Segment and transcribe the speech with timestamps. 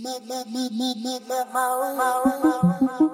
[0.00, 2.78] My, my, my, my, my, my, my, my, my.
[2.82, 3.07] mo.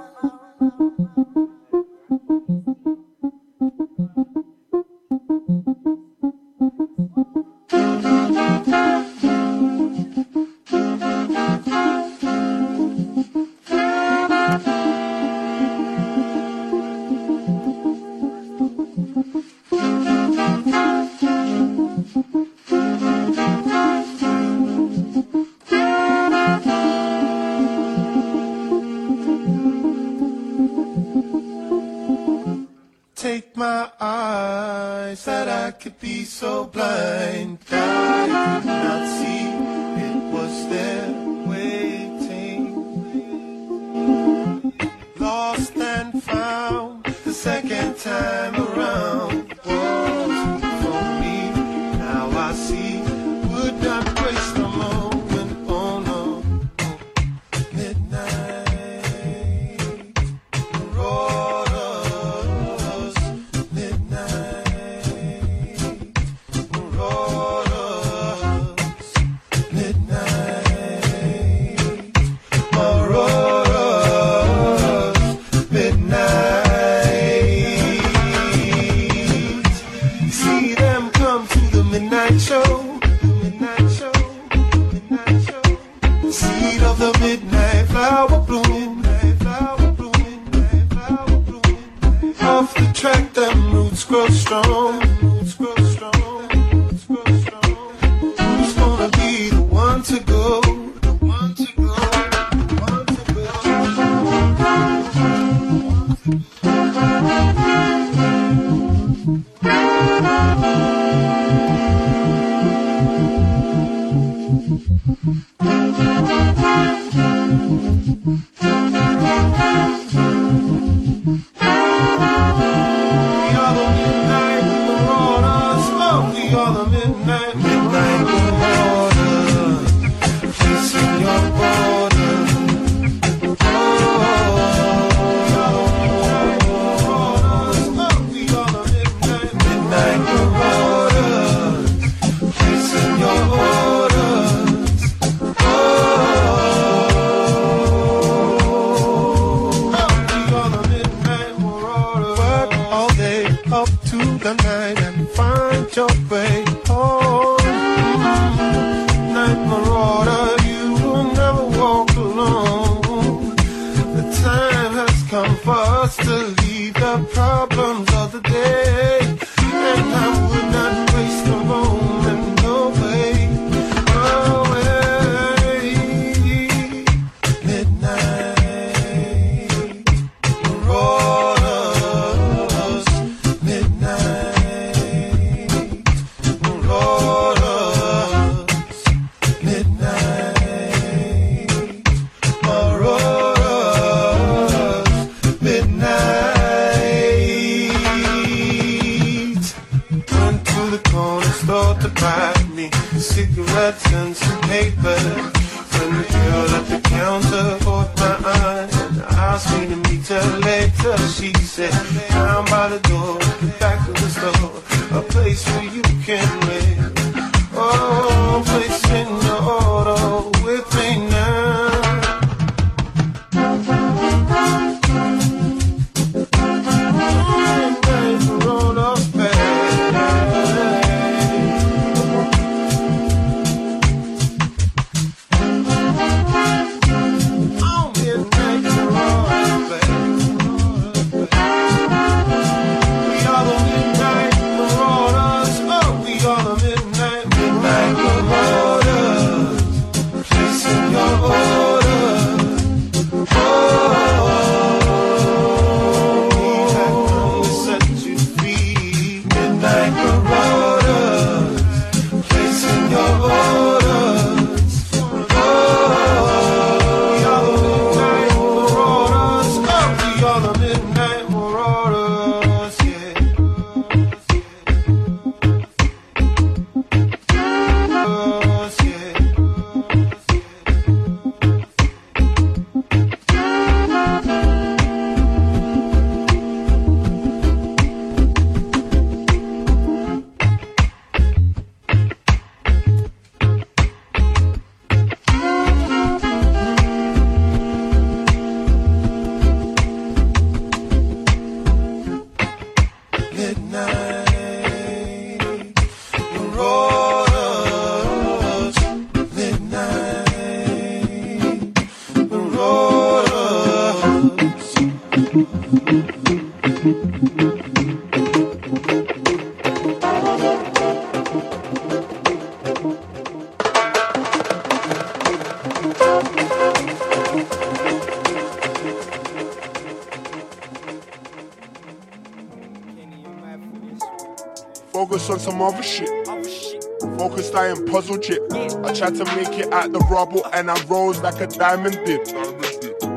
[339.25, 342.41] Tried to make it out the rubble and I rose like a diamond did.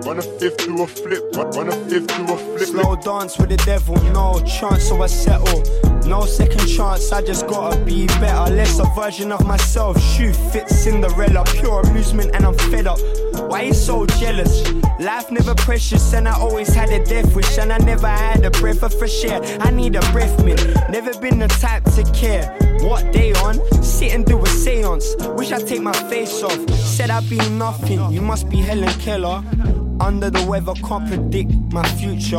[0.06, 2.68] Run a fifth to a flip, run a fifth to a flip.
[2.68, 5.63] Slow dance with the devil, no chance, so I settle.
[6.06, 8.54] No second chance, I just gotta be better.
[8.54, 10.01] Less a version of myself.
[10.01, 13.00] Shoe fit Cinderella, pure amusement, and I'm fed up.
[13.50, 14.69] Why you so jealous?
[15.00, 18.51] Life never precious, and I always had a death wish, and I never had a
[18.51, 19.42] breath of fresh air.
[19.62, 20.66] I need a breath mint.
[20.89, 22.57] Never been the type to care.
[22.81, 23.60] What day on?
[24.07, 25.15] Sit and do a seance.
[25.36, 26.69] Wish I'd take my face off.
[26.69, 28.00] Said I'd be nothing.
[28.09, 29.44] You must be Helen Keller.
[30.00, 32.38] Under the weather, can't predict my future.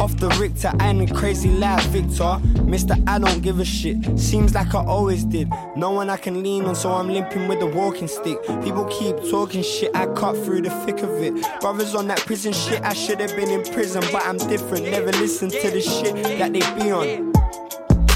[0.00, 2.40] Off the Richter, and a crazy life, Victor.
[2.64, 4.18] Mister, I don't give a shit.
[4.18, 5.48] Seems like I always did.
[5.76, 8.42] No one I can lean on, so I'm limping with a walking stick.
[8.64, 11.34] People keep talking shit, I cut through the thick of it.
[11.60, 14.90] Brothers on that prison shit, I should have been in prison, but I'm different.
[14.90, 17.32] Never listen to the shit that they be on.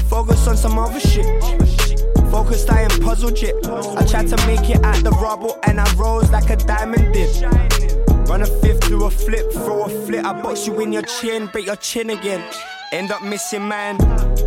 [0.09, 1.80] Focus on some other shit.
[2.31, 3.55] Focused, I am puzzled yet.
[3.65, 7.29] I tried to make it out the rubble and I rose like a diamond did.
[8.29, 10.25] Run a fifth, do a flip, throw a flip.
[10.25, 12.41] I box you in your chin, break your chin again.
[12.93, 13.97] End up missing, man.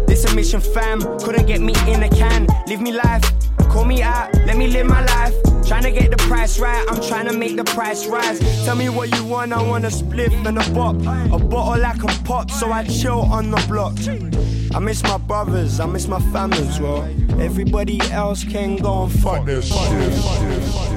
[0.06, 1.02] This a mission, fam.
[1.19, 2.46] Couldn't get me in a can.
[2.66, 3.22] Live me life,
[3.69, 5.34] call me out, let me live my life.
[5.66, 8.38] Trying to get the price right, I'm trying to make the price rise.
[8.64, 10.96] Tell me what you want, I want a spliff and a bop.
[11.32, 13.94] A bottle I can pop, so I chill on the block.
[14.75, 17.06] I miss my brothers, I miss my family as well.
[17.40, 20.94] Everybody else can go and fuck this shit.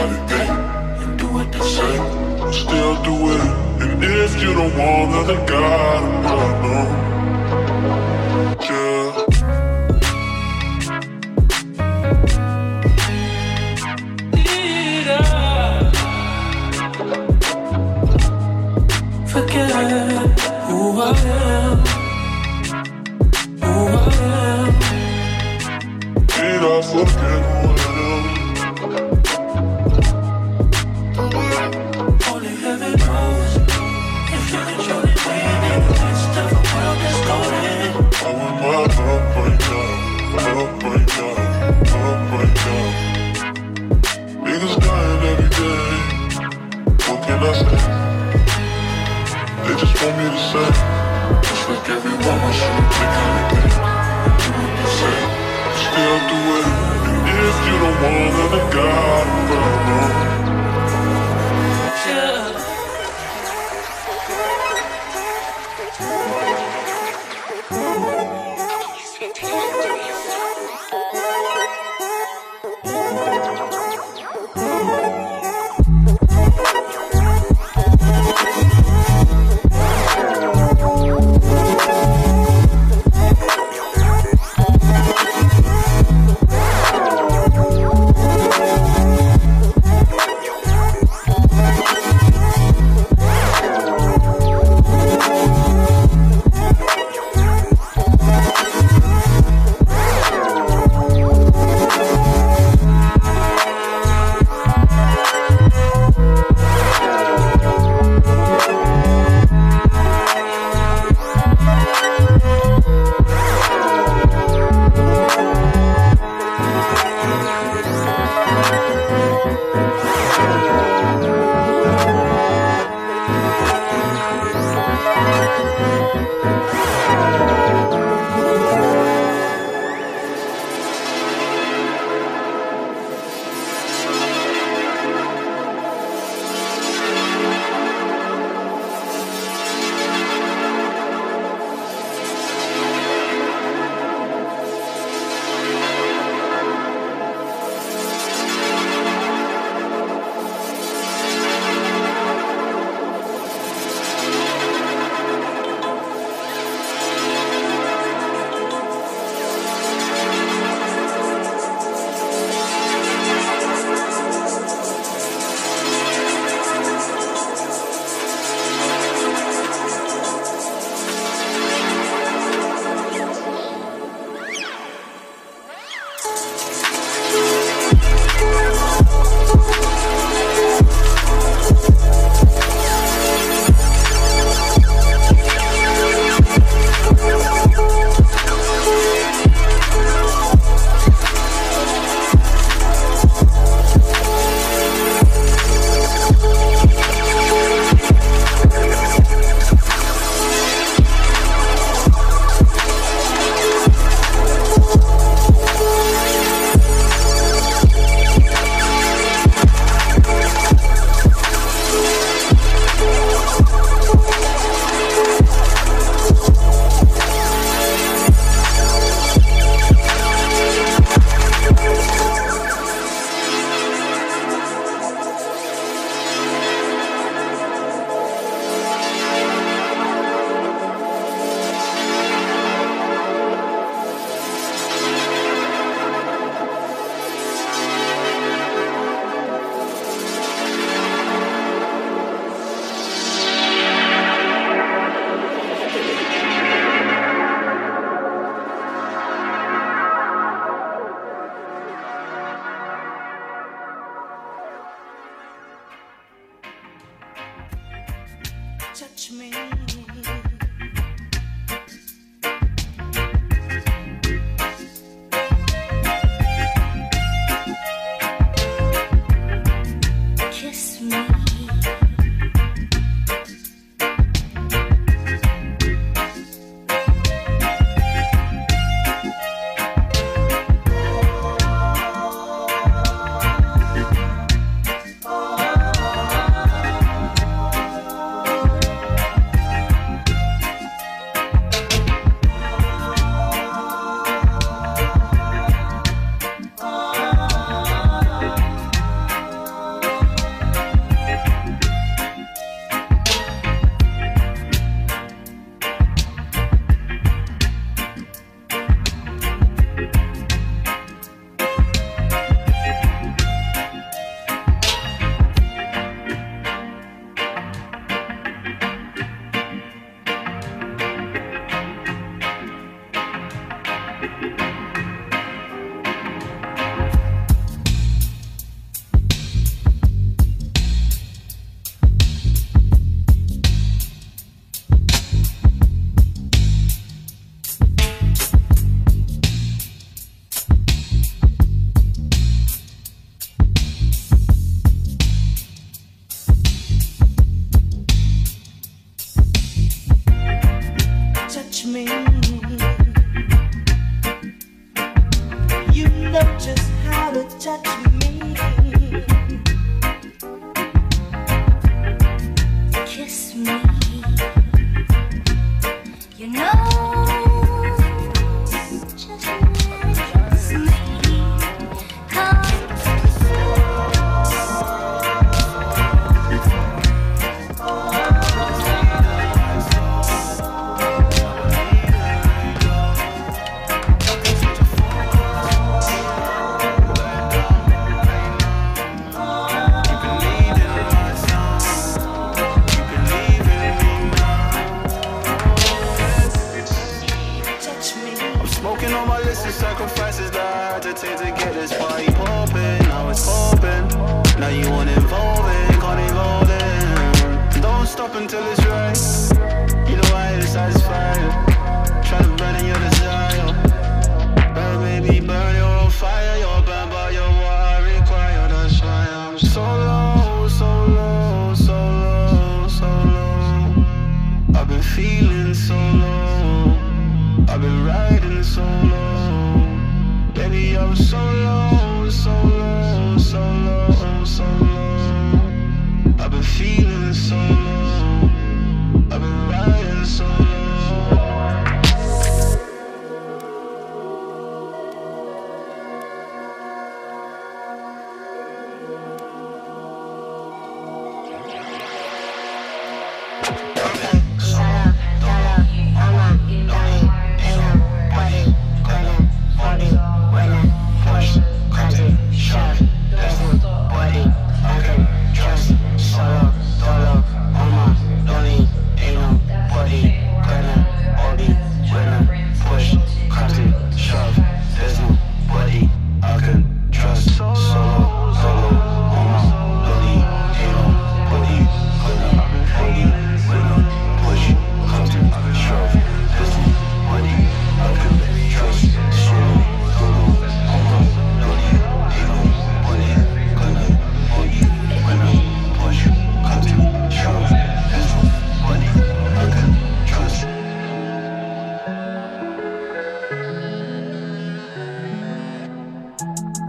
[0.00, 1.94] And do what they say.
[2.52, 3.40] Still do it.
[3.82, 7.39] And if you don't want another God, not know.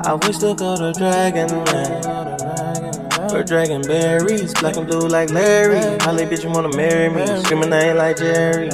[0.03, 2.01] I wish to go to Dragonland.
[3.29, 5.79] For dragon berries, black and blue like Larry.
[5.99, 7.25] Holly bitch, you wanna marry me?
[7.43, 8.69] Screaming name like Jerry.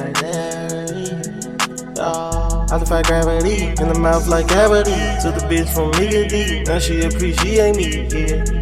[2.70, 4.92] I defy gravity in the mouth like gravity.
[5.22, 8.08] Took the bitch from me now she appreciate me.
[8.10, 8.57] Yeah.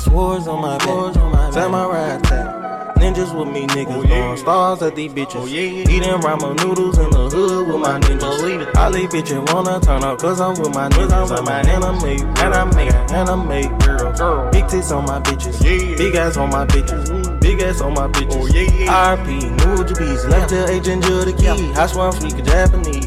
[0.00, 2.96] Swords on my back, samurai attack.
[2.96, 4.34] Ninjas with me, niggas oh, yeah.
[4.34, 5.42] stars at these bitches.
[5.42, 5.60] Oh, yeah.
[5.60, 8.76] Eating ramen noodles in the hood with my ninjas.
[8.76, 11.36] All these bitches wanna turn up cause I'm with my niggas.
[11.36, 14.12] I'm an anime, anime, anime girl.
[14.16, 14.50] girl.
[14.50, 15.96] Big tits on my bitches, yeah.
[15.98, 17.40] big ass on my bitches.
[17.42, 18.40] Big ass on my bitches.
[18.40, 19.16] Oh, yeah, yeah.
[19.16, 21.48] RP, new Japanese, left the agent the key.
[21.48, 23.06] I swear I'm speaking Japanese.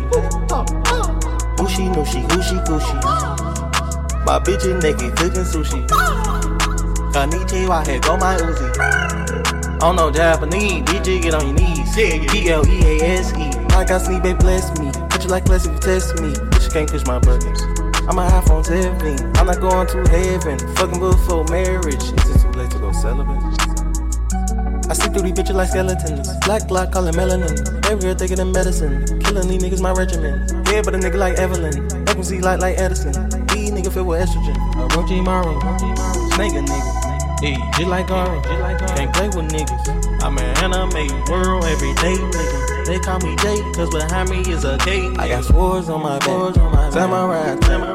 [1.57, 4.25] Ushi, nushi, Gucci, Gucci.
[4.25, 6.52] My bitch is naked, cooking sushi.
[7.13, 9.81] Konnichiwa, here go my Uzi.
[9.81, 11.95] Oh no, Japanese, DJ, get on your knees.
[11.95, 13.51] B-L-E-A-S-E.
[13.75, 14.91] Like I sleep, baby, bless me.
[15.09, 16.33] Put you like class if you test me.
[16.49, 17.61] But you can't push my buttons.
[18.09, 19.37] I'm an iPhone 17.
[19.37, 20.57] I'm not going to heaven.
[20.75, 22.01] Fucking before marriage.
[22.01, 23.37] Is it too late to go celibate?
[24.89, 26.29] I see through these bitches like skeletons.
[26.45, 27.53] Black block, call it melanin.
[27.91, 29.05] Every year thinking of medicine.
[29.19, 30.47] Killing these niggas, my regimen.
[30.71, 31.87] Yeah, but a nigga like Evelyn.
[32.05, 33.13] FMC like like Edison.
[33.47, 34.57] These nigga filled with estrogen.
[34.81, 35.59] A Roji Maru.
[36.35, 37.02] Snake a nigga.
[37.43, 38.41] Hey, just like Gary,
[38.95, 40.23] can't play with niggas.
[40.23, 42.85] I'm an anime world every day, nigga.
[42.85, 45.19] They call me Jay, cause behind me is a gate.
[45.19, 46.55] I got swords on my back,
[46.93, 47.92] samurai, samurai.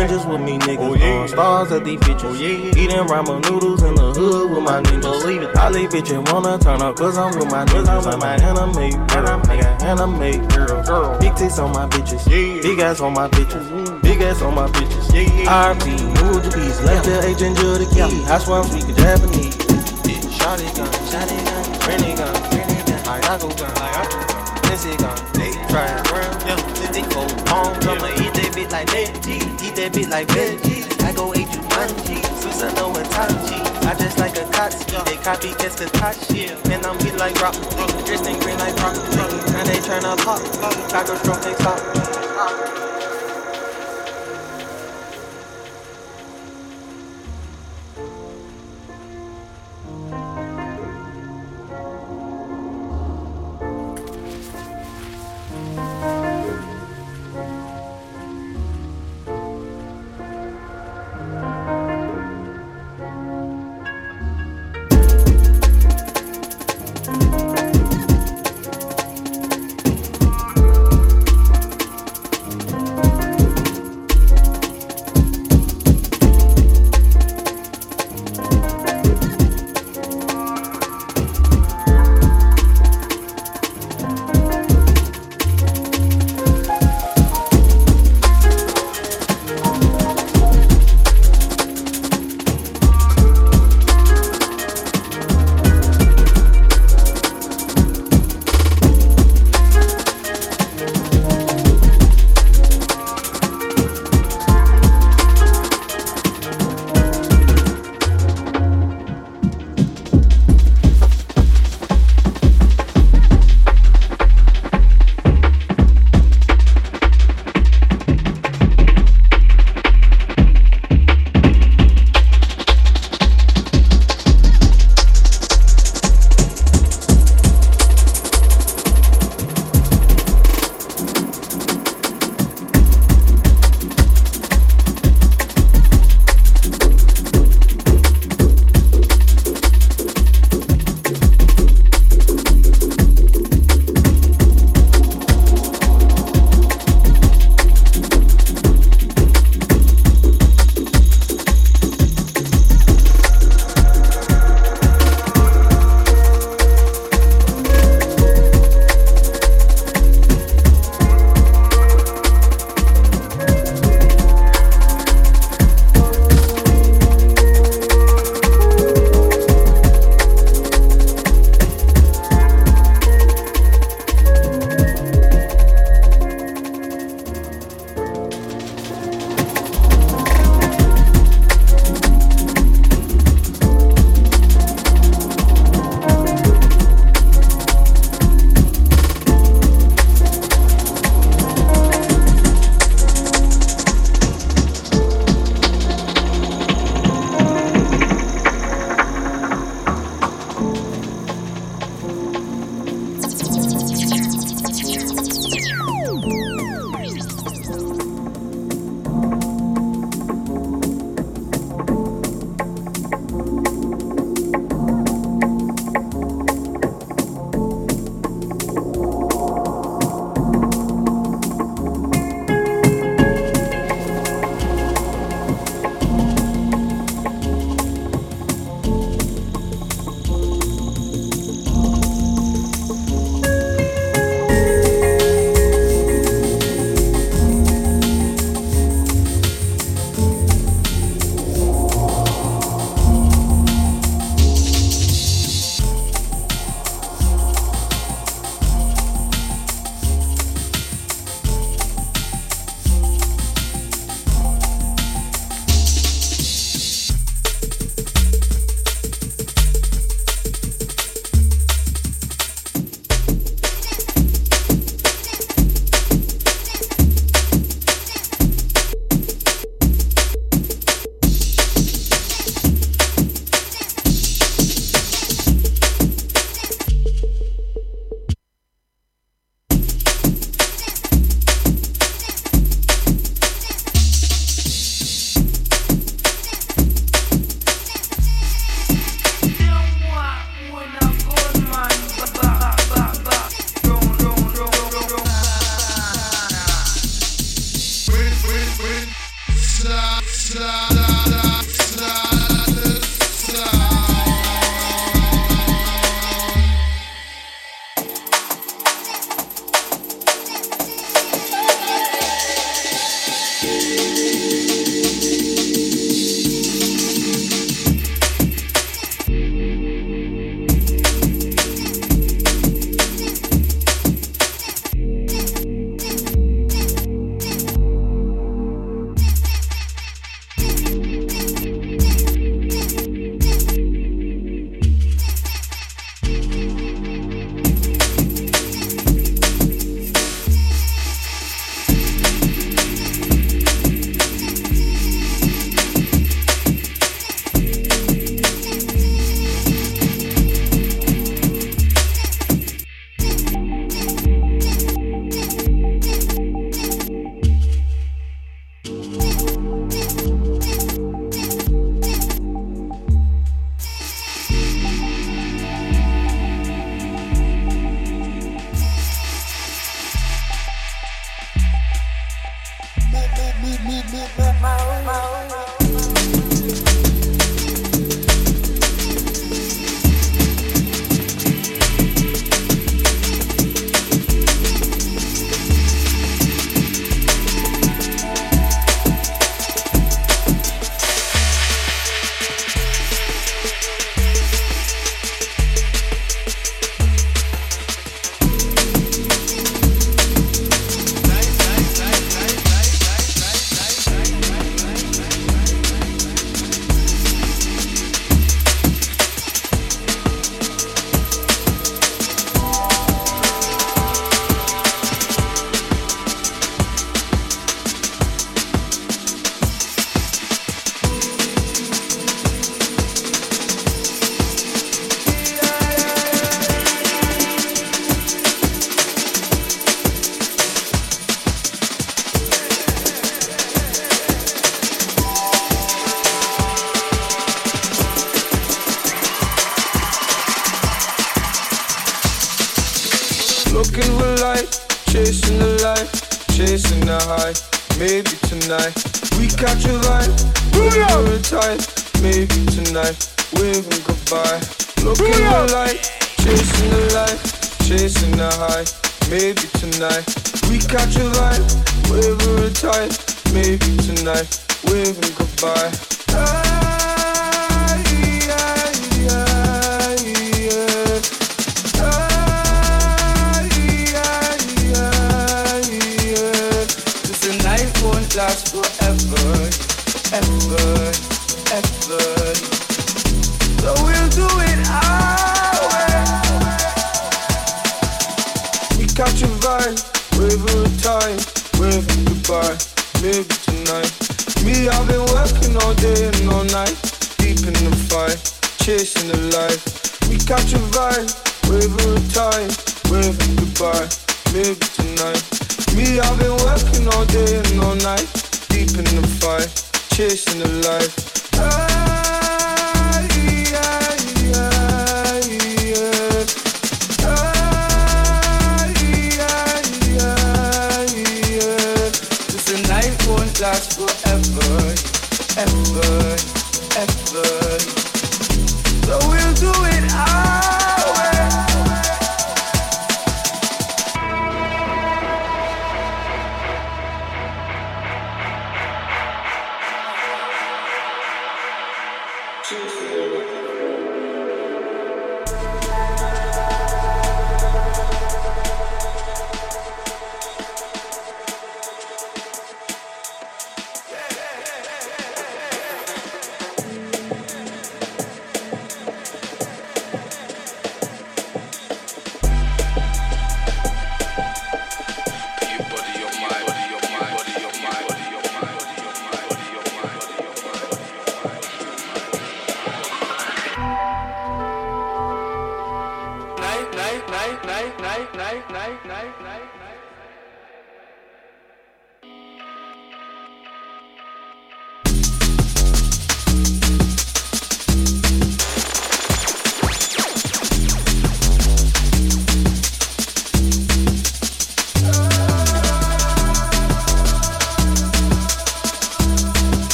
[0.00, 0.78] Ninjas with me, niggas.
[0.80, 1.24] Oh, yeah.
[1.24, 2.24] Uh, stars at these bitches.
[2.24, 2.72] Oh, yeah.
[2.72, 5.02] Eating ramen noodles in the hood with my ninjas.
[5.02, 5.54] Believe it.
[5.58, 8.08] All these bitches wanna turn up, cause I'm with my niggas.
[8.08, 9.42] I'm an anime girl.
[9.44, 10.82] I got anime girl.
[10.84, 11.18] girl.
[11.20, 12.24] Big tits on my bitches.
[12.24, 12.62] Yeah.
[12.62, 13.60] Big ass on my bitches.
[13.68, 14.00] Mm-hmm.
[14.00, 15.12] Big ass on my bitches.
[15.12, 15.74] Yeah, yeah.
[15.74, 16.80] RP, new Japanese.
[16.80, 18.24] Left the agent the key.
[18.24, 19.52] I swear I'm speaking Japanese.
[20.08, 20.16] Yeah.
[20.40, 25.16] Shotty gun, shotty gun, Rennie gun, Rennie gun, Ayago gun, Ayago gun, gun.
[25.36, 26.88] They try and run, yeah.
[26.88, 29.28] They four pounds, I'ma eat that bitch like that.
[29.28, 31.04] Eat that bitch like veggies.
[31.04, 33.86] I go eat you manji, Susanoo and Tanji.
[33.86, 36.52] I just like a Kotski, they copy just the top shit.
[36.70, 37.54] And I'm hit like rock,
[38.06, 38.96] dressed in green like rock.
[38.96, 40.40] And they tryna pop,
[40.88, 42.99] taco stroke, they stop.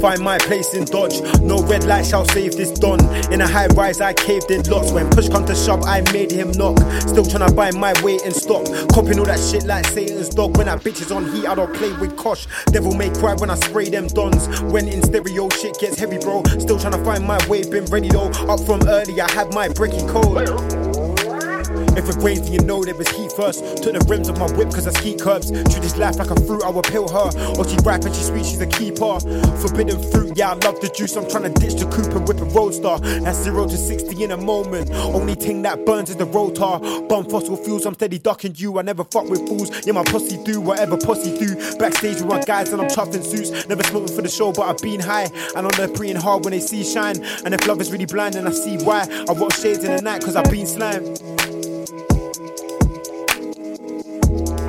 [0.00, 1.20] Find my place in Dodge.
[1.40, 3.00] No red light shall save this Don.
[3.32, 4.92] In a high rise, I caved in lots.
[4.92, 6.78] When push come to shove, I made him knock.
[7.00, 8.64] Still trying to buy my way in stock.
[8.92, 10.56] Copying all that shit like Satan's dog.
[10.56, 12.46] When that bitch is on heat, I don't play with Kosh.
[12.66, 14.60] Devil may cry when I spray them dons.
[14.62, 16.42] When in stereo, shit gets heavy, bro.
[16.58, 18.30] Still trying to find my way, been ready though.
[18.48, 20.79] Up from early, I had my breaking code.
[22.00, 23.60] If it rains, then you know there was heat first.
[23.82, 25.50] Took the rims of my whip cause I ski curbs.
[25.50, 27.28] Treat this life like a fruit, I will peel her.
[27.58, 29.20] Or she ripe and she sweet, she's a keeper.
[29.60, 31.14] Forbidden fruit, yeah, I love the juice.
[31.14, 32.96] I'm trying to ditch the coupe and whip a roadster.
[33.20, 34.90] That's zero to 60 in a moment.
[34.92, 36.80] Only thing that burns is the rotor.
[37.06, 38.78] Bum fossil fuels, I'm steady ducking you.
[38.78, 39.68] I never fuck with fools.
[39.84, 41.54] Yeah, my pussy do whatever pussy do.
[41.76, 43.68] Backstage with my guys and I'm tough in suits.
[43.68, 45.28] Never smoking for the show, but I've been high.
[45.54, 47.22] And on they're preying hard when they see shine.
[47.44, 49.06] And if love is really blind, then I see why.
[49.28, 51.20] I rock shades in the night cause I've been slimed.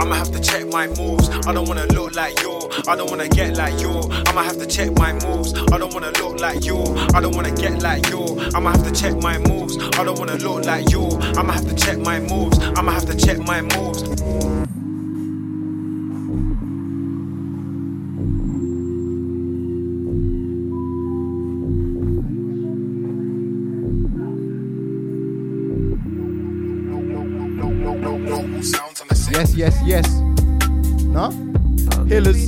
[0.01, 1.29] I'ma have to check my moves.
[1.45, 2.57] I don't wanna look like you.
[2.87, 4.01] I don't wanna get like you.
[4.25, 5.53] I'ma have to check my moves.
[5.71, 6.79] I don't wanna look like you.
[7.13, 8.25] I don't wanna get like you.
[8.55, 9.77] I'ma have to check my moves.
[9.77, 11.07] I don't wanna look like you.
[11.37, 12.57] I'ma have to check my moves.
[12.75, 14.61] I'ma have to check my moves.
[29.41, 30.08] Yes, yes, yes.
[31.01, 31.32] No?
[32.06, 32.45] Hillers.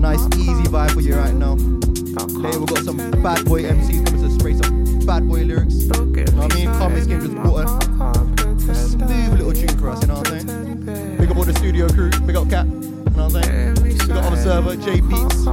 [0.00, 1.54] Nice, easy vibe for you right now.
[1.54, 5.84] Later we've got some bad boy MCs coming to spray some bad boy lyrics.
[5.84, 6.66] You know what I mean?
[6.66, 11.16] Carmen Skin just brought a smooth little tune for us, you know what I'm saying?
[11.16, 13.74] Big up all the studio crew, big up Cat, you know what I'm saying?
[13.84, 15.44] Big up on the server, J Beats,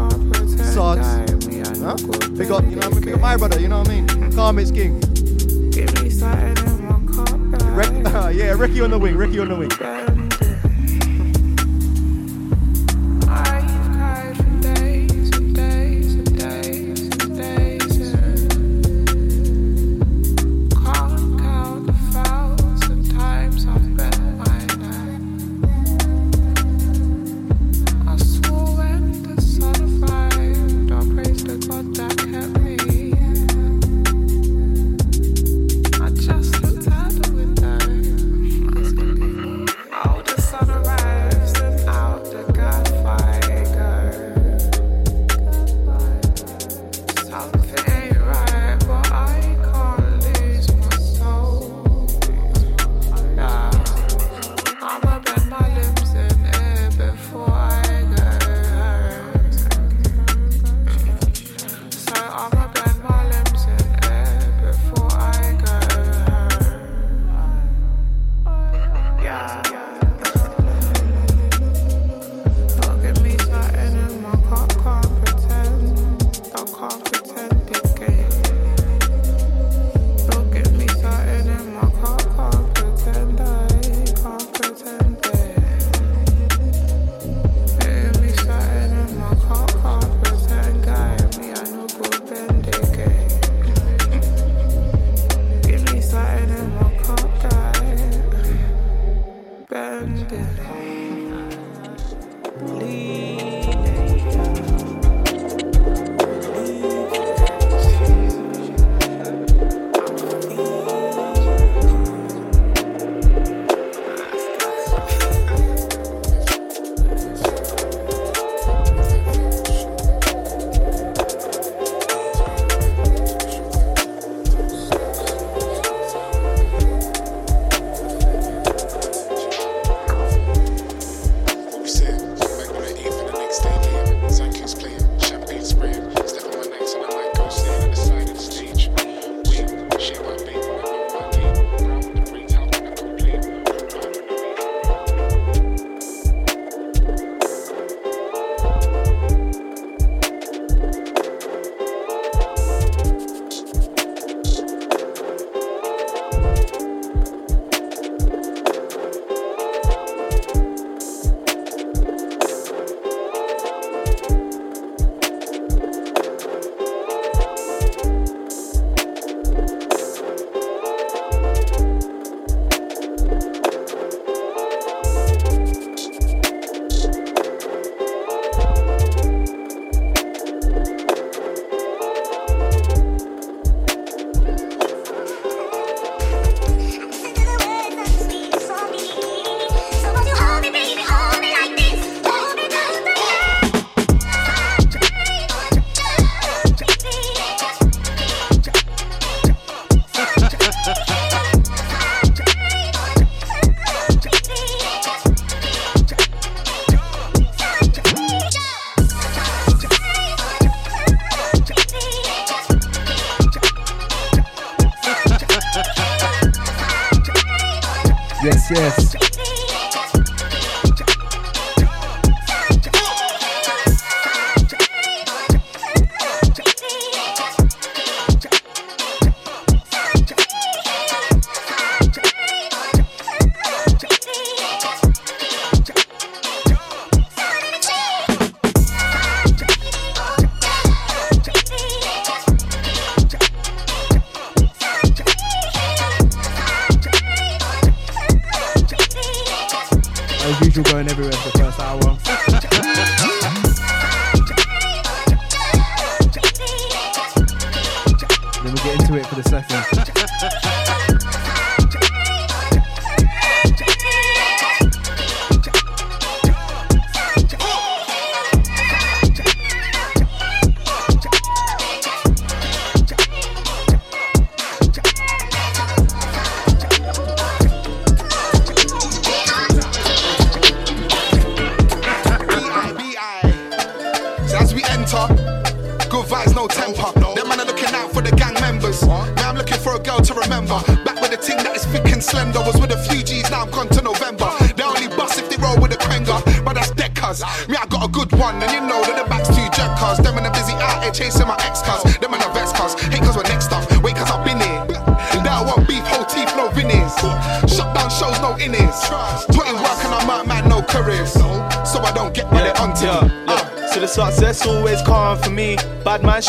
[0.74, 1.06] Sards,
[1.82, 2.30] huh?
[2.36, 3.02] Big up, you know what I mean?
[3.02, 4.32] Big up my brother, you know what I mean?
[4.34, 5.00] Carmen's King.
[7.76, 7.92] Rick,
[8.36, 10.21] yeah, Ricky on the wing, Ricky on the wing.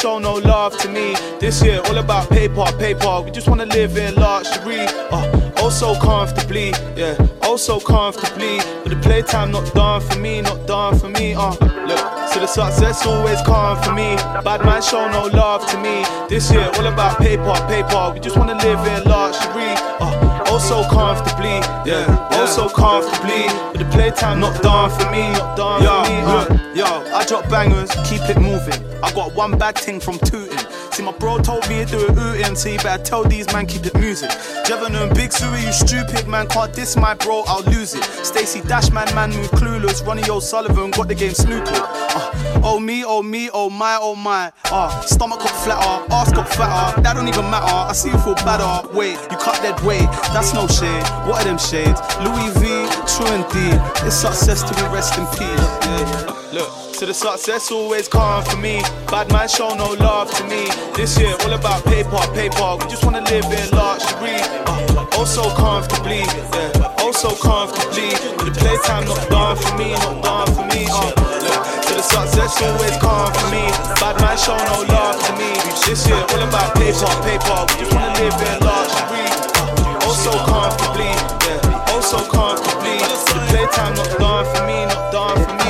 [0.02, 1.14] Show no love to me.
[1.38, 3.20] This year all about paper, paper.
[3.20, 4.86] We just wanna live in luxury.
[5.12, 8.58] Uh, oh so comfortably, yeah, oh so comfortably.
[8.82, 11.34] But the playtime not done for me, not done for me.
[11.34, 11.54] Uh,
[11.86, 12.04] look.
[12.32, 14.16] So the success always come for me.
[14.42, 16.04] Bad man show no love to me.
[16.28, 18.10] This year all about paper, paper.
[18.12, 19.70] We just wanna live in luxury.
[20.02, 23.46] Uh, oh so comfortably, yeah, oh so comfortably.
[23.70, 26.18] But the playtime not done for me, not done for me.
[26.26, 28.91] Uh, Yo, I drop bangers, keep it moving.
[29.14, 30.58] Got one bad thing from tooting.
[30.92, 33.66] See, my bro told me to do it ootin', so you better tell these man
[33.66, 34.30] keep it music.
[34.64, 38.02] Jevon and Big Sui, you stupid man, can't diss my bro, I'll lose it.
[38.24, 40.04] Stacey Dash, man, man, move clueless.
[40.06, 41.74] Ronnie O'Sullivan got the game snooping.
[41.74, 44.52] Uh, oh me, oh me, oh my, oh my.
[44.66, 47.00] Uh, stomach got flatter, ass got fatter.
[47.02, 47.66] That don't even matter.
[47.66, 48.88] I see you feel better.
[48.94, 50.08] Wait, you cut dead weight.
[50.32, 51.04] That's no shade.
[51.28, 52.00] What are them shades?
[52.20, 53.80] Louis V, true indeed.
[54.06, 55.60] It's success to be rest in peace.
[55.86, 56.11] Yeah.
[56.52, 56.68] Look.
[56.92, 58.84] So the success always come for me.
[59.08, 60.68] Bad man show no love to me.
[60.92, 62.76] This year all about paper, paper.
[62.76, 64.36] We just wanna live in luxury.
[64.68, 66.20] Uh, oh so comfortably,
[66.52, 67.00] yeah.
[67.00, 68.12] Oh so comfortably.
[68.36, 70.84] But the playtime not done for me, not done for me.
[70.92, 71.08] Uh,
[71.40, 71.60] look.
[71.88, 73.64] So the success always come for me.
[73.96, 75.56] Bad man show no love to me.
[75.88, 77.58] This year all about paper, paper.
[77.64, 79.24] We just wanna live in luxury.
[79.56, 81.16] Uh, oh so comfortably,
[81.48, 81.88] yeah.
[81.96, 83.00] Oh so comfortably.
[83.00, 85.61] But the playtime not done for me, not done for me.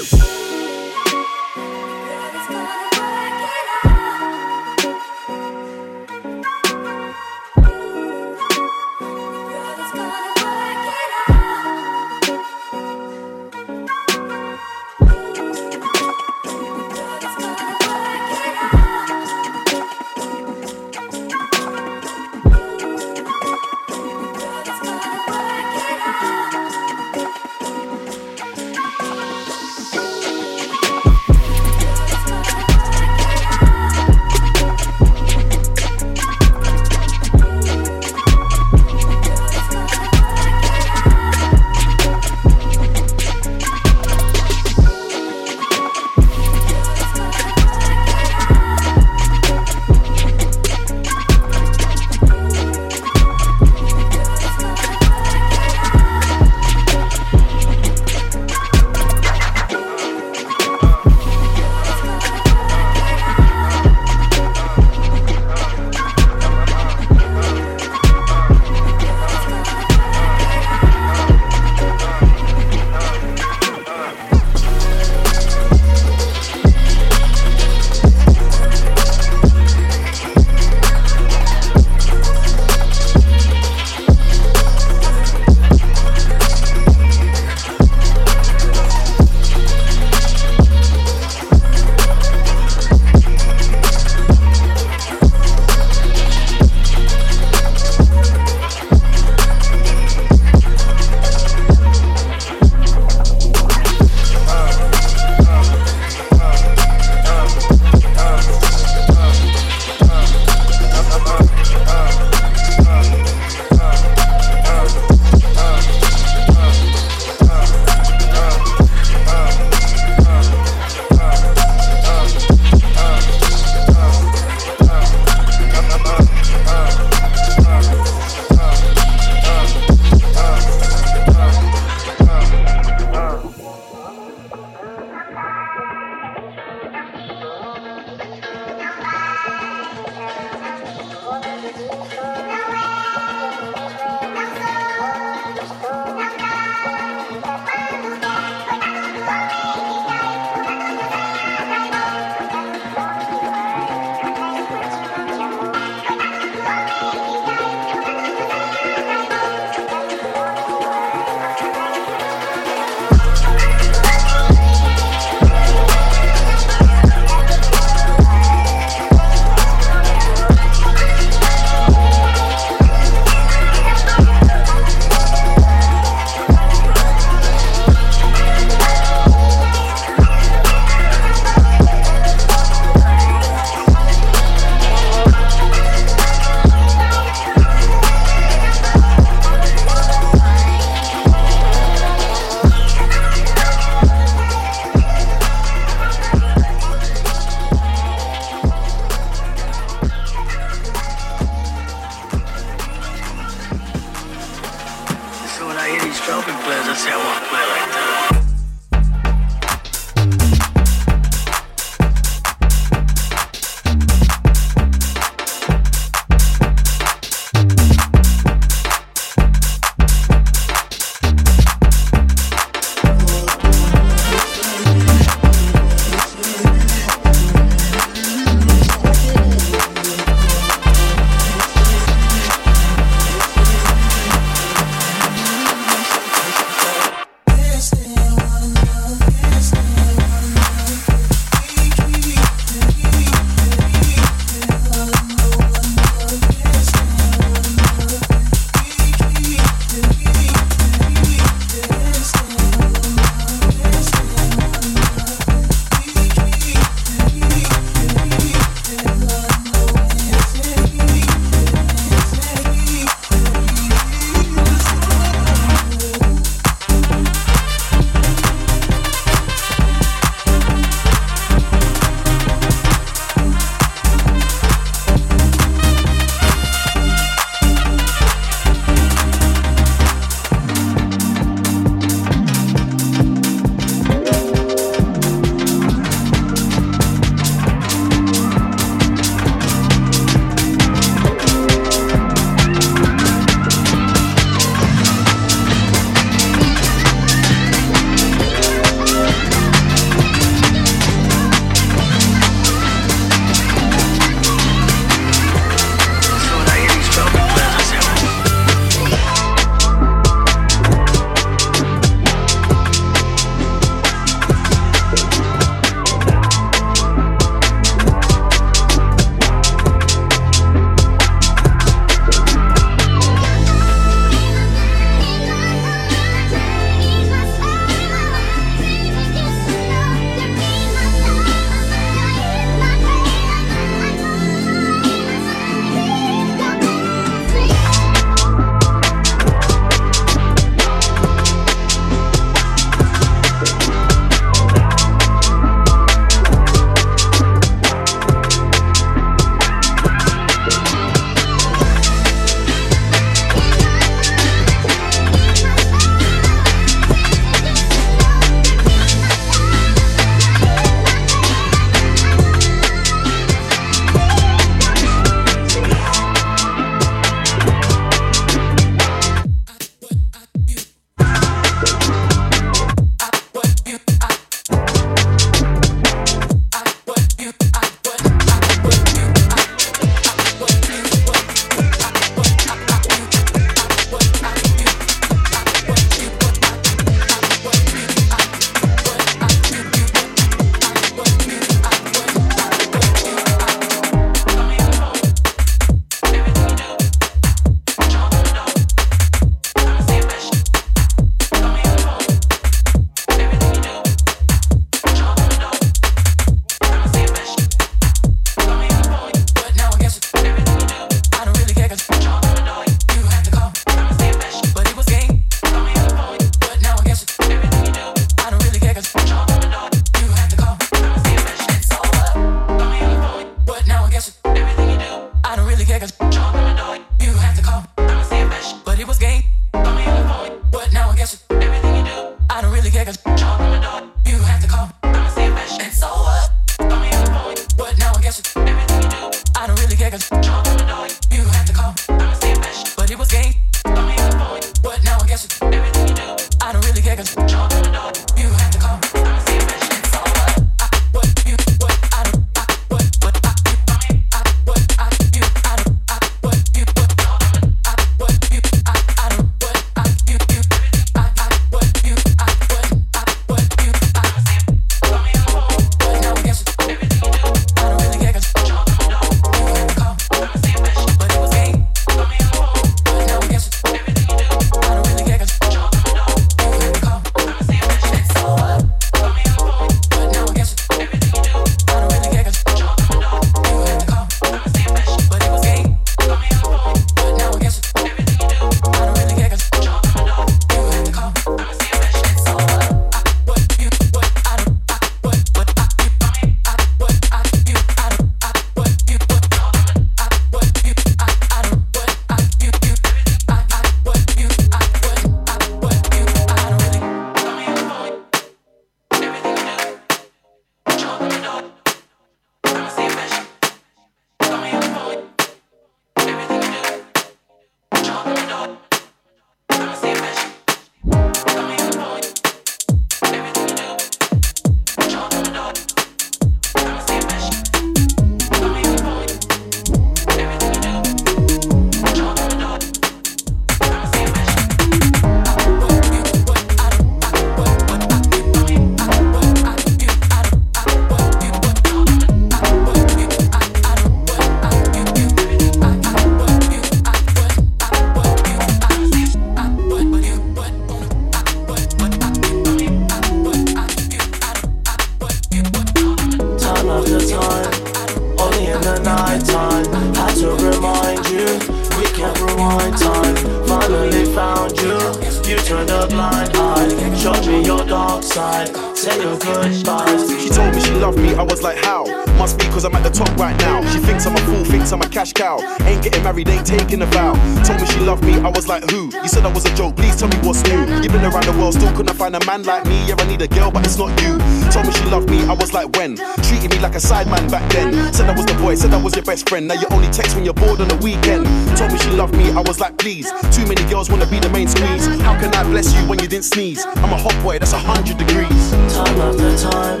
[583.74, 584.38] But it's not you.
[584.70, 586.16] Told me she loved me, I was like, when?
[586.46, 588.14] Treated me like a sideman back then.
[588.14, 589.66] Said I was the boy, said I was your best friend.
[589.66, 591.44] Now you only text when you're bored on the weekend.
[591.76, 593.30] Told me she loved me, I was like, please.
[593.50, 595.06] Too many girls wanna be the main squeeze.
[595.26, 596.86] How can I bless you when you didn't sneeze?
[596.86, 598.70] I'm a hot boy, that's a hundred degrees.
[598.94, 600.00] Time after time,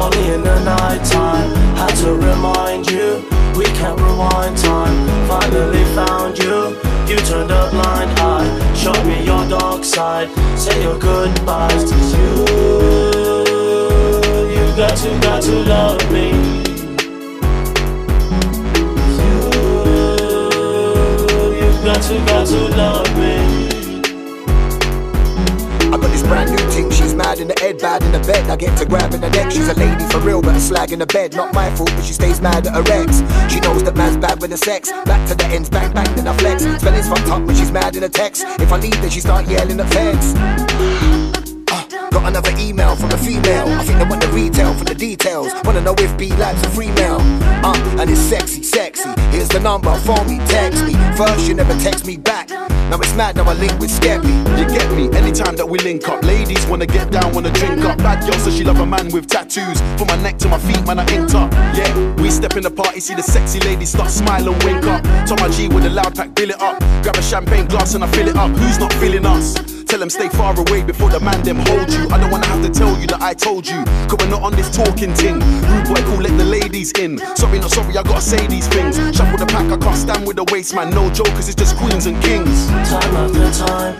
[0.00, 1.50] only in the night time.
[1.76, 3.22] Had to remind you,
[3.54, 4.96] we can't rewind time.
[5.28, 6.93] Finally found you.
[7.06, 10.30] You turned a blind eye, showed me your dark side.
[10.58, 12.44] Say your goodbyes to you.
[14.54, 16.30] You got to, got to love me.
[19.20, 19.36] You,
[21.60, 23.43] you got to, got to love me.
[25.94, 28.50] I got this brand new thing, she's mad in the head, bad in the bed.
[28.50, 30.90] I get to grab in the neck, she's a lady for real, but a slag
[30.90, 31.36] in the bed.
[31.36, 33.22] Not my fault, but she stays mad at her ex.
[33.46, 34.90] She knows that man's bad with the sex.
[35.04, 36.64] Back to the ends, bang bang, then I flex.
[36.64, 38.42] Spelling's fucked up, but she's mad in the text.
[38.58, 40.34] If I leave, then she start yelling at feds.
[42.10, 43.68] Got another email from a female.
[43.68, 45.52] I think they want the retail for the details.
[45.62, 47.18] Wanna know if B likes a free mail.
[47.62, 49.10] Uh, and it's sexy, sexy.
[49.30, 50.94] Here's the number, phone me, text me.
[51.16, 52.50] First, you never text me back.
[52.90, 54.34] Now it's mad, now I link with Skeppy.
[54.58, 55.10] You get me?
[55.16, 57.98] Anytime that we link up, ladies wanna get down, wanna drink up.
[57.98, 59.80] Bad girl says she love a man with tattoos.
[59.98, 61.52] From my neck to my feet, man, I inked up.
[61.74, 65.02] Yeah, we step in the party, see the sexy ladies start smiling, wink up.
[65.26, 66.78] Tell my G with a loud pack, bill it up.
[67.02, 68.50] Grab a champagne glass and I fill it up.
[68.50, 69.73] Who's not feeling us?
[69.86, 72.08] Tell them stay far away before the man them hold you.
[72.10, 73.84] I don't wanna have to tell you that I told you.
[74.08, 75.38] Cause we're not on this talking ting.
[75.40, 77.18] Rude boy, cool, let the ladies in.
[77.36, 78.96] Sorry, not sorry, I gotta say these things.
[79.16, 80.90] Shuffle the pack, I can't stand with the waste, man.
[80.90, 82.66] No jokers, it's just queens and kings.
[82.88, 83.94] Time after time,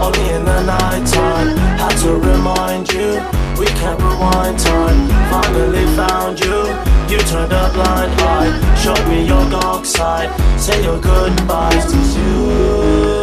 [0.00, 1.56] only in the night time.
[1.78, 3.20] Had to remind you,
[3.58, 4.98] we can't rewind time.
[5.30, 6.90] Finally found you.
[7.10, 10.30] You turned a blind eye, showed me your dark side.
[10.58, 13.19] Say your goodbyes to you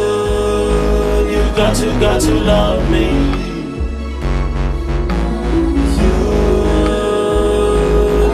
[1.58, 3.08] got to, got to love me.
[5.98, 6.14] You,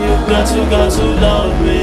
[0.04, 1.83] you got to, got to love me.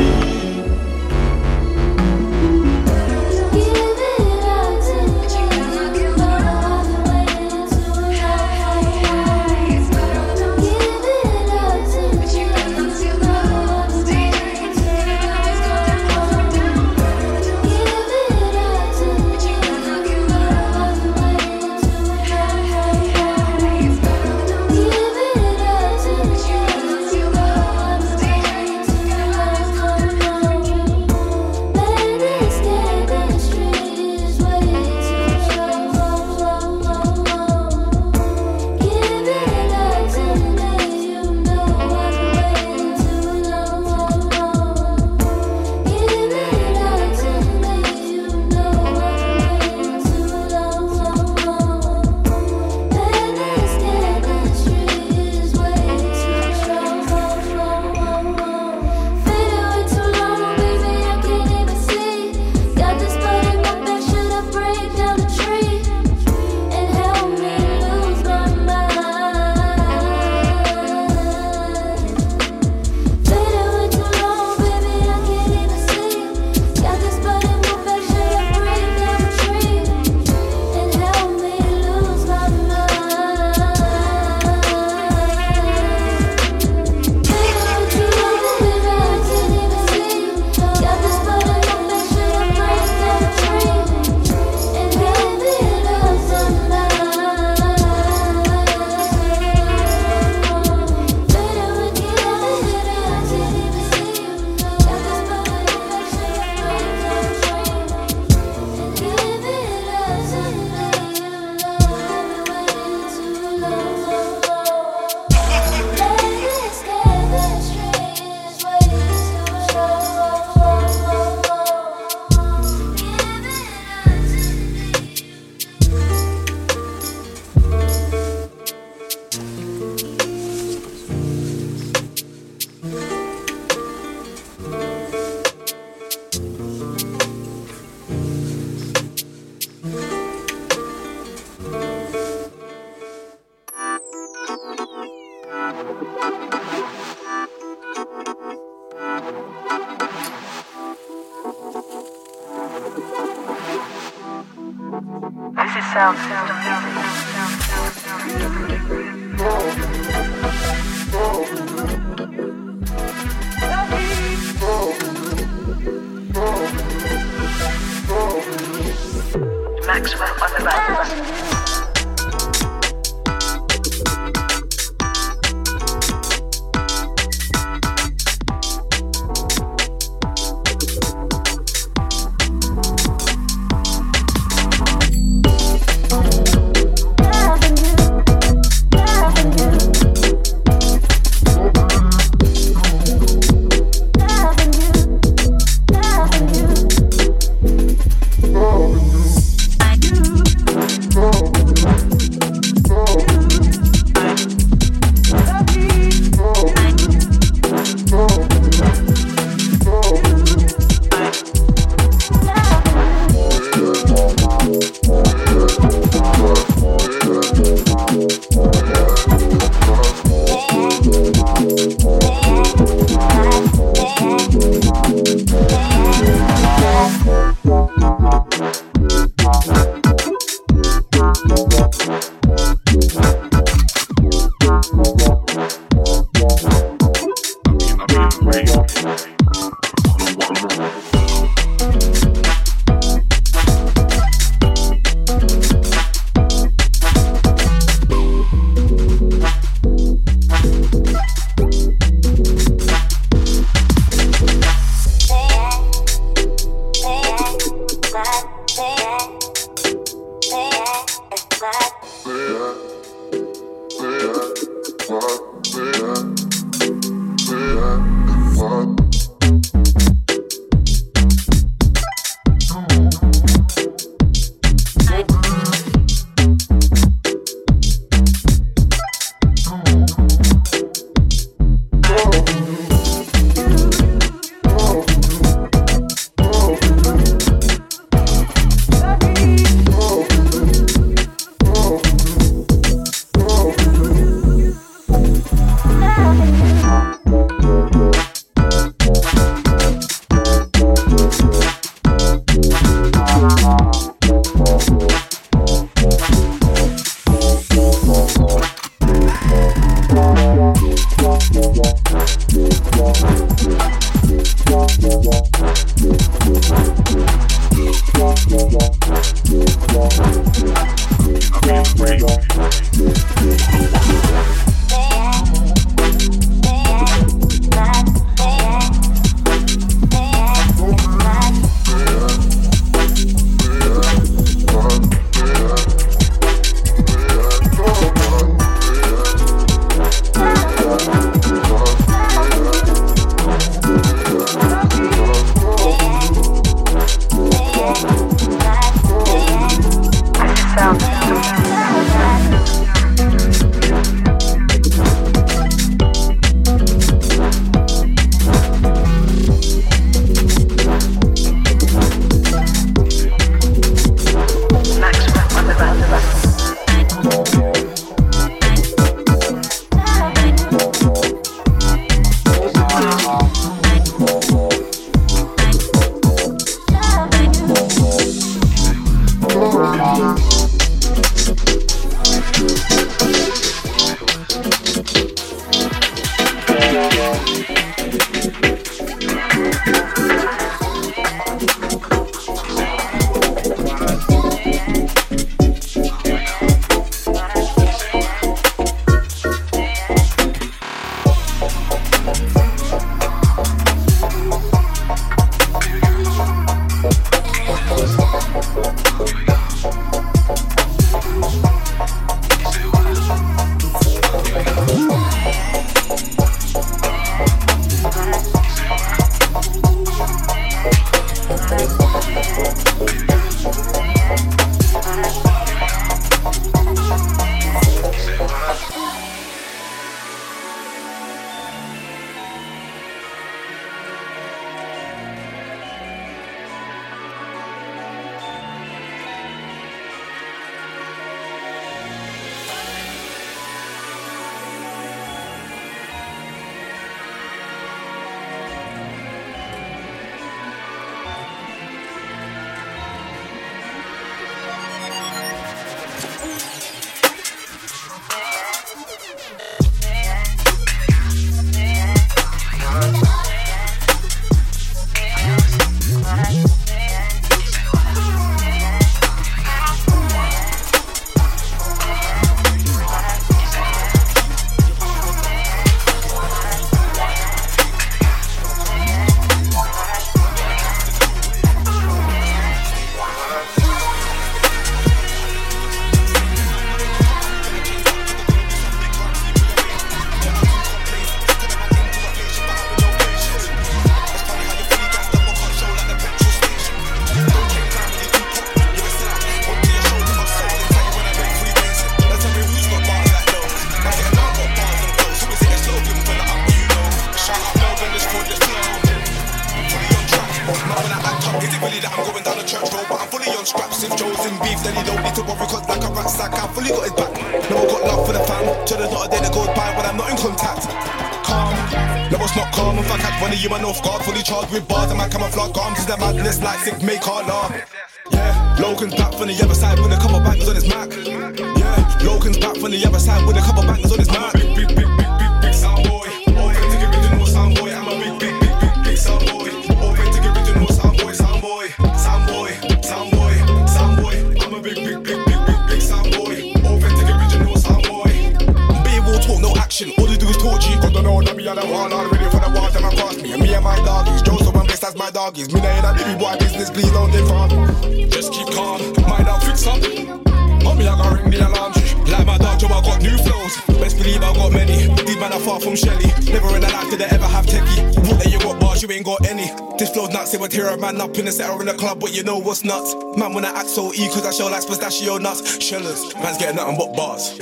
[572.81, 573.15] just nuts.
[573.37, 575.83] Man, when I act so E, cause I show like pistachio nuts.
[575.83, 577.59] Shellers, man's getting nothing but bars.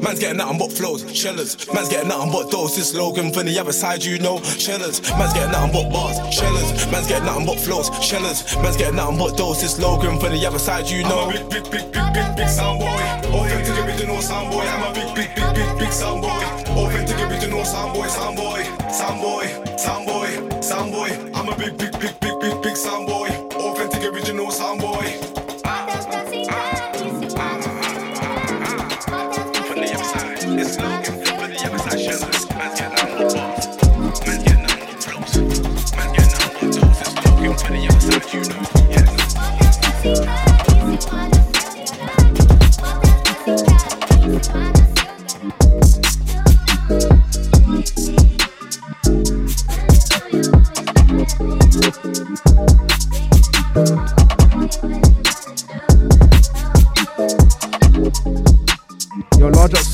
[0.00, 1.02] Man's getting nothing but flows.
[1.14, 2.76] Shellers, man's getting nothing but those.
[2.76, 4.42] This slogan from the other side, you know.
[4.42, 6.16] Shellers, man's getting nothing but bars.
[6.34, 7.88] Shellers, man's getting nothing but flows.
[8.04, 9.60] Shellers, man's getting nothing but those.
[9.60, 11.30] This slogan from the other side, you know.
[11.30, 13.02] I'm big, big, big, big, big, big sound boy.
[13.32, 14.62] Authentic original sound boy.
[14.62, 16.42] I'm a big, big, big, big, big sound boy.
[16.72, 21.08] Authentic original sound boy, sound boy, sound boy, sound boy, sound boy.
[21.34, 22.11] I'm a big, big, big.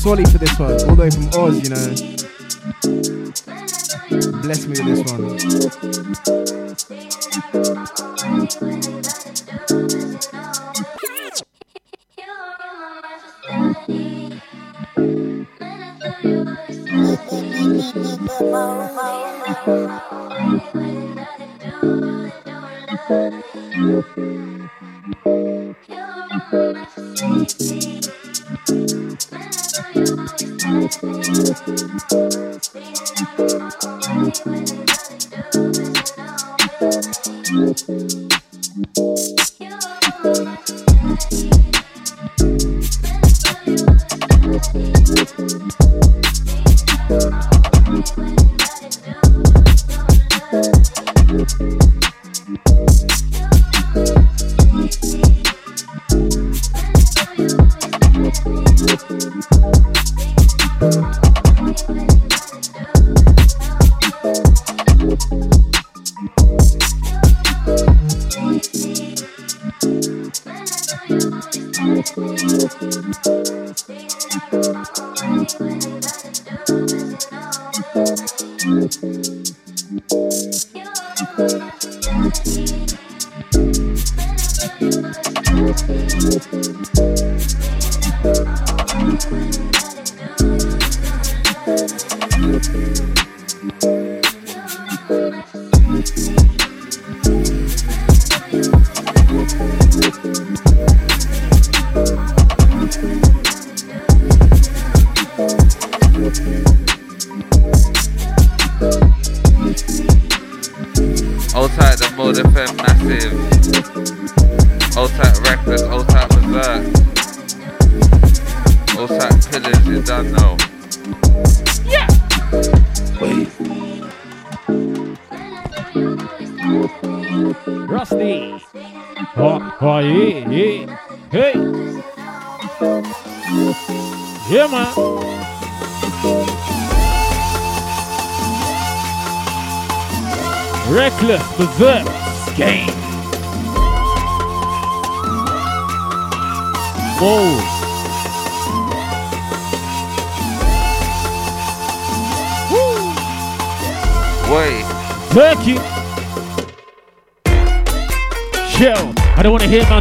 [0.09, 1.85] Swally for this one, all the way from Oz, you know.
[4.41, 5.03] Bless me with this
[6.45, 6.48] one.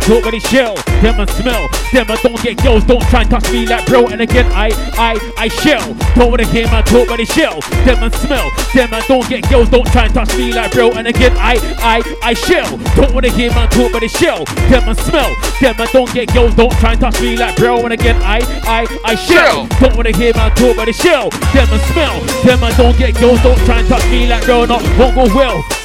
[0.08, 0.74] Talk but they shell.
[1.04, 1.68] Them man smell.
[1.92, 4.06] Them man don't get girls, don't try and touch me like bro.
[4.06, 5.84] And again, I, I, I shell.
[6.16, 7.60] Don't wanna hear man talk but they shell.
[7.84, 8.50] Them man smell.
[8.72, 10.90] Them man don't get girls, don't try and touch me like bro.
[10.92, 12.78] And again, I, I, I shell.
[12.96, 14.44] Don't wanna hear man talk but they shell.
[14.72, 15.34] Them man smell.
[15.60, 17.84] Them man don't get girls, don't try and touch me like bro.
[17.84, 19.66] And again, I, I, I shell.
[19.80, 21.28] Don't wanna hear man talk but they shell.
[21.52, 22.20] Them man smell.
[22.44, 24.64] Them man don't get girls, don't try and touch me like bro.
[24.64, 25.77] Not won't go well.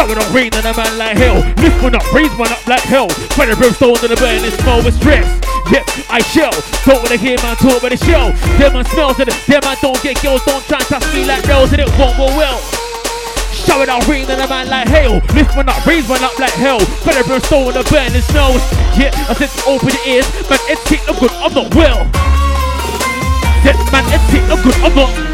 [0.00, 1.44] It on rain and a man like hell.
[1.60, 3.06] Lift one up, raise one up like hell.
[3.36, 5.28] When the brimstone in the burn, it's smell with stress.
[5.70, 6.56] Yep, I shell.
[6.88, 8.32] Don't wanna hear my talk, but it shell.
[8.58, 9.28] Them man smells it.
[9.28, 12.16] Them man don't get girls, don't try and touch me like girls, and it won't
[12.16, 12.58] go well.
[13.52, 15.20] Shove it out, rain and a man like hell.
[15.36, 16.80] Lift one up, raise one up like hell.
[16.80, 18.64] The brimstone in the burn, it smells.
[18.96, 20.58] Yeah, I said open your ears, man.
[20.66, 21.30] It's kick no good.
[21.38, 22.02] I'm not well.
[23.62, 24.74] Yeah, man, it's kick no good.
[24.80, 25.29] I'm not.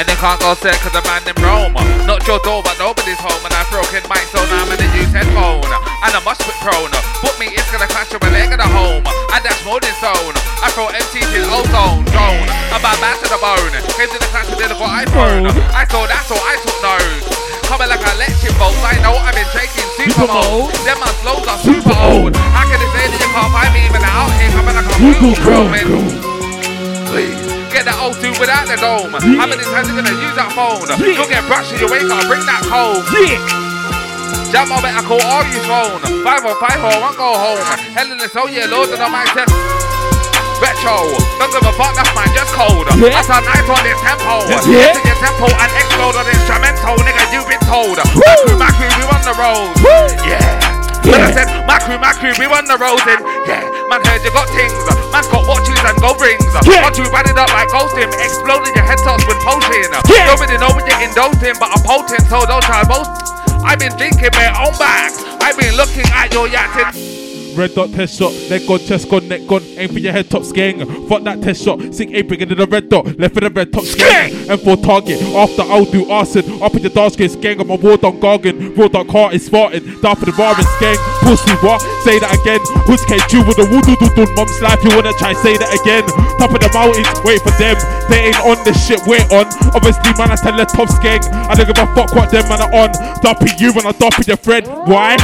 [0.00, 1.76] And they can't go set cause the man in Rome.
[2.08, 3.36] Not your door, but nobody's home.
[3.44, 5.60] And I've broken mic, so now I'm in a use headphone.
[5.60, 6.88] And I must be prone.
[7.20, 9.04] Put me, it's gonna clash with my leg at the home.
[9.04, 10.32] And that's more than zone.
[10.64, 12.48] I throw MCs in ozone, drone.
[12.72, 13.76] I'm about back to the bone.
[13.92, 15.52] Came to the clash with the little iPhone.
[15.76, 17.28] I saw that, so I took notes.
[17.68, 20.72] Coming like a electric bolts, I know I've been taking super mode.
[20.88, 22.32] Then my flows are super old.
[22.56, 24.48] How can they say that you can't find me even out here?
[24.56, 25.76] Coming like a Google Chrome.
[27.70, 29.14] Get that O2 without the dome.
[29.14, 30.82] How many times you gonna use that phone?
[30.98, 33.06] You'll get brushed in your wake up, bring that cold.
[34.50, 36.02] Jump on better call all you phone.
[36.26, 37.62] Five or five or one go home.
[37.94, 39.54] Hell in the soul, yeah, loads of the mic test.
[40.58, 41.06] Retro,
[41.38, 42.90] don't give a fuck, that's mine, just cold.
[42.98, 43.14] Yeah.
[43.14, 44.44] That's how nice on this tempo.
[44.50, 44.90] Yeah.
[44.90, 47.96] Get to your tempo and explode on instrumental, nigga, you've been told.
[47.96, 49.72] My crew, my crew, we on the road.
[50.26, 50.42] Yeah.
[51.06, 54.22] When I said, my crew, my crew, we on the road and yeah, man heard
[54.22, 54.94] you got things, uh.
[55.10, 56.46] man's got watches and gold rings.
[56.54, 56.62] Uh.
[56.62, 56.86] Yeah.
[56.86, 59.90] Got you batted up like ghosting, exploding your head tops with potion.
[59.90, 59.98] Uh.
[60.06, 60.30] Yeah.
[60.30, 63.10] Nobody know what you're indulging, but I'm potent, so don't try boast.
[63.66, 65.10] I've been drinking my own back.
[65.42, 67.09] I've been looking at your yachting.
[67.56, 70.42] Red dot test shot, leg gone, chest gone, neck gone, aim for your head top
[70.54, 70.78] gang.
[71.08, 73.84] Fuck that test shot, sink apron into the red dot, left for the red top
[73.98, 74.32] gang.
[74.48, 77.74] And for target, after I'll do arson, up in the dark skin gang, I'm a
[77.74, 80.96] war dog gargan, raw dog car is farting, down for the bar and gang.
[81.26, 81.82] Pussy what?
[82.06, 82.60] Say that again.
[82.86, 84.78] Who's K2 with the woo doo doo doo mum's life?
[84.84, 86.06] You wanna try say that again?
[86.38, 87.76] Top of the mountains, wait for them.
[88.08, 89.50] They ain't on the shit we're on.
[89.74, 91.20] Obviously, man, I tell the top gang.
[91.50, 92.90] I don't give a fuck what them man are on.
[93.20, 94.66] Dumping you when I dumping your friend.
[94.86, 95.18] Why?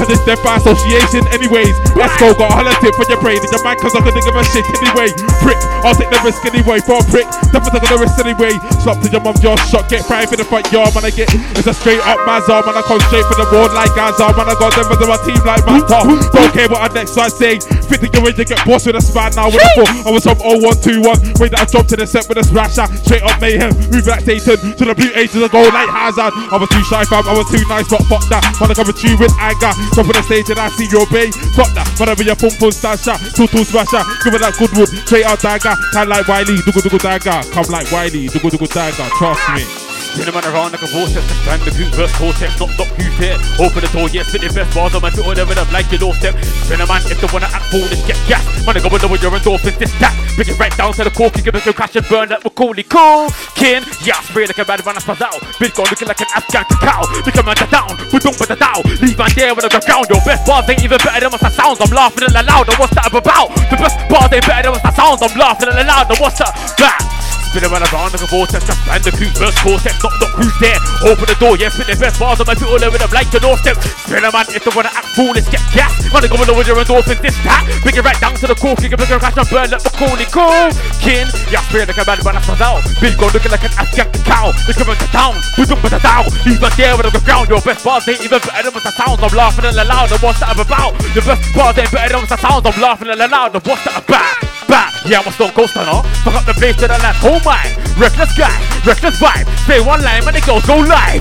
[0.00, 1.76] Cause it's death by association anyways.
[1.92, 4.24] Let's go, got a holler tip for your brain In your mind cause I'm gonna
[4.24, 5.12] give a shit anyway.
[5.44, 8.56] Prick, I'll take the risk anyway For a prick, definitely take the risk anyway.
[8.80, 11.28] Slap to your mum, your shot, get fried for the front yard Man I get,
[11.52, 14.48] it's a straight up Mazar Man I come straight for the board like Gaza Man
[14.48, 16.00] I got them as my team like Manta
[16.32, 19.04] Don't care what I next I say Fit your way to get boss with a
[19.04, 22.08] span now When I thought I was from 0121 Way that I jumped to the
[22.08, 25.52] set with a smasher Straight up mayhem, move like Satan To the blue ages I
[25.52, 26.32] go like Hazard.
[26.32, 28.88] I was too shy fam, I was too nice but fuck that Man I come
[28.88, 31.30] at you with anger Jump on the stage and I see your bay.
[31.56, 34.88] Fuck that, whatever your pum pum stasher Two two smasher, give it that good wood.
[35.06, 36.56] Straight out dagger, kind like Wiley.
[36.62, 38.28] Duggle duggle dagger, come like Wiley.
[38.28, 42.14] Duggle duggle dagger, trust me Man around like a vortex, to stand the boot verse
[42.14, 43.38] cortex, not stop who's there.
[43.58, 45.98] Open the door, yeah, spit the best bars on my foot, whatever up like your
[46.02, 46.34] doorstep.
[46.70, 48.42] Man, if they wanna act foolish, get gas.
[48.66, 50.14] I go with your endorphins, this that.
[50.36, 52.84] Bring it right down to the core, give it a crash and burn like Macaulay
[52.86, 53.30] cool.
[53.54, 55.38] Kin, yeah, spray like a bad man, I spaz out.
[55.58, 57.06] Big gun looking like an Afghan cacao.
[57.24, 58.82] Make a man down, but don't put the down.
[59.02, 60.06] Leave man there with the ground.
[60.10, 61.80] Your best bars ain't even better than what that sounds.
[61.80, 63.50] I'm laughing and loud, and what's that about?
[63.66, 65.22] The best bars ain't better than what that sounds.
[65.22, 66.38] I'm laughing and loud, and what's?
[66.38, 67.29] That.
[67.50, 70.54] Spin around around like a vortex, just stand the boot verse cortex, not not who's
[70.62, 70.78] there.
[71.02, 73.26] Open the door, yeah, spit the best bars on my foot all over them like
[73.34, 73.74] your doorstep.
[74.06, 75.90] Spin a man, if they wanna act foolish, get gas.
[75.98, 77.66] They go with your endorphins, this that.
[77.82, 79.82] Bring it right down to the core, kick it, bring it crash and burn like
[79.82, 80.70] Macaulay cool.
[81.02, 82.86] Kin, yeah, spray like a man, that's out.
[83.02, 84.54] Big gun looking like an Afghan cow.
[84.70, 86.30] They come into town, we don't put it down.
[86.46, 89.18] Leave us there with the ground, your best bars ain't even better than that sounds.
[89.18, 90.94] I'm laughing and loud, and what's that about?
[91.18, 92.62] Your best bars ain't better than that sounds.
[92.62, 94.38] I'm laughing and loud, and what's that about?
[94.70, 95.98] Bat, yeah, I'm a stone cold stunner.
[96.22, 97.62] Fuck up the place to the left, oh my.
[97.98, 98.54] Reckless guy,
[98.86, 99.44] reckless vibe.
[99.66, 101.20] Say one line, and the girls go live.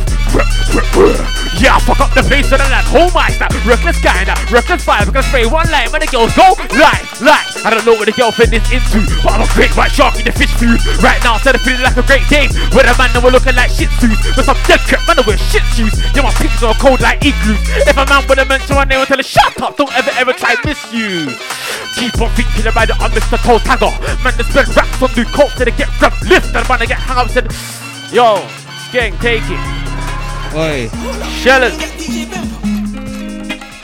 [1.60, 3.28] Yeah, fuck up the face to the left, oh my.
[3.36, 5.12] That reckless guy, that reckless vibe.
[5.12, 7.52] Because spray one line, and the girls go live, live.
[7.68, 10.24] I don't know what the girlfriend is into, but I'm a great white shark in
[10.24, 10.80] the fish food.
[11.04, 13.60] Right now, instead of feeling like a great dame, with a man that we're looking
[13.60, 14.24] like shit suits.
[14.40, 15.92] With some dead crap, man, wear shit shoes.
[16.16, 17.60] Yeah, my pictures are cold like igloos.
[17.84, 20.16] If a man would have mentioned my name, I'll tell her, shut up, don't ever,
[20.16, 21.28] ever try miss you.
[22.00, 23.36] Keep on thinking about it, I'm Mr.
[23.44, 23.92] Toe Tagger.
[24.24, 26.56] Man, spell raps on new coke till they get rap lift.
[26.56, 27.52] And man, I get hung up said,
[28.12, 28.46] Yo,
[28.92, 29.80] gang, take it.
[30.56, 30.90] Oi.
[31.42, 31.78] Shellers.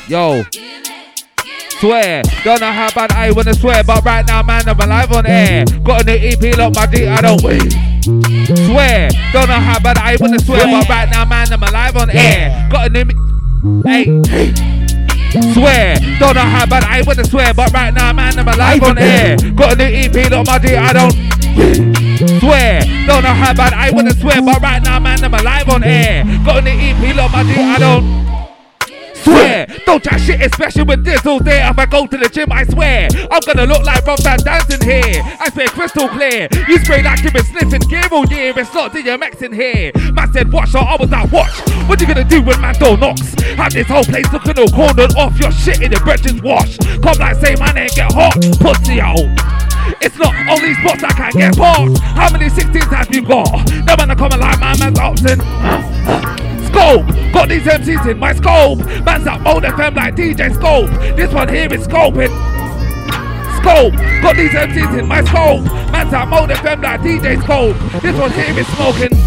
[0.10, 0.44] Yo.
[1.80, 5.26] Swear, don't know how bad I wanna swear, but right now, man, I'm alive on
[5.26, 5.66] air.
[5.84, 7.72] Got a new EP, lock my D, I don't wait.
[8.66, 12.10] Swear, don't know how bad I wanna swear, but right now, man, I'm alive on
[12.12, 12.70] air.
[12.72, 13.82] Got a new.
[13.84, 14.06] Hey,
[15.54, 18.98] swear, don't know how bad I wanna swear, but right now, man, I'm alive on
[18.98, 19.38] air.
[19.56, 21.12] Got a new EP on my D, I don't
[22.40, 22.82] swear.
[23.06, 26.24] Don't know how bad I wanna swear, but right now, man, I'm alive on air.
[26.46, 28.45] Got a new EP on my D, I don't
[29.26, 29.68] swear.
[29.86, 31.68] Don't try shit, especially with this all day.
[31.68, 33.10] If I go to the gym, I swear.
[33.32, 35.22] I'm gonna look like Rob Van Dancing here.
[35.40, 36.48] I swear crystal clear.
[36.68, 38.54] You spray like you've been sniffing gear all year.
[38.56, 39.92] It's not DMX in here.
[40.14, 41.54] Man said, watch, so I was like, watch.
[41.90, 43.34] What you gonna do when my don't knocks?
[43.58, 45.38] Have this whole place looking all cornered off.
[45.40, 46.78] Your shit in the bridges wash.
[47.02, 48.38] Come like say my name get hot.
[48.62, 49.20] Pussy out.
[50.02, 51.98] It's not only spots I can get past.
[52.00, 53.70] How many 16s have you got?
[53.86, 56.55] No man are coming like my man's Upton.
[56.76, 58.80] Scope, got these MCs in my scope.
[59.06, 60.90] Man's at Mode FM like DJ Scope.
[61.16, 62.28] This one here is scoping.
[63.64, 65.64] Scope, got these MCs in my scope.
[65.94, 67.78] Man's at Mode FM like DJ Scope.
[68.02, 69.18] This one here is smoking.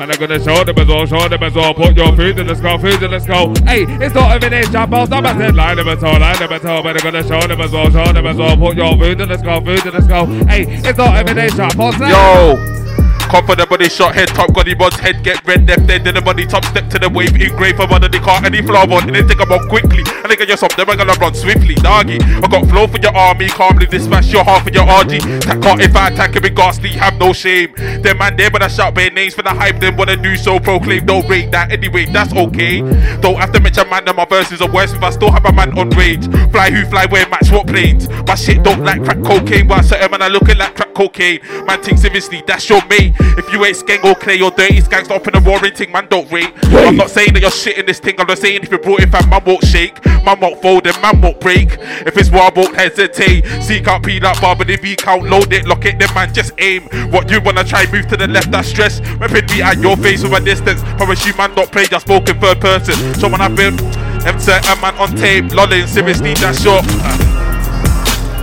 [0.00, 1.72] Man, I'm gonna show them as well, show them as well.
[1.72, 3.54] Put your food in the skull, food in the skull.
[3.64, 5.06] Hey, it's not even a jump out.
[5.06, 6.82] Stop, I said, line them as well, line them as well.
[6.82, 8.56] Man, I'm gonna show them as well, show them as well.
[8.56, 10.26] Put your food in the skull, food in the skull.
[10.26, 11.98] Hey, it's not even a jump out.
[12.00, 12.95] Yo!
[13.30, 16.14] Come for the body shot, head top, got buds, head get red, left dead, then
[16.14, 18.86] the body top, step to the wave, engrave from under the car, and the flow
[18.86, 21.34] on, and then take them on quickly, and they get your something, I'm gonna run
[21.34, 22.18] swiftly, doggy.
[22.22, 25.42] I got flow for your army, calmly dispatch your half for your RG.
[25.44, 27.72] That can't if I attack it, be ghastly, have no shame.
[27.76, 30.60] Them man there, but I shout bare names for the hype, then wanna do so,
[30.60, 32.80] proclaim, don't rate that anyway, that's okay.
[33.20, 35.52] Don't have to mention man, that my verses are worse if I still have a
[35.52, 36.24] man on rage.
[36.52, 38.08] Fly who fly where, match what planes.
[38.26, 41.40] My shit don't like crack cocaine, but certain man, I looking like crack cocaine.
[41.66, 43.14] Man, think seriously, that's your mate.
[43.38, 46.06] If you ain't skeng or clay or dirty skanks up in a roaring thing, man,
[46.08, 46.52] don't rate.
[46.64, 49.10] I'm not saying that you're shitting this thing, I'm just saying if you brought it,
[49.10, 51.76] fam, man won't shake, man won't fold, and man won't break.
[52.06, 53.44] If it's war, won't hesitate.
[53.62, 56.52] Seek out peanut bar, but if you count, load it, lock it, then man, just
[56.58, 56.82] aim.
[57.10, 59.00] What you wanna try, move to the left, that's stress.
[59.00, 60.82] Repping me at your face from a distance.
[60.96, 62.94] Promise you, man, don't play, just spoken third person.
[63.14, 66.82] So when I've been, them man on tape, lolling, seriously, that's your.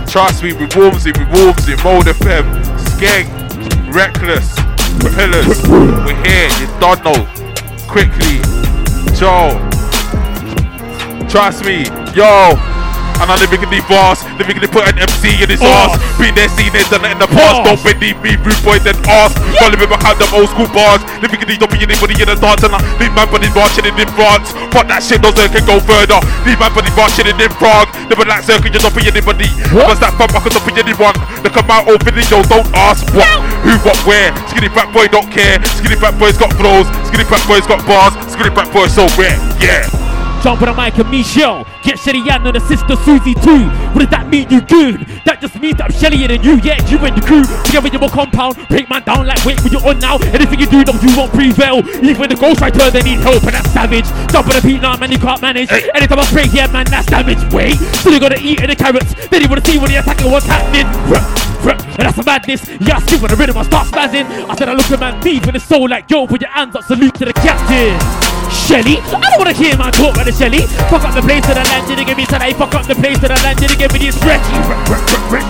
[0.08, 2.44] Trust me, with Wolvesy, with Wolvesy, Mode FM,
[2.94, 4.54] Skeng, Reckless,
[5.14, 7.26] Pillars, we're here, you don't know.
[7.88, 8.40] Quickly,
[9.14, 9.60] Joe.
[11.28, 11.84] Trust me,
[12.14, 12.73] yo.
[13.20, 15.94] And I'm living in the boss, living in the put an MC in his ass.
[15.94, 16.18] Oh.
[16.18, 17.62] Been there, seen it, done it in the past.
[17.62, 17.76] Oh.
[17.76, 19.36] Don't believe me, rude boy, then ask.
[19.60, 21.04] Can't live behind them old school bars.
[21.20, 22.64] Living in the don't be anybody in the dance.
[22.64, 24.56] And I leave man body marching in France.
[24.72, 26.18] But that shit doesn't can go further.
[26.48, 27.92] Leave man body marching in Prague.
[28.08, 29.48] Never like circle, you don't be anybody.
[29.70, 30.32] What's that fun?
[30.32, 31.16] I could not be anyone.
[31.44, 33.26] They come out open video, don't ask what,
[33.66, 34.30] who, what, where.
[34.48, 35.62] Skinny fat boy don't care.
[35.64, 36.86] Skinny fat boy's got flows.
[37.08, 38.14] Skinny fat boy's got bars.
[38.30, 40.03] Skinny fat boy's so rare, yeah.
[40.44, 41.64] Jump on the mic and Michelle.
[41.80, 43.64] Get Shelly Ann and the sister Susie too.
[43.96, 45.00] What does that mean, you good?
[45.24, 47.48] That just means that I'm Shelly and you, yeah, you and the crew.
[47.64, 50.20] Together in your compound, break man down like wait, what you on now?
[50.36, 51.80] Anything you do, no, you won't prevail.
[52.04, 54.04] Even the ghost writer, they need help, and that's savage.
[54.28, 55.72] Jump on the beat now, man, you can't manage.
[55.72, 57.40] Anytime I break, yeah, man, that's damage.
[57.48, 59.16] Wait, so you gotta eat the carrots.
[59.32, 60.84] Then you wanna see when the attacking what's happening.
[61.96, 62.68] And that's a madness.
[62.84, 64.28] Yeah, I see when the rhythm I start spazzing.
[64.28, 66.76] I said I look at man deep in the soul like yo, put your hands
[66.76, 67.96] up, salute to the captain.
[68.52, 70.66] Shelly, I don't wanna hear man talk about Shelly.
[70.90, 72.52] Fuck up the place to the land, didn't give me today.
[72.58, 74.58] Fuck up the place to the land, didn't give me this Reggie.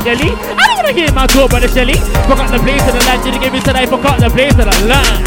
[0.04, 1.96] Shelly, I don't wanna hear talk about the Shelly.
[2.28, 3.86] Fuck up the place to the land, didn't give me today.
[3.88, 5.24] Fuck up the place to the land.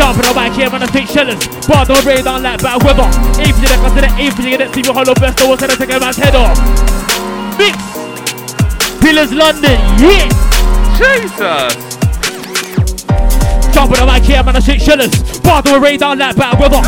[0.00, 1.38] Jumping on back here, man, I take shellers.
[1.68, 3.06] Bar don't raid on like bad weather.
[3.36, 4.66] For the neck, I said aim for the.
[4.72, 6.56] See me hollow best, I was gonna take a man's head off.
[7.60, 7.76] Mix.
[9.00, 10.26] Pillars London, yeah.
[10.96, 11.93] Jesus.
[13.74, 15.10] Jumping on back here, man, I shake shellers.
[15.40, 16.78] Bar don't raid on like bad for the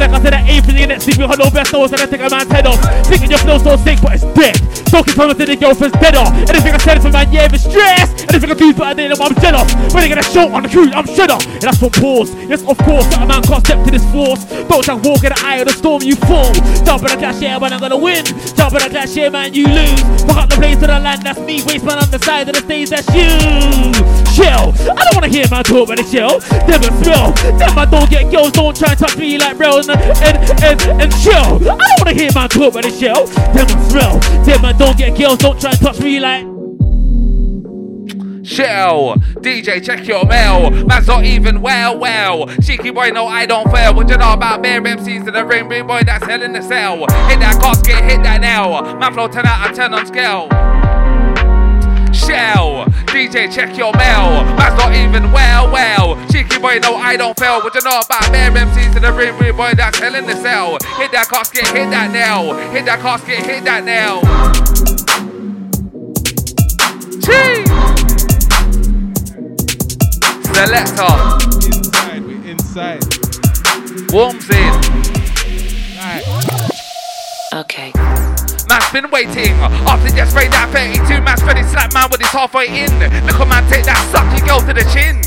[0.00, 0.98] neck, I said that aim for the.
[1.00, 2.80] See me hollow best, I was gonna take a man's head off.
[3.06, 4.56] Thinking your flow so sick, but it's dead.
[4.88, 6.24] Talking from the girlfriend's better.
[6.50, 8.10] Anything I said for man, yeah, it's stress.
[8.30, 9.68] Anything I do, but I did, I'm jealous.
[9.92, 11.38] When they get a show on the crew, I'm shudder.
[11.38, 12.34] And that's on pause.
[12.48, 14.42] Yes, of course, that a man can't step to this force.
[14.66, 16.50] Don't try walk in the eye of the storm, you fall.
[16.82, 18.24] Jump in the clash, yeah, man, I'm gonna win.
[18.56, 20.00] Jump in the clash, yeah, man, you lose.
[20.26, 21.62] Fuck up the place to the land, that's me.
[21.62, 23.30] Waste man on the side of the stage, that's you.
[24.34, 24.74] Chill.
[24.90, 27.32] I don't wanna hear my talk about the and smell.
[27.32, 29.78] Them man don't get girls, don't try and touch me like bro.
[29.78, 31.34] And, and, and, and chill.
[31.34, 33.26] I don't wanna hear my talk about the shell.
[33.26, 34.18] Them and smell.
[34.44, 36.46] Them man don't get girls, don't try and touch me like.
[38.42, 40.70] Shell, DJ, check your mail.
[40.86, 42.46] Man's not even well, well.
[42.62, 43.94] Cheeky boy, no, I don't fail.
[43.94, 45.68] What you know about bare MCs in the ring?
[45.68, 46.96] Big boy, that's hell in the cell.
[46.96, 48.82] Hit that casket, hit that nail.
[48.96, 50.48] Man flow 10 out of 10 on scale.
[52.30, 54.44] Shell, DJ, check your mail.
[54.54, 56.14] Man's not even well, well.
[56.30, 57.60] Cheeky boy, no, I don't fail.
[57.60, 59.36] What you know about bare MCs in the ring?
[59.40, 60.78] Big boy, that's hell in the cell.
[60.96, 62.54] Hit that casket, hit that nail.
[62.70, 64.20] Hit that casket, hit that nail.
[67.26, 67.66] Chee!
[70.54, 71.10] Selector.
[71.66, 73.02] Inside, we inside.
[74.12, 75.00] Warms in.
[77.52, 78.29] Okay.
[78.70, 79.58] Man's been waiting
[79.90, 81.18] after just sprayed that 32.
[81.26, 82.86] Man's ready slap man when he's halfway in.
[83.26, 85.18] Look at man take that sucky girl to the chin.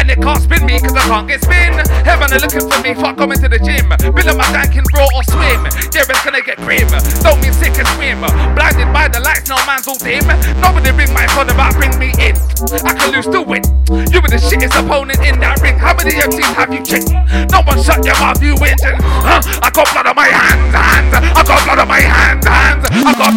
[0.00, 1.76] And they can't spin me cause I can't get spin.
[2.08, 3.84] Heaven are looking for me, fuck coming to the gym.
[4.16, 5.60] Bill of my tank can roll or swim.
[5.92, 6.88] Yeah, it's gonna get grim.
[7.20, 8.24] Don't mean sick and swim.
[8.56, 10.24] Blinded by the lights, no man's all dim.
[10.64, 12.32] Nobody bring my son about, bring me in.
[12.80, 13.60] I can lose to win.
[14.08, 15.76] You were the shittest opponent in that ring.
[15.76, 17.12] How many MCs have you kicked?
[17.52, 18.80] No one shut your mouth, you win.
[18.80, 19.44] Huh?
[19.60, 21.12] I got blood on my hands, hands.
[21.12, 22.86] I got blood on my hands, hands.
[22.90, 23.32] I got.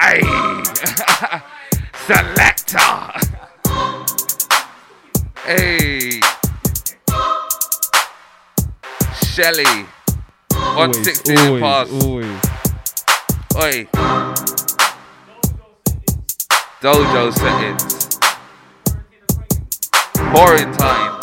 [0.00, 0.20] Hey,
[2.06, 2.90] selector.
[5.44, 6.20] Hey,
[9.22, 9.86] Shelly.
[10.50, 11.88] 160 always, pass.
[12.02, 12.40] always.
[13.56, 13.86] Oi.
[16.80, 18.18] Dojo settings.
[20.32, 21.20] Pouring time.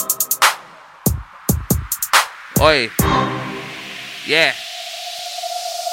[2.59, 2.89] Oi.
[4.25, 4.53] Yeah.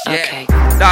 [0.07, 0.45] Yeah.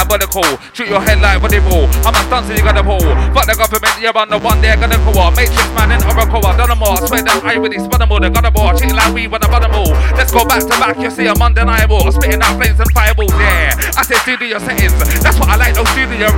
[0.08, 0.58] Gonna call.
[0.72, 1.88] Shoot your head like volleyball.
[2.04, 3.00] I'm a stunts and you gotta pull.
[3.32, 5.30] Fuck the government, yeah, I'm the one they're gonna call.
[5.32, 7.00] Matrix man and Oracle, I done them all.
[7.00, 8.20] I swear that I really spun them all.
[8.20, 8.76] They got them all.
[8.76, 9.92] Cheating like we wanna bun them all.
[10.16, 12.12] Let's go back to back, you see, I'm undeniable.
[12.12, 13.72] Spitting out flames and fireballs, yeah.
[13.96, 14.92] I said studio settings.
[15.22, 16.28] That's what I like, those studio.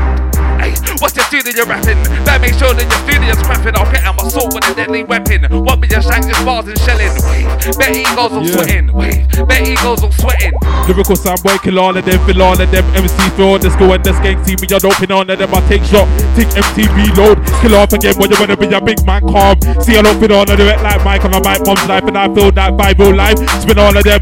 [0.64, 2.00] Hey, what's your studio rapping?
[2.24, 3.76] Better make sure that your studio's crapping.
[3.76, 5.44] I'll get on my sword with a deadly weapon.
[5.60, 7.12] What me just shank just bars and shelling.
[7.28, 7.44] Wait,
[7.76, 8.56] bet egos all Yeah.
[8.56, 8.88] sweating.
[8.96, 10.56] Wait, bet egos all sweating.
[10.88, 12.84] Lyrical soundboy, kill all of them, fill all of them.
[12.96, 15.52] MC for the school and the skank team, me, I don't pin on of them.
[15.52, 19.04] I take shot, take MTV load, kill off again when you wanna be a big
[19.04, 19.60] man calm.
[19.84, 22.32] See, I don't fit on of them like Mike on my mom's life, and I
[22.32, 23.36] feel that vibe real life.
[23.60, 24.20] Spin all of them,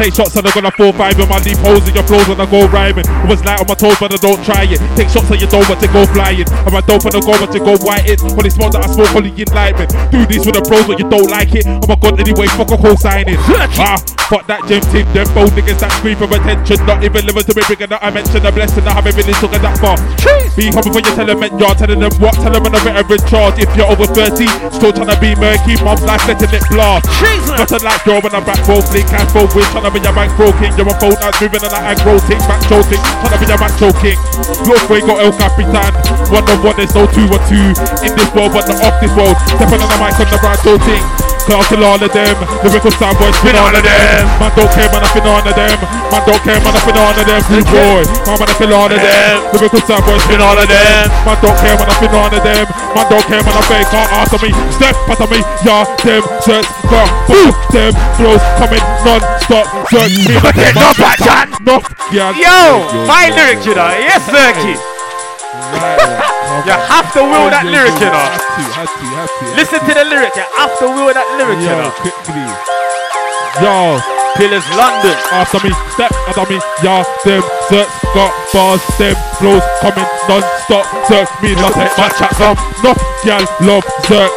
[0.00, 2.40] take shots and I'm gonna four five in my deep holes in your flows when
[2.40, 3.04] I go rhyming.
[3.04, 4.80] It was light on my toes, but I don't try it.
[4.96, 6.46] Take shots and you don't want to go flying.
[6.64, 8.22] I'm a dope and I go, but you go white it.
[8.22, 9.90] Holy smoke that I smoke, holy enlightenment.
[10.14, 11.66] Do this with the pros, but you don't like it.
[11.66, 13.38] I'm a god anyway, fuck a whole signing.
[13.82, 13.98] Ah,
[14.30, 16.78] fuck that gem team, them both niggas that scream for attention.
[16.86, 18.46] Not even living to me bigger that I mentioned.
[18.46, 19.98] A blessing, I haven't really took that far.
[20.54, 23.56] Be coming for your telement yard, telling them what, tell them I'm a veteran charge.
[23.58, 27.08] If you're over 30, still trying to be murky, mom's life letting it blast.
[27.56, 30.12] Nothing like yo when I'm back roll, flick, cash flow, with, trying to be your
[30.12, 30.70] bank broken.
[30.76, 33.60] You're a phone that's moving and I aggro ting, back choking, trying to be your
[33.60, 34.18] macho king.
[34.68, 35.32] Your fuego El
[35.72, 37.72] Capitan, one of one, there's no two or two.
[38.04, 39.36] In this world, but not off this world.
[39.56, 41.04] Stepping on the mic on the right ting.
[41.42, 44.22] Class kill all of them, lyrical sound boys spin all of them.
[44.38, 45.74] Man don't care, man I fin on of them.
[46.14, 47.42] Man don't care, man I fin on of them.
[47.50, 49.34] Rude boy, man man I fill all of them.
[49.50, 51.10] Lyrical sound boys spin all of them.
[51.26, 52.66] Man don't care, man I fin on of them.
[52.94, 54.50] Man don't care, man I fake can't answer me.
[54.70, 59.66] Step after me, yeah, them shirts got boom, them flows coming non-stop.
[59.90, 61.18] Jerk me, But there's no back.
[61.58, 62.30] Enough, yeah.
[62.38, 63.90] Yo, my lyric, you know.
[63.98, 64.78] Yes, Cirky.
[66.62, 68.22] You have to will that lyric, you know.
[68.22, 69.44] To, to, to.
[69.58, 70.34] Listen to the lyric.
[70.36, 71.90] You have to will that lyric, you Yo, know.
[71.98, 72.44] quickly.
[73.62, 73.98] Yo,
[74.38, 75.16] Pillars London.
[75.32, 80.86] After me, step after me, yeah, them search got bars, them flows coming non-stop.
[81.08, 82.56] Search me, not take my chat some.
[82.80, 84.32] Enough, gal, love, zerk.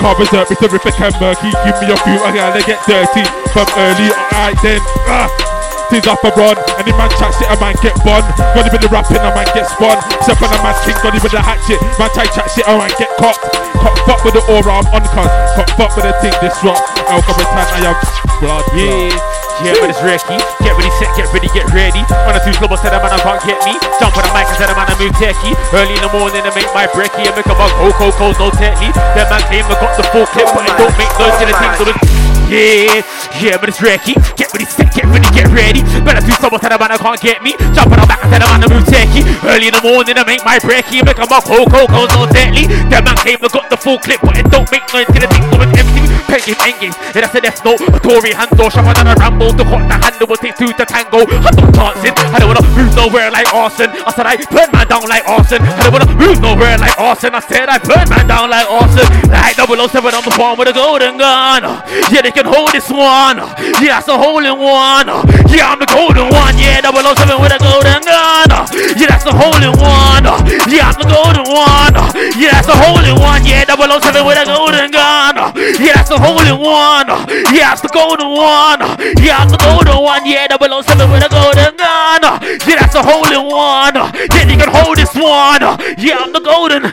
[0.00, 1.50] Can't berserk, be terrific and murky.
[1.64, 3.24] Give me a few, I gotta get dirty.
[3.52, 4.80] From early, alright then.
[5.08, 5.55] Ah.
[5.86, 8.18] Things up a run, any man chat shit, a man get bun.
[8.58, 9.94] Got even the rapping, a man get spun.
[10.26, 11.78] Step on a man's king, got even the hatchet.
[11.94, 13.38] Man try chat shit, a man get caught.
[13.78, 15.30] Caught fuck with the aura, I'm uncon.
[15.54, 16.82] Caught fuck with the thing, this rock.
[17.06, 17.96] Capitan, I am
[18.42, 18.66] blood.
[18.74, 19.14] Yeah,
[19.62, 20.36] yeah, but it's Ricky.
[20.66, 22.02] Get ready, set, get ready, get ready.
[22.26, 23.78] One or two slobber said a man, I can't get me.
[24.02, 25.54] Jump on the mic and said a man, I move techie.
[25.70, 27.24] Early in the morning, I make my brekkie.
[27.24, 28.96] I make a bug, oh, cold, cold, no technique.
[29.14, 31.94] That man came and got the full clip, but it don't make noise to the
[31.94, 32.35] it's.
[32.46, 33.02] Yeah,
[33.42, 34.14] yeah, but it's Ricky.
[34.38, 35.82] Get ready, set, get ready, get ready.
[36.06, 37.58] Better do someone said a man, I can't get me.
[37.74, 39.26] Jump on the back and said a man, I move techie.
[39.42, 41.02] Early in the morning, I make my brekkie.
[41.02, 42.70] I make a bug, oh, cold, cold, no technique.
[42.86, 45.26] That man came and got the full clip, but it don't make noise to the
[45.26, 46.06] thing, so it's empty.
[46.36, 46.94] End game.
[47.14, 47.80] And that's a death note.
[47.80, 49.50] A Tory handle, than a ramble.
[49.56, 51.24] The hot the handle will take two to tango.
[51.26, 52.14] I'm not dancing.
[52.30, 53.90] I don't wanna move nowhere like arson.
[53.90, 55.64] I said I burn man down like arson.
[55.64, 57.34] I don't wanna move nowhere like arson.
[57.34, 59.08] I said I burn man down like arson.
[59.32, 61.64] Like 007 on the farm with a golden gun.
[62.12, 63.40] Yeah, they can hold this one.
[63.80, 65.08] Yeah, that's hole in one.
[65.48, 66.52] Yeah, I'm the golden one.
[66.60, 68.52] Yeah, 007 with a golden gun.
[68.92, 70.28] Yeah, that's the hole in one.
[70.68, 71.96] Yeah, I'm the golden one.
[72.36, 73.40] Yeah, that's the hole in one.
[73.48, 75.32] Yeah, 007 with a golden gun.
[75.80, 77.08] Yeah, that's the hole in one.
[77.56, 78.84] Yeah, that's the golden one.
[79.16, 80.28] Yeah, I'm the golden one.
[80.28, 82.20] Yeah, 007 with a golden gun.
[82.68, 83.96] Yeah, that's the hole in one.
[83.96, 85.64] Yeah, you can hold this one.
[85.96, 86.92] Yeah, I'm the golden.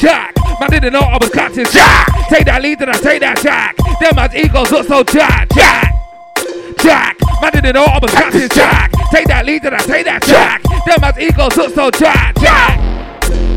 [0.00, 2.06] Jack, man didn't know I was catching Jack.
[2.28, 3.76] Take that lead and I take that Jack.
[3.98, 5.48] Them man's egos look so Jack.
[5.50, 5.92] Jack.
[6.78, 8.92] Jack, man didn't know I was catching Jack.
[9.10, 10.62] Take that lead and I take that Jack.
[10.86, 12.38] Them man's egos look so Jack.
[12.38, 12.78] Jack.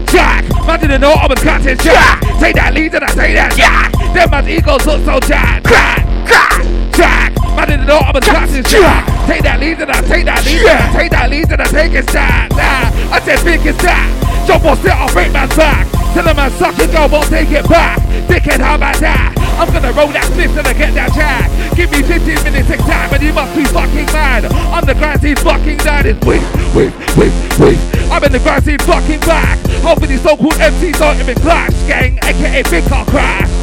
[0.09, 2.21] Jack, man didn't know I was catching Jack.
[2.39, 3.91] Take that lead and I take that Jack.
[4.13, 5.61] Them man's egos look so Jack.
[5.63, 6.01] Jack.
[6.25, 6.65] Jack.
[6.97, 9.03] Jack, Man in the door, I'm a shot.
[9.27, 11.65] Take that lead and I take that lead and I take that lead and I
[11.65, 12.51] take it shot.
[12.51, 14.07] Nah, I said big is that.
[14.47, 15.87] Jump on set, I'll break man's back.
[16.13, 17.99] Tell a man suck it, go, won't take it back.
[18.27, 19.31] Dickhead, how about that?
[19.61, 21.47] I'm gonna roll that fist and I get that jack.
[21.75, 24.45] Give me 15 minutes of time and you must be fucking mad.
[24.73, 26.05] I'm the grind scene fucking dad.
[26.07, 26.41] It's wait,
[26.73, 27.79] wait, wait, wait.
[28.09, 29.59] I'm in the grind scene fucking back.
[29.85, 33.60] Hoping these so-called MCs don't even clash, gang, aka big car crash.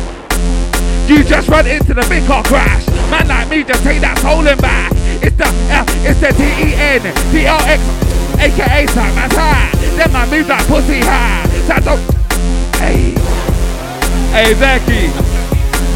[1.08, 2.86] You just run into the big car crash.
[3.10, 4.92] Man like me just take that stolen back.
[5.24, 7.00] It's the uh, it's the T-E-N,
[7.32, 7.80] D-R-X,
[8.36, 9.72] aka Simon High.
[9.96, 11.46] Then my move like pussy high.
[11.66, 11.96] That's a
[12.76, 13.16] hey.
[14.36, 15.08] Hey, Becky.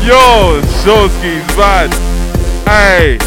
[0.01, 1.93] Yo, Showski's bad.
[2.65, 3.19] Hey,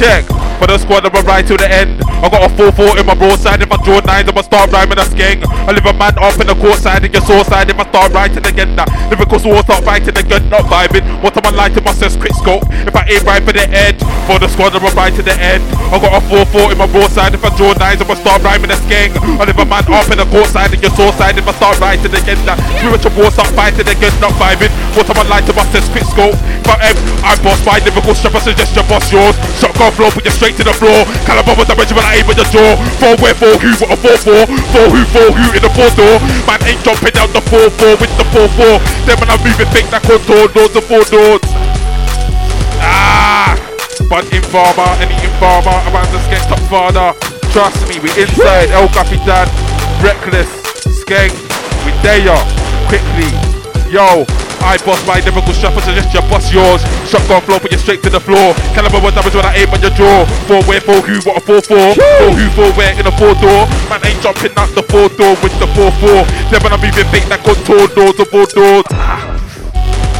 [0.00, 0.24] check.
[0.56, 2.00] For the squad, I'ma to the end.
[2.24, 3.60] I got a 4-4 in my broadside.
[3.60, 5.44] If I draw nines, I'ma start rhyming a skeng.
[5.68, 7.68] I live a man up in the court side and your sore side.
[7.68, 11.04] If I start writing again, now lyrical war start fighting again, not vibing.
[11.20, 12.64] What am I lighting my says quick scope?
[12.88, 15.60] If I aim right for the edge, for the squad, I'ma ride to the end.
[15.92, 17.36] I got a 4-4 in my broadside.
[17.36, 19.12] If I draw nines, I'ma start rhyming a skeng.
[19.36, 21.36] I live a man up in the court side and your sore side.
[21.36, 24.72] If I start writing again, now spiritual war start fighting again, not vibing.
[24.96, 26.34] What am I lighting my says quick scope?
[26.64, 29.36] If I aim, I boss my lyrical strap, I suggest you boss yours.
[29.60, 31.02] Shotgun flow, put you straight to the floor.
[31.26, 32.78] Caliber with damage when I aim at the jaw.
[33.02, 34.42] Four where four who with a four four.
[34.46, 36.22] Four who four who in the four door.
[36.46, 38.78] Man ain't jumping out the four four with the four four.
[39.10, 41.42] Then when I'm moving think that contour doors the four doors.
[42.78, 43.58] Ah,
[44.06, 47.10] but informer, any informer, I'm on the skeng top father.
[47.50, 48.70] Trust me, we inside.
[48.70, 48.86] El
[49.26, 49.50] Dad,
[49.98, 50.50] reckless,
[51.02, 51.34] skeng,
[51.82, 52.38] we there
[52.86, 53.34] quickly.
[53.90, 54.26] Yo,
[54.62, 56.82] I boss my lyrical strap, I suggest you boss yours.
[57.08, 58.54] Shotgun flow, put you straight to the floor.
[58.74, 60.26] Caliber what damage when I aim on your jaw.
[60.48, 61.94] Four where, four who, what a four four.
[61.94, 63.68] Four who, four where in a four door.
[63.90, 66.26] Man ain't jumping out the four door with the four four.
[66.50, 68.84] Then when I'm moving big, that contour doors, the four doors.
[68.92, 69.36] Ah.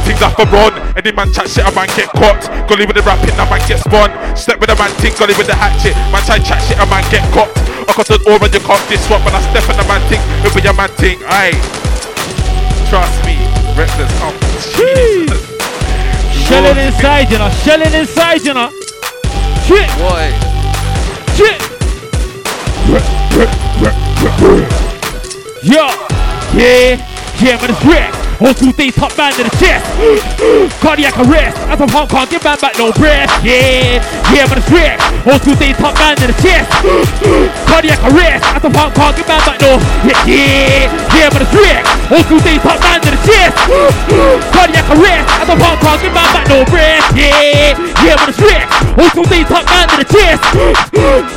[0.07, 2.47] Things up a run, any man chat shit, a man get caught.
[2.71, 4.07] Gully with the rapping, a man get spun.
[4.39, 5.91] Step with a man ting, gully with the hatchet.
[6.15, 7.51] Man try chat shit, a man get caught.
[7.83, 9.27] I got an aura, you can't disrupt.
[9.27, 11.19] When I step in a man ting, it'll be a man ting.
[11.27, 11.59] Aye,
[12.87, 13.26] trust
[13.77, 14.11] reckless.
[14.23, 14.33] Oh.
[16.47, 17.49] Shelling inside, you know.
[17.63, 18.71] Shelling inside, you know.
[19.67, 19.87] Shit.
[19.99, 20.33] Boy.
[21.37, 21.61] Shit.
[25.63, 25.87] Yo.
[26.57, 26.97] Yeah.
[27.39, 28.26] Yeah, man, it's wreck.
[28.37, 29.81] All two things top man to the chest.
[30.77, 31.57] Cardiac arrest.
[31.73, 33.25] As of Hong Kong, give man back no breath.
[33.41, 33.97] Yeah.
[34.29, 35.01] Yeah, man, it's wreck.
[35.25, 36.69] All two things top man to the chest.
[37.65, 38.45] Cardiac arrest.
[38.53, 39.81] As of Hong Kong, give man back no.
[40.05, 40.21] Yeah.
[40.29, 40.85] Yeah,
[41.17, 41.81] yeah man, it's wreck.
[42.13, 43.57] All two things top man to the chest.
[44.53, 45.25] Cardiac arrest.
[45.41, 47.05] As of Hong Kong, give man back no breath.
[47.17, 47.73] Yeah.
[48.05, 48.69] Yeah, man, it's wreck.
[49.01, 50.41] All two things top man to the chest.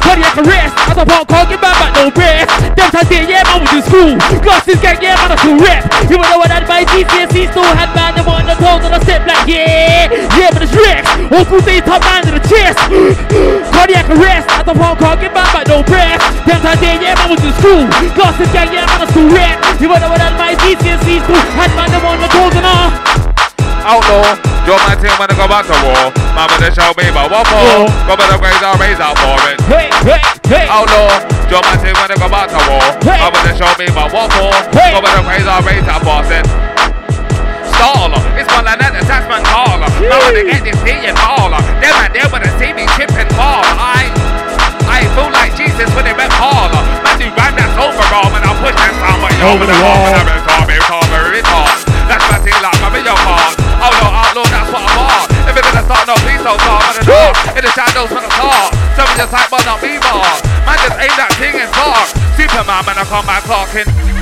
[0.04, 0.72] Cardiac arrest.
[0.84, 2.48] As of Hong Kong, give man back no breath.
[2.76, 4.12] Them times yeah, man, was in school.
[4.44, 5.80] Glasses gang, yeah, man, I still rep.
[6.12, 9.00] You know what I my GCSE still had man, they want the toes on the
[9.06, 11.06] step like, yeah, yeah, but it's wrecked.
[11.30, 12.78] All two things top man to the chest.
[13.74, 14.50] Cardiac arrest.
[14.50, 16.18] As the Kong, give man back no breath.
[16.44, 17.86] Them times there, yeah, man, was in school.
[18.18, 19.56] Glasses gang, yeah, man, I still rep.
[19.78, 23.10] You know what I my GCSE still had man, they want the toes on the
[23.80, 24.36] Outlaw,
[24.68, 26.12] your man team wanna go back to war.
[26.36, 27.88] Mama they show me but what for?
[28.04, 29.56] Go to graze I'll raise out for it.
[29.72, 30.66] Hey, hey, hey.
[30.68, 31.08] Outlaw,
[31.48, 32.84] your man team wanna go back to war.
[33.00, 34.52] Mama they show me but what for?
[34.68, 36.69] Go back to graze I'll raise out for it.
[37.80, 39.88] Staller, it's one the taxman caller.
[40.04, 43.64] Now when they get this million dollar, them and they wanna see me chipping ball.
[43.80, 44.04] I,
[44.84, 46.28] I feel like Jesus when they went.
[46.28, 50.12] Man, do rhyme that's overall, man, I'll push that somebody over the wall.
[50.12, 51.44] I'm in car, in car, in.
[52.04, 53.56] That's my thing, like, I'm in your heart.
[53.80, 55.24] Outlaw, outlaw, that's what I'm on.
[55.48, 57.56] If it's gonna start, no, please don't start, it's off.
[57.56, 58.76] In the shadows from the start.
[58.92, 60.20] Some of your type, but not me, bar.
[60.68, 62.12] Man, just aim that thing and talk.
[62.36, 64.19] Superman, man, I come back clocking.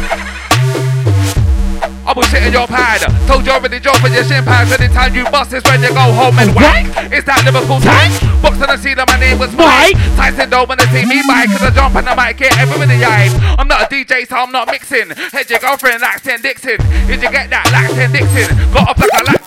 [2.08, 3.04] I will in your pad.
[3.28, 4.72] Told you already, Joe, for your shin pads.
[4.72, 6.88] Anytime you bust is when you go home and wank.
[7.12, 8.16] It's that Liverpool tank.
[8.40, 9.92] Box on the scene, that my name was Mike.
[10.16, 12.96] Tyson don't wanna see me bike, cause I jump and I mic, get everyone in
[12.96, 13.28] the eye.
[13.60, 15.12] I'm not a DJ, so I'm not mixing.
[15.12, 16.80] Head your girlfriend, Laxton Dixon.
[17.04, 17.68] Did you get that?
[17.76, 18.56] Laxton Dixon.
[18.72, 19.44] Got off like a lax.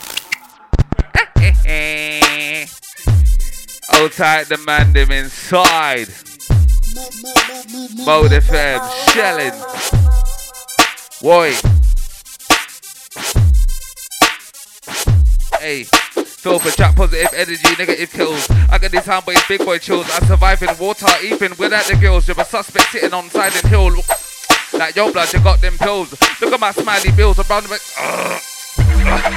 [3.94, 6.08] Oh, tight the man them inside.
[8.06, 8.80] Mode FM,
[9.12, 9.52] shelling.
[11.22, 11.54] Boy.
[15.62, 18.50] Hey, feel for chat positive energy, negative kills.
[18.72, 20.10] I got this hand, but it's big boy chills.
[20.10, 22.28] I survive in water, even without the girls.
[22.28, 23.94] You're a suspect sitting on silent hill.
[24.74, 26.18] Like your blood, you got them pills.
[26.42, 27.78] Look at my smiley bills around the.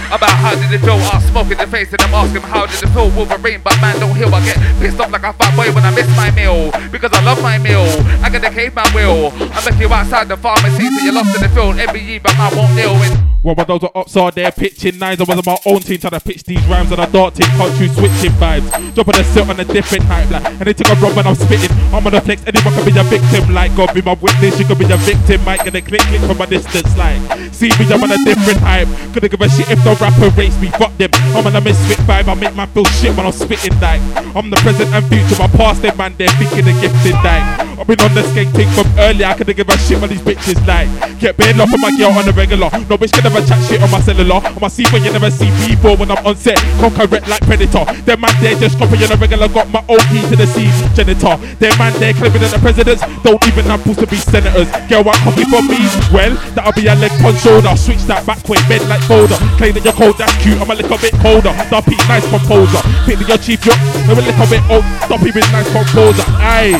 [0.09, 0.97] About how did it feel?
[0.97, 3.11] I smoke in the face and I'm asking how did it feel?
[3.11, 4.35] Wolverine, but man don't heal.
[4.35, 7.21] I get pissed off like a fat boy when I miss my meal because I
[7.21, 7.85] love my meal.
[8.25, 9.29] I got the caveman will.
[9.53, 11.77] I make you outside the pharmacy so you're lost in the field.
[11.77, 13.34] MBE, but I won't deal with.
[13.45, 16.01] Well, when those are ops are there pitching nines, I was on my own team
[16.01, 18.65] trying to pitch these rhymes on a dark team, country switching vibes.
[18.97, 21.35] Dropping a set on a different hype, like, and they take a rub when I'm
[21.37, 21.69] spitting.
[21.93, 24.79] I'm gonna flex, anyone can be a victim, like, God be my witness, you can
[24.81, 27.21] be a victim, might get a click, click from a distance, like,
[27.53, 28.89] see me, I'm on a different hype.
[29.13, 31.13] Couldn't give a shit if the rapper race me, fuck them.
[31.37, 34.01] I'm on a misfit vibe, I make my feel shit when I'm spitting, like,
[34.33, 37.45] I'm the present and future, my past, them man, they're thinking the gifted, like,
[37.77, 40.25] I've been on the skate thing from earlier, I couldn't give a shit when these
[40.25, 40.89] bitches, like,
[41.21, 42.73] get baired off of my girl on the regular.
[42.89, 44.39] No bitch can never chat shit on my cellular.
[44.39, 46.59] On my C when you never see people when I'm on set.
[46.79, 47.85] Conquer it like Predator.
[48.07, 49.49] Them man there just copy on the regular.
[49.49, 51.35] Got my OP to the C janitor.
[51.59, 54.71] Them man there claiming that the presidents don't even have supposed to be senators.
[54.87, 55.83] Girl, want copy from me?
[56.15, 57.75] Well, that'll be a leg on shoulder.
[57.75, 59.37] Switch that back way, bend like folder.
[59.59, 60.61] Claim that you're cold, that's cute.
[60.61, 61.53] I'm a little bit colder.
[61.69, 62.81] Dumpy, nice composer.
[63.09, 64.85] Your chief, you're a little bit old.
[65.09, 66.23] Dumpy with nice composer.
[66.39, 66.77] Aye.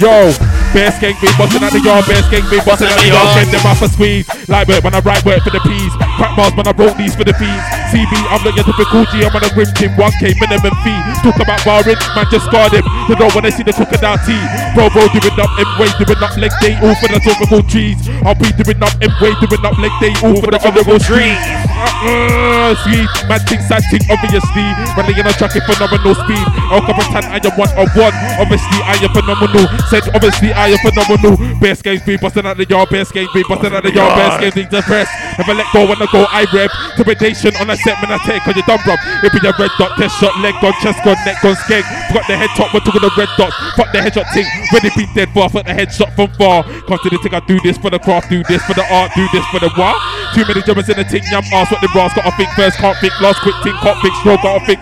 [0.00, 0.32] Yo,
[0.72, 3.50] bear skank me, bustin' at the yard, bear skank me, bustin' at the yard, send
[3.50, 4.26] them off a squeeze.
[4.48, 5.92] Light work when I write work for the peas.
[6.16, 7.62] Crack bars when I wrote these for the fees.
[7.92, 11.00] CB, I'm not your typical G, I'm on a grim team, 1k minimum fee.
[11.22, 12.84] Talk about barring, man, just guard him.
[13.06, 14.42] You know when I see the crocodile tea.
[14.74, 17.98] Bro, bro, doing up M way, doing up leg day, all for the tropical trees.
[18.26, 21.38] I'll be doing up M way, doing up leg day, all for the honorable trees.
[21.76, 24.66] Uh, sweet, man, thing, sad thing, obviously.
[24.96, 26.46] Running in a track at phenomenal speed.
[26.72, 28.16] El Capitan, I am one on one.
[28.40, 29.68] Obviously, I am phenomenal.
[29.92, 31.36] Said, obviously, I am phenomenal.
[31.60, 34.40] Best games be busting out the yard, best games be busting out the yard, best
[34.40, 35.12] games things depressed.
[35.36, 36.72] Never let go when I go, I rep.
[36.96, 38.96] Intimidation on a set, man, I take, cause you done, bruv.
[39.20, 41.84] It be a red dot, test shot, leg gone, chest gone, neck gone, skeg.
[42.08, 43.52] Got the head top, we're talking the red dots.
[43.76, 46.64] Fuck the headshot thing, ready be dead, but I fuck the headshot from far.
[46.64, 49.28] To the thing, I do this for the craft, do this for the art, do
[49.36, 50.00] this for the what?
[50.32, 52.96] Too many jumpers in the thing, yum, ass what the brass, gotta think first, can't
[53.04, 54.80] think last, quick thing, can't think slow, gotta think.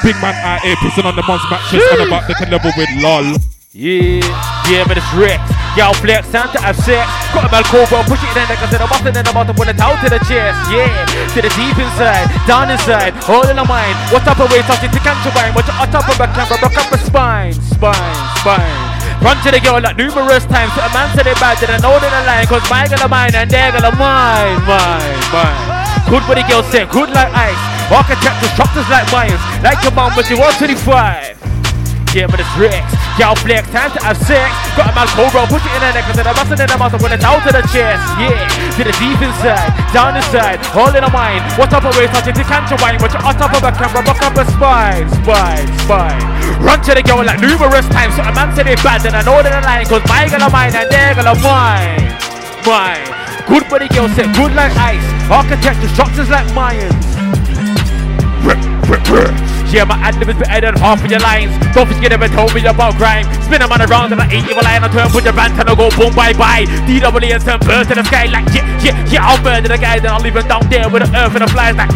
[0.00, 3.36] Big man out here pissing on the mon's mattress and about the level with lol.
[3.70, 4.18] Yeah,
[4.66, 5.46] yeah, but it's wrecked.
[5.78, 6.74] Y'all flex, time to have.
[7.30, 9.54] Got a man cobra, push it in like I said, I'm busting in the bottom,
[9.54, 10.58] put it out to the chest.
[10.74, 13.94] Yeah, to the deep inside, down inside, all in the mind.
[14.10, 14.98] What type of way talking to
[15.38, 15.54] wine?
[15.54, 18.74] What you on top of a camera, broke up a spine, spine, spine.
[19.22, 20.74] Run to the girl like numerous times.
[20.74, 22.50] To a man said it bad, did I know they line.
[22.50, 25.62] Cause my of mine and girl of mine, mine, mine.
[26.10, 27.62] Good for the girl said, good like ice.
[27.86, 29.38] Architect structures like mines.
[29.62, 31.39] Like your mom, but she was 25.
[32.10, 32.82] Yeah, but it's Rex.
[33.22, 34.50] Y'all flex, time to have sex.
[34.74, 36.90] Got a man cobra, push it in the neck, cause I'm busting in the mouth,
[36.98, 38.02] when it's out to the chest.
[38.18, 38.34] Yeah,
[38.74, 41.46] to the deep inside, down inside, all in the mind.
[41.54, 44.02] What up a way, touching the cancer wine, but you're on top of a camera,
[44.02, 46.26] buck up a spine, spine, spine.
[46.58, 49.22] Run to the girl like numerous times, so a man said it bad, and I
[49.22, 52.10] know that the line, cause my girl mine and their girl mine,
[52.66, 53.06] mine.
[53.46, 55.06] Good body girl said, good like ice.
[55.30, 56.98] Architecture structures like Mayans.
[59.72, 61.56] Yeah, my ad is better than half of your lines.
[61.74, 63.39] Don't forget ever told me about grime.
[63.50, 64.78] Spin them on around and I ain't evil line.
[64.78, 66.70] I turn, put your band and I go boom, bye bye.
[66.86, 69.26] DW and turn bird to the sky like yeah, yeah, yeah.
[69.26, 71.50] I'll murder the guy, then I'll leave him down there with the earth and the
[71.50, 71.90] flies like.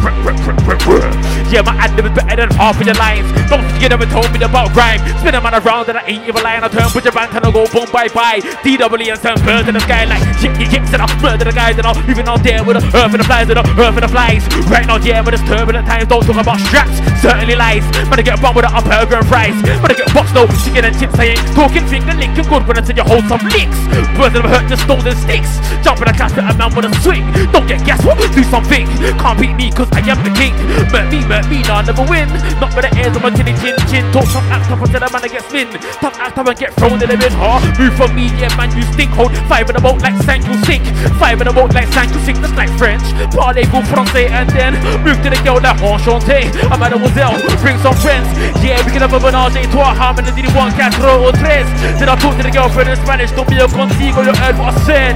[1.55, 3.31] Yeah, my ad is better than half of your lines.
[3.47, 4.98] Don't forget ever told me about grime.
[5.22, 6.66] Spin them on around and I ain't evil line.
[6.66, 8.43] I turn, put your band and I go boom, bye bye.
[8.66, 10.90] DW and turn bird to the sky like yeah, yeah, yeah.
[10.90, 13.22] Then I'll murder the guy, then I'll leave him down there with the earth and
[13.22, 14.43] the flies and the earth and the flies.
[14.66, 16.10] Right now, yeah, but it's turbulent times.
[16.10, 16.98] Don't talk about straps.
[17.22, 17.86] Certainly lies.
[18.10, 19.55] Man, I get bummed with a burger and fries.
[19.62, 21.14] I get boxed though, chicken and chips.
[21.14, 23.79] I ain't talking finger licking good when I tell you hold some licks.
[24.16, 25.61] Birds that hurt just stolen sticks.
[25.85, 27.27] Jumping a class at a man with a swing.
[27.53, 28.16] Don't get gas, what?
[28.33, 28.87] Do something.
[29.21, 30.55] Can't beat me, cause I am the king.
[30.95, 32.29] Murk me, murk me, nah, never win.
[32.62, 34.05] Not by the ears of my chinny chin chin.
[34.11, 35.69] Talk some act up until the man I get spin.
[36.01, 37.61] Tough act up and get thrown in the bin, huh?
[37.77, 39.11] Move from me, yeah, man, you stink.
[39.19, 40.85] Hold five in the boat like sank, you sink.
[41.21, 42.39] Five in the boat like sank, you sink.
[42.39, 43.05] That's like French.
[43.35, 46.51] Parlez-vous français and then move to the girl like enchanté.
[46.71, 48.27] A mademoiselle, bring some friends.
[48.62, 49.95] Yeah, we can have a menage a trois.
[49.95, 50.75] How did you want?
[50.75, 51.66] Quatre or tres.
[51.98, 53.31] Then I talk to the girlfriend in Spanish.
[53.32, 55.15] Don't be a contigo, you heard what I said.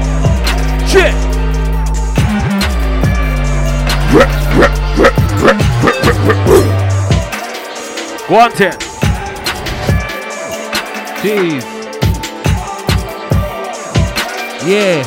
[0.88, 1.14] Shit.
[8.28, 8.72] Go on, ten.
[11.22, 11.64] Jeez.
[14.66, 15.02] Yeah.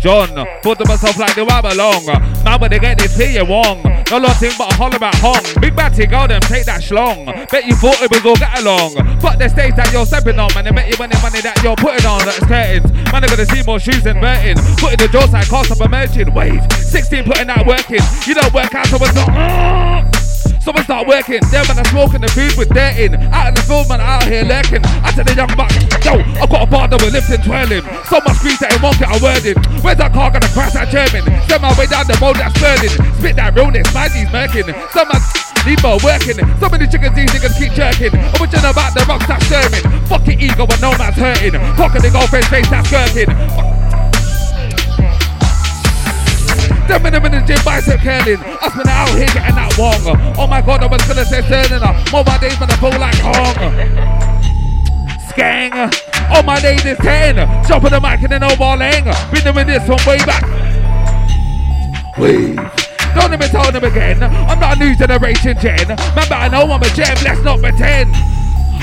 [0.00, 0.28] John,
[0.62, 2.04] thought to myself like the rap along.
[2.44, 3.93] Now when they get this here, wrong.
[4.10, 5.42] No lot thing but a holler about hong.
[5.60, 7.26] Big batty go them, take that schlong.
[7.48, 8.94] Bet you thought it was all get along.
[9.20, 10.64] Fuck the stage that you're stepping on, man.
[10.64, 12.20] They bet you money, money that you're putting on.
[12.24, 12.92] That's curtains.
[13.12, 14.56] Man, I gotta see more shoes Burton.
[14.76, 16.34] Putting the jaws like cost of merchant.
[16.34, 16.62] Wave.
[16.72, 18.02] 16 putting that work in.
[18.26, 19.28] You don't work out, so it's not.
[19.30, 20.23] Uh.
[20.64, 23.12] Someone start working, them man are smoking the food with dirt in.
[23.36, 24.80] Out in the field, man, out here lurking.
[25.04, 25.68] I tell the young buck,
[26.00, 27.84] yo, I got a bar that we're lifting, twirling.
[28.08, 29.60] So much screech that it won't get a word in.
[29.84, 31.20] Where's that car gonna crash that German?
[31.44, 32.96] Send my way down the road that's burning.
[33.20, 34.72] Spit that realness, man, he's murking.
[34.96, 35.20] Some man
[35.68, 36.36] Need more working.
[36.40, 38.12] Of the chickens these niggas keep jerking.
[38.12, 39.84] I'm watching about the rocks that's stirring.
[40.08, 41.52] Fucking ego when no man's hurting.
[41.76, 43.73] Fucking the girlfriend's face that's skirting.
[46.88, 48.40] Them in in bicep curling.
[48.60, 50.34] Us been out here getting that wrong.
[50.36, 51.96] Oh my god, I was gonna say turning up.
[52.12, 53.56] Mobile days when I pull like hong.
[55.28, 55.72] Skang.
[56.30, 57.36] Oh my days is 10.
[57.66, 59.04] Jump on the mic and then overlaying.
[59.32, 60.44] Been doing this from way back.
[62.18, 62.56] Wave.
[63.14, 64.22] Don't even tell them again.
[64.22, 65.88] I'm not a new generation gen.
[65.88, 67.16] Remember, I know I'm a gem.
[67.24, 68.14] Let's not pretend.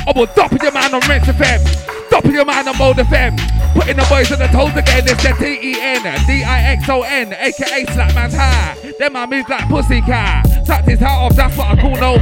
[0.07, 2.09] I will dop your man on Rinse FM.
[2.09, 3.37] Dop your man on Mode FM.
[3.73, 5.03] Putting the boys on the toes again.
[5.05, 8.93] It's the T-E-N, D-I-X-O-N, aka Slapman's high.
[8.99, 10.65] Then I move like pussycat.
[10.65, 11.35] Tucked his hat off.
[11.35, 12.17] That's what I call no.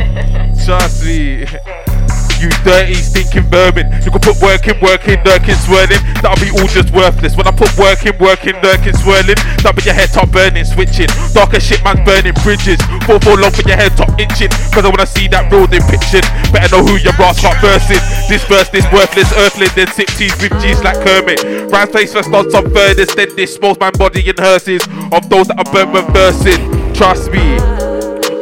[0.66, 1.99] Trust me.
[2.40, 3.92] You dirty, stinking vermin.
[4.00, 6.00] You can put work in, work in, lurking, swirling.
[6.24, 7.36] That'll be all just worthless.
[7.36, 9.36] When I put work in, work in, lurking, swirling.
[9.60, 11.12] That'll be your head top burning, switching.
[11.36, 12.80] Darker shit, man's burning bridges.
[13.04, 14.48] Four, four long for your head top itching.
[14.72, 16.24] Cause I wanna see that real depiction.
[16.56, 18.00] Better know who your brass got versing.
[18.32, 19.76] This verse, this worthless earthling.
[19.76, 21.44] Then sip teas with G's like Kermit.
[21.68, 23.20] Round face first on some furthest.
[23.20, 24.88] Then dispose my body in hearses.
[25.12, 26.94] Of those that are burnt reversing.
[26.96, 27.89] Trust me.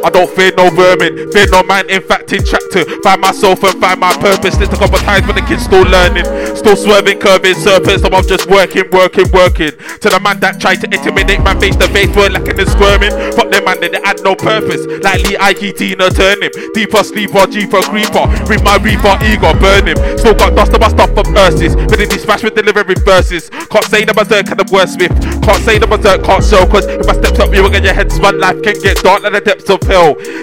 [0.04, 2.84] I don't fear no vermin, fear no man, in fact, in tractor.
[3.02, 4.56] Find myself and find my purpose.
[4.56, 6.24] This a couple times when the kid's still learning,
[6.56, 8.02] still swerving, curving, serpents.
[8.02, 9.74] So I'm just working, working, working.
[9.74, 13.10] To the man that tried to intimidate my face to face, were lacking and squirming.
[13.34, 14.86] Fuck them man, they had no purpose.
[15.02, 16.52] Like Lee Ike Tina turn him.
[16.72, 18.24] Deeper sleeper, for creeper.
[18.46, 19.98] Read my reaper, ego, burn him.
[20.16, 21.74] Still got dust on my stuff for verses.
[21.74, 25.12] But if he smash with delivery verses, can't say the berserk and the wordsmith.
[25.42, 26.64] Can't say the berserk, can't show.
[26.66, 28.38] Cause if I steps up, you will get your head spun.
[28.38, 29.97] Life can get dark like the depths of hell.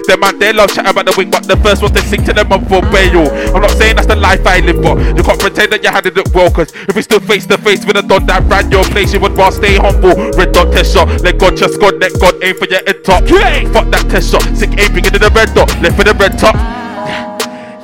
[0.06, 2.32] Them man, they love chatting about the wing, but the first ones they sing to
[2.32, 3.26] them up for bail.
[3.54, 6.06] I'm not saying that's the life I live, but you can't pretend that you had
[6.06, 6.50] it well.
[6.50, 9.20] Cause if we stood face to face with a don that ran your place, you
[9.20, 10.14] would rather stay humble.
[10.36, 13.24] Red dot test shot, let God just God, let God aim for your head top.
[13.28, 13.64] Yeah.
[13.72, 16.85] Fuck that test shot, sick aiming into the red dot, left for the red top.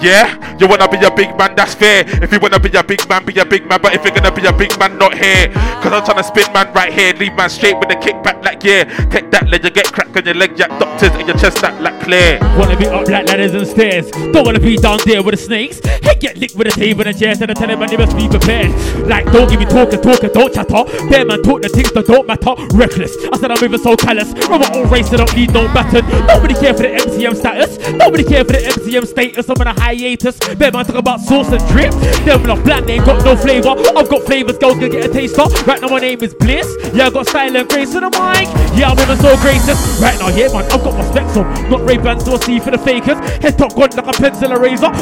[0.02, 2.02] Yeah, you wanna be a big man, that's fair.
[2.04, 3.80] If you wanna be a big man, be a big man.
[3.80, 5.46] But if you're gonna be a big man, not here.
[5.78, 7.14] Cause I'm trying to spin man right here.
[7.14, 8.82] Leave man straight with a kickback like yeah.
[9.10, 11.80] Take that, let you get cracked on your leg, jack doctors and your chest that
[11.80, 12.40] like clear.
[12.58, 14.10] Wanna be up like ladders and stairs.
[14.10, 15.78] Don't wanna be down there with the snakes.
[15.84, 18.16] Hey, get licked with a table and chairs and I tell them man they must
[18.16, 18.74] be prepared.
[19.06, 20.82] Like, don't give me talk and talk and don't chatter.
[21.10, 22.54] Bear man talk the things that don't matter.
[22.74, 23.14] Reckless.
[23.32, 24.34] I said I'm moving so callous.
[24.50, 26.02] My own race, I don't need no baton.
[26.26, 27.78] Nobody care for the MCM status.
[27.94, 29.48] Nobody care for the MCM status.
[29.48, 30.38] I'm on a hiatus.
[30.56, 31.92] Bear man talk about sauce and drip.
[32.24, 33.74] Them not bland, they ain't got no flavor.
[33.96, 35.44] I've got flavors, girls gonna get a taster.
[35.64, 36.66] Right now my name is Bliss.
[36.94, 38.48] Yeah, I got style and grace on the mic.
[38.76, 39.78] Yeah, I'm on a so gracious.
[40.00, 41.46] Right now, yeah, man, I've got my specs on.
[41.70, 43.18] Not Ray Bans or C for the fakers.
[43.42, 44.92] Head top gone like a pencil eraser.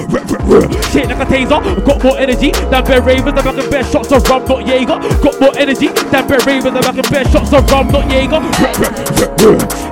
[0.90, 1.60] Shit like a taser.
[1.86, 3.38] Got more energy than Bear Ravens.
[3.38, 4.98] I'm back in bear shots of rum, not Jaeger.
[5.22, 6.74] Got more energy than Bear Ravens.
[6.76, 8.40] I'm back in bear shots of rum, not Jaeger.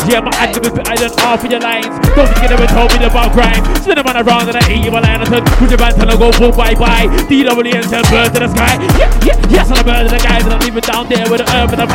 [0.08, 1.86] Yeah, my anthem is better than half of your lines.
[2.16, 3.62] Don't think you never told me about crime.
[3.82, 5.20] Spin a man around and I eat you a line.
[5.20, 7.06] I said, put your band till I go boom, bye bye.
[7.28, 8.80] DWN tell bird to the sky.
[8.96, 10.44] Yeah, yeah, yes, I'm a bird to the guys.
[10.48, 11.92] And I'm even down there with the herb and I'm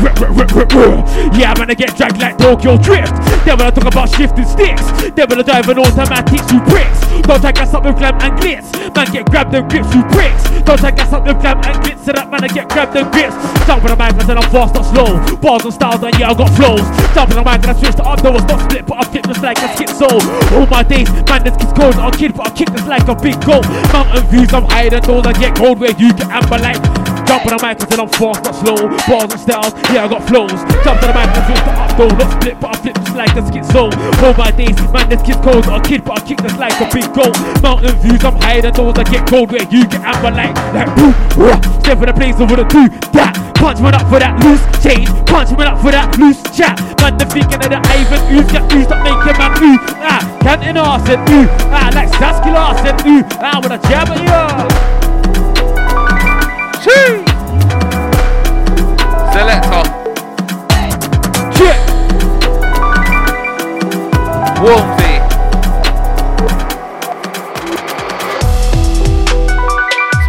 [0.00, 1.04] ruh, ruh.
[1.36, 3.12] Yeah, man, I get dragged like Tokyo Drift.
[3.44, 7.00] Then when I talk about shifting sticks, then when I drive an automatic, you bricks.
[7.28, 8.72] Don't take us up with glam and glitz.
[8.96, 10.48] Man, get grabbed and grips, you bricks.
[10.64, 12.00] Don't take us up with glam and glitz.
[12.04, 13.36] So that man, I get grabbed and grips.
[13.68, 15.10] Jump on the mic, I said I'm fast, not slow.
[15.36, 16.82] Bars and styles, and yeah, I got flows.
[17.12, 19.04] Jump on the mic, and I switch to up, though it's not split, but I
[19.04, 20.20] flip just like a skit soul.
[20.56, 21.94] All my days, man, this kid's cold.
[22.00, 23.62] I'm kid, but I kick this like a big goal.
[23.92, 25.26] Mountain views, I'm higher than those.
[25.26, 26.80] I get cold where you get amber like.
[27.26, 28.90] Jump on the mic, said I'm fast, not slow.
[29.06, 30.50] Bars and styles, yeah, I got flows.
[30.82, 33.16] Jump on the mic, I switch to up, though not split, but I flip just
[33.16, 33.90] like a skit soul.
[34.22, 35.66] All my days, man, this kid's cold.
[35.66, 37.30] I'm kid, but I kick this like a big goal.
[37.62, 38.98] Mountain views, I'm higher than those.
[38.98, 40.54] I get cold where you get amber like.
[40.74, 41.58] Like, boom, rah.
[41.82, 43.34] Step in the place, I wanna do that.
[43.60, 45.06] Punch man up for that loose change.
[45.28, 46.80] Punch man up for that loose chat.
[46.98, 49.76] Man, the thinking of the Ivan ooze get ooze up, making man ooh.
[50.00, 51.46] Ah, Canton arson, ooh.
[51.70, 53.22] Ah, like Sasky Larson, ooh.
[53.40, 54.40] Ah, with a jab at you.
[56.82, 57.24] Chee.
[59.32, 59.84] Selector.
[61.56, 61.78] Shit.
[64.62, 64.99] Warmsy.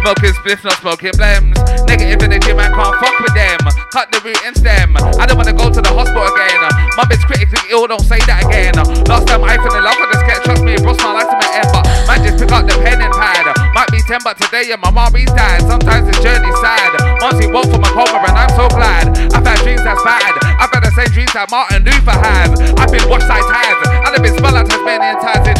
[0.02, 1.54] Smoking spliff, not smoking blems.
[1.86, 3.62] Negative energy, man, can't fuck with them.
[3.94, 4.98] Cut the root and stem.
[4.98, 6.58] I don't wanna go to the hospital again.
[6.98, 8.74] Mum is critically ill, don't say that again.
[9.06, 11.38] Last time I fell in love with cat, trust me, it brought my life to
[11.38, 11.70] my end.
[11.70, 13.46] But man, just pick up the pen and pad.
[13.78, 15.62] Might be 10, but today, yeah, my mommy's died.
[15.70, 16.90] Sometimes the journey's sad.
[17.22, 19.06] Once he woke from a coma, and I'm so glad.
[19.30, 20.34] I've had dreams that's bad.
[20.58, 22.50] I've had the same dreams that Martin Luther had.
[22.74, 23.46] I've been watched has.
[23.86, 25.46] And I've been spelled out Tasmanian times.
[25.46, 25.58] And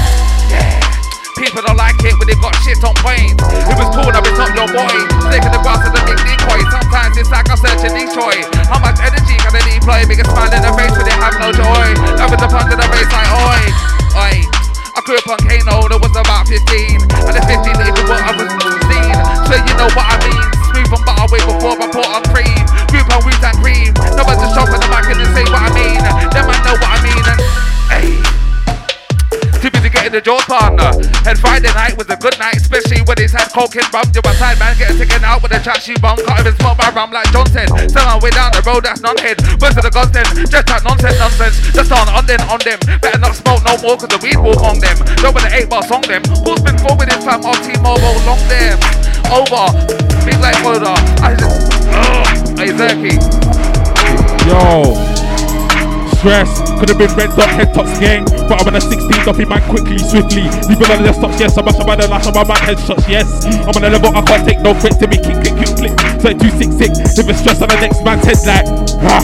[0.50, 0.81] yeah.
[1.36, 3.32] People don't like it when they got shit on point.
[3.40, 4.96] It was cool, now it's not your boy.
[5.32, 6.60] In the grass and the big decoy.
[6.68, 8.44] Sometimes it's like I'm searching Detroit.
[8.68, 10.04] How much energy can they deploy?
[10.04, 11.88] Make a smile in the face when they have no joy.
[12.20, 13.62] Love is the punch in the face like oi.
[14.12, 14.36] Oi,
[14.92, 16.60] I grew up on Kano, there was about 15.
[17.00, 18.50] And the 15 even what I was
[18.92, 19.16] seen.
[19.48, 20.44] So you know what I mean.
[20.68, 22.60] Smooth on butter way before I put on cream.
[22.92, 23.96] Group on Wu Tang cream.
[24.20, 26.00] No one's just in the back and say what I mean.
[26.28, 27.24] Them I know what I mean.
[27.24, 27.40] And
[27.88, 28.41] hey.
[30.12, 30.92] The jaws partner.
[31.24, 34.04] And Friday night was a good night, especially when it's had coke and rum.
[34.12, 36.20] You a side man getting taken out with a chat she bum.
[36.20, 37.72] Can't even smoke my rum like John said.
[37.88, 39.40] Sell our way down the road, that's non-head.
[39.56, 41.56] Most of the guns then, just that nonsense, nonsense.
[41.72, 42.76] Just on, on them, on them.
[43.00, 45.00] Better not smoke no more, cause the weed will on them.
[45.24, 46.20] Don't with the eight bar song them.
[46.44, 47.40] Who's been forward this time?
[47.48, 48.76] Off T-Mobile, long them.
[49.32, 49.72] Over.
[50.28, 50.92] Big like Oda.
[51.24, 52.28] I just, ugh.
[52.60, 53.16] Hey, Zerky.
[54.44, 55.11] Yo.
[56.22, 58.22] Stress, could have been red dot, head tops gang.
[58.46, 60.46] But I'm on a 16 duffy man quickly, swiftly.
[60.70, 61.58] Leaving on the desktops, yes.
[61.58, 63.26] I'm a the last of my man headshots, yes.
[63.66, 65.18] I'm on a level, I can't take no threats to me.
[65.18, 65.94] Kick, kick, kick, click.
[66.22, 68.70] 3266, living stress on the next man's head like,
[69.02, 69.18] ah.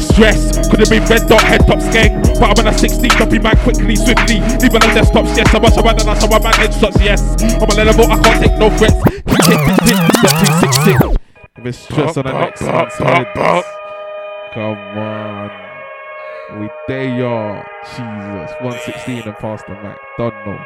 [0.00, 2.16] Stress, could have been red dot, head tops gang.
[2.40, 4.40] But I'm on a 16 duffy man quickly, swiftly.
[4.64, 5.52] Leaving on the desktops, yes.
[5.52, 7.20] I'm a the last of my man headshots, yes.
[7.60, 8.96] I'm on a level, I can't take no threats.
[9.04, 10.00] Kick, kick, kick, kick,
[10.96, 11.12] 3266.
[11.60, 13.36] Living stress on the next man's head.
[14.56, 15.67] Come on.
[16.50, 17.62] We there, y'all.
[17.84, 18.50] Jesus.
[18.62, 19.98] 116 and past the Mac.
[20.16, 20.58] Don't know.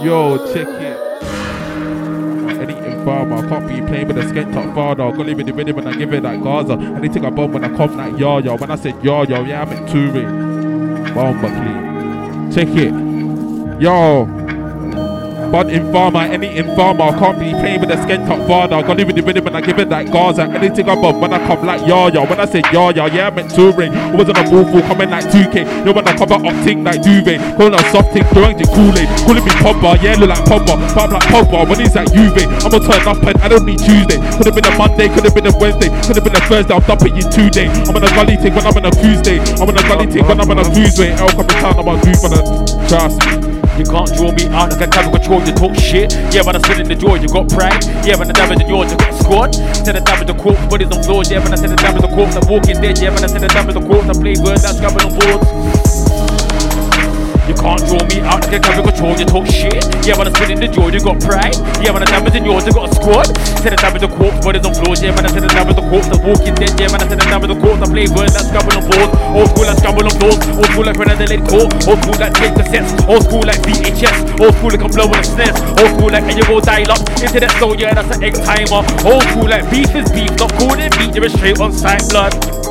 [0.04, 0.98] Yo, check it.
[2.60, 5.04] Any farmer, be playing with a skent top father.
[5.04, 6.74] I'll go live in the rhythm when I give it that Gaza.
[6.74, 8.56] Anything I bomb when I come like yo yo.
[8.58, 11.14] When I said yo yo, yeah, I'm in Toure.
[11.14, 12.52] Bomb but clean.
[12.52, 12.92] Check it.
[13.80, 14.39] Yo.
[15.50, 18.76] But informer, any informer, I can't be playing with a skin top father.
[18.76, 20.42] I live in the rhythm when I give it that Gaza.
[20.42, 22.24] Anything I bomb when I come like yo yo.
[22.24, 23.92] When I say yo yo, yeah, I'm in Touring.
[23.92, 25.84] It wasn't a ball coming like 2K.
[25.84, 27.42] You want to cover up thing like duvet.
[27.58, 29.10] Calling a soft thing, throwing the Kool-Aid.
[29.26, 30.78] Calling me Pogba, yeah, look like Pogba.
[30.94, 32.46] But I'm like Pogba when he's at Juve.
[32.62, 34.22] I'ma turn up and I don't need Tuesday.
[34.38, 36.74] Could have been a Monday, could have been a Wednesday, could have been a Thursday.
[36.74, 37.66] I'm dumping you two day.
[37.90, 39.42] I'm on a gully thing when I'm on a Tuesday.
[39.58, 41.10] I'm on a gully thing when I'm on a Tuesday.
[41.18, 42.42] El Capitan, I'm on Zoom on a
[42.86, 43.49] trust.
[43.78, 46.12] You can't draw me out like a camera control, you talk shit.
[46.34, 47.84] Yeah, when I spit in the jaw, you got pride.
[48.04, 49.54] Yeah, when I damage in yours, you got squad.
[49.54, 51.30] Said I damage the corpse, bodies on floors.
[51.30, 52.98] Yeah, when I said I damage the corpse, I'm walking dead.
[52.98, 56.29] Yeah, when I said I damage the corpse, I play birds, that's grabbing on boards.
[57.50, 59.82] You can't draw me out like a camera control, you talk shit.
[60.06, 61.58] Yeah, when I spit in the jaw, you got pride.
[61.82, 63.26] Yeah, when I damage in yours, you got a squad.
[63.58, 65.02] Said I damage the corpse, bodies on floors.
[65.02, 66.78] Yeah, when I said I damage the corpse, I'm walking dead.
[66.78, 69.10] Yeah, when I said I damage the corpse, I play birds, that's grabbing on boards.
[69.34, 70.38] Old school, I scramble on floors.
[70.46, 71.74] Old school, like when I delayed court.
[71.90, 72.90] Old school, like take cassettes.
[73.10, 74.16] Old school, like VHS.
[74.38, 75.58] Old school, like I'm blowing a snares.
[75.74, 77.02] Old school, like and you go dial up.
[77.18, 78.86] Internet slow, yeah, that's an egg timer.
[79.02, 82.69] Old school, like beef is beef, not cool and meat, you're straight on site blood.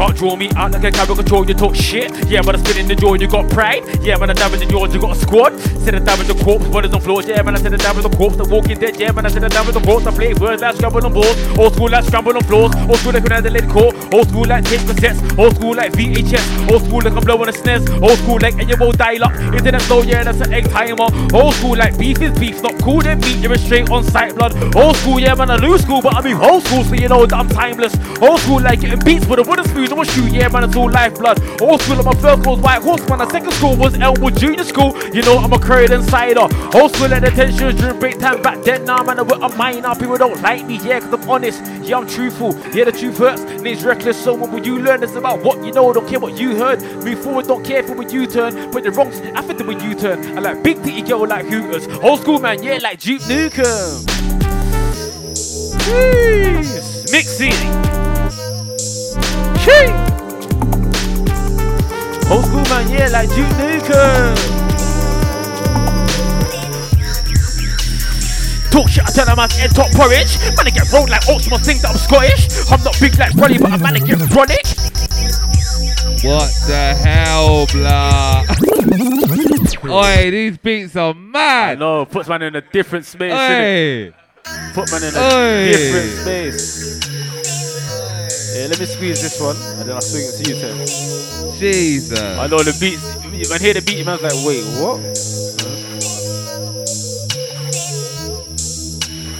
[0.00, 2.08] You can't draw me out like a camera control, you talk shit.
[2.26, 3.84] Yeah, when I spit in the jaw, you got pride.
[4.00, 5.60] Yeah, when I damage in yours, you got a squad.
[5.84, 7.28] Said I damage the corpse, bodies on floors.
[7.28, 8.98] Yeah, when I said I damage the corpse, the walking dead.
[8.98, 11.36] Yeah, when I said I damage the corpse, I play words like scramble on boards.
[11.58, 12.74] Old school like scramble on floors.
[12.88, 13.92] Old school like the lid core.
[14.16, 15.20] Old school like tape cassettes.
[15.38, 16.72] Old school like VHS.
[16.72, 17.84] Old school like I'm blowing a snares.
[18.00, 19.36] Old school like and you will dial up.
[19.52, 21.12] Internet slow, yeah, that's an egg timer.
[21.34, 23.36] Old school like beef is beef, not cool than meat.
[23.36, 24.56] You're straight on sight blood.
[24.74, 27.26] Old school, yeah, man, I lose school, but I mean old school, so you know
[27.26, 27.92] that I'm timeless.
[28.22, 29.89] Old school like getting beats with a wooden spoon.
[29.92, 31.40] I'm a shoe, yeah, man, it's all lifeblood.
[31.60, 33.18] Old school, my first was white horse, man.
[33.18, 34.96] The second school was Elwood Junior School.
[35.12, 36.46] You know, I'm a current insider.
[36.74, 38.84] Old school the tensions during break time back then.
[38.84, 39.94] Now, man, I'm a minor.
[39.94, 41.62] People don't like me, yeah, cause I'm honest.
[41.82, 42.54] Yeah, I'm truthful.
[42.74, 43.42] Yeah, the truth hurts.
[43.62, 44.22] Name's reckless.
[44.22, 45.02] So what will you learn?
[45.02, 45.92] It's about what you know.
[45.92, 46.80] Don't care what you heard.
[47.04, 48.70] Move forward, don't care for when you turn.
[48.70, 50.38] But the wrong after the when you turn.
[50.38, 51.88] I like big titty girl like Hooters.
[52.02, 54.06] Old school man, yeah, like Duke Nukem.
[55.80, 57.10] Jeez.
[59.60, 59.90] Jeez.
[62.30, 64.34] Old school man, yeah, like Duke Nukem.
[68.70, 70.38] Talk shit, I tell them I'm head top porridge.
[70.56, 72.70] Man, I get rolled like oats, must think that I'm Scottish.
[72.70, 74.64] I'm not big like Brody, but I'm man, I get chronic.
[76.22, 78.44] What the hell, blah?
[79.92, 81.70] Oi, these beats are mad.
[81.70, 81.78] I mad.
[81.80, 83.32] know, puts man in a different space.
[83.32, 84.12] Oi.
[84.72, 85.72] Put man in a Oi.
[85.72, 87.19] different space.
[88.52, 90.76] Yeah, let me squeeze this one, and then I'll swing it to you, Tim.
[91.58, 92.18] Jesus.
[92.18, 93.04] I know the beats.
[93.48, 94.98] Man, hear the beat, man's like, wait, what?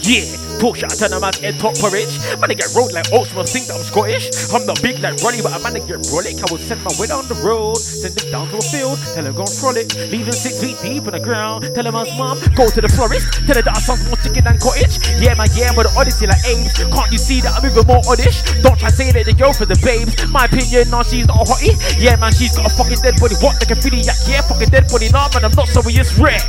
[0.02, 0.24] Yeah,
[0.56, 2.16] talk shit, tell them I'm head top porridge.
[2.40, 4.32] Man, I get rolled like must think that I'm Scottish.
[4.52, 6.40] I'm not big like Ronnie, but I'm I get rollick.
[6.40, 9.24] I will send my way down the road, send it down to a field, tell
[9.24, 9.92] him go and frolic.
[10.08, 13.44] Leaving six feet deep in the ground, tell him his mom, go to the florist,
[13.44, 14.96] tell her that I sound more chicken than cottage.
[15.20, 16.72] Yeah, man, yeah, but the odyssey like Ames.
[16.80, 18.40] Can't you see that I'm even more oddish?
[18.64, 20.16] Don't try say that the girl for the babes.
[20.32, 21.76] My opinion, nah, she's not a hottie.
[22.00, 23.36] Yeah, man, she's got a fucking dead body.
[23.44, 24.16] What, like a filly yak?
[24.24, 25.12] Yeah, fucking dead body.
[25.12, 26.40] Nah, man, I'm not sorry, it's rare.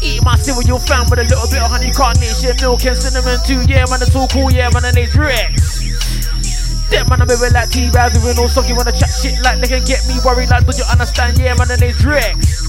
[0.00, 3.66] Eat my cereal found with a little bit of honey, carnation, milk and cinnamon too.
[3.66, 4.50] Yeah, man, it's all cool.
[4.50, 5.82] Yeah, man, and it's Rex.
[6.90, 9.82] Them man, I'm moving like T-Baz, doing all soggy, wanna chat shit like they can
[9.82, 11.38] get me worried like, do you understand?
[11.38, 12.61] Yeah, man, and name's Rex.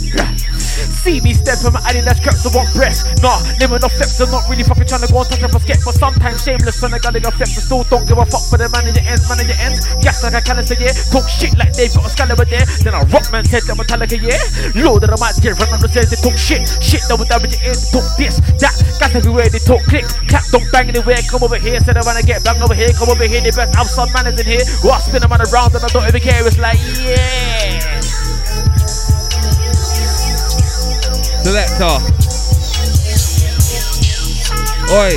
[1.04, 3.04] See me step from my Adidas straps, I want breasts.
[3.20, 5.60] Nah, living off flex, I'm not really fucking trying to go on touch up a
[5.60, 8.48] sketch, but sometimes shameless when I gotta go flex, I still don't give a fuck
[8.48, 9.84] for the manager ends, manager ends.
[10.00, 10.96] Gas like a canister, yeah.
[11.12, 12.64] Talk shit like they've got a scalliver there.
[12.88, 14.40] Then I rock man said that Metallica, yeah.
[14.94, 16.62] Of the might get run up the stairs, they talk shit.
[16.80, 18.76] Shit double damage your they talk this, that.
[19.02, 20.08] Gas everywhere, they talk click.
[20.32, 21.84] Clap, don't bang anywhere, come over here.
[21.84, 23.44] Said I wanna get bang over here, come over here.
[23.44, 24.64] The best outside manners in here.
[24.80, 26.46] Go spin them around and I don't even care.
[26.48, 28.03] It's like, yeah.
[31.44, 32.00] Selector.
[34.96, 35.12] Oi.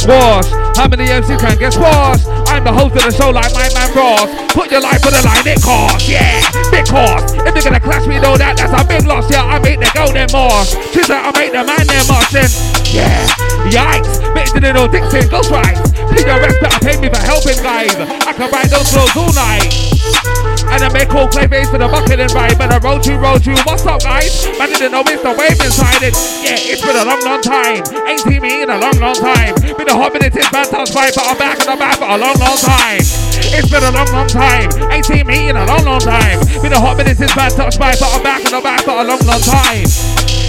[0.00, 0.48] Squash.
[0.74, 2.26] How many MCs can get squashed?
[2.48, 4.52] I'm the host of the show like my man Ross.
[4.54, 6.08] Put your life on the line, it costs.
[6.08, 6.40] Yeah,
[6.70, 7.36] big cost.
[7.36, 9.30] If they're gonna clash me, know that that's a big loss.
[9.30, 10.72] Yeah, I make the golden moss.
[10.94, 12.48] She's like, I make the man them mossing.
[12.94, 13.26] Yeah,
[13.68, 14.16] yikes.
[14.32, 15.87] Bitch, the little Dixon, ghost right.
[16.10, 17.94] Please your respect, pay me for helping, guys.
[17.96, 19.68] I can write those flows all night.
[20.68, 22.58] And I make all clay for the bucket and ride.
[22.58, 23.56] But I roll you, roll you.
[23.64, 24.44] What's up, guys?
[24.58, 26.12] Man didn't know it's the wave inside it.
[26.44, 27.80] Yeah, it's been a long, long time.
[28.04, 29.56] Ain't seen me in a long, long time.
[29.76, 32.04] Been a hot minute since bad times fight, but I'm back and I'm back for
[32.04, 33.00] a long, long time.
[33.00, 34.68] It's been a long, long time.
[34.92, 36.44] Ain't seen me in a long, long time.
[36.60, 38.92] Been a hot minute since bad times fight, but I'm back and I'm back for
[38.92, 39.88] a long, long time.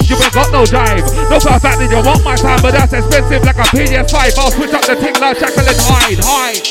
[0.08, 1.04] You ain't got no drive.
[1.30, 4.38] No for a fact that you want my time, but that's expensive like a PS5.
[4.38, 6.64] I'll switch up the thing like Jekyll and Hyde, hide.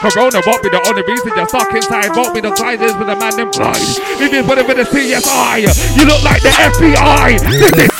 [0.00, 2.14] Corona won't be the only reason you're stuck inside.
[2.14, 3.76] Won't be the gliders with the man glide.
[4.22, 5.66] If you put it with the CSI,
[5.98, 7.40] you look like the FBI.
[7.50, 7.90] This is.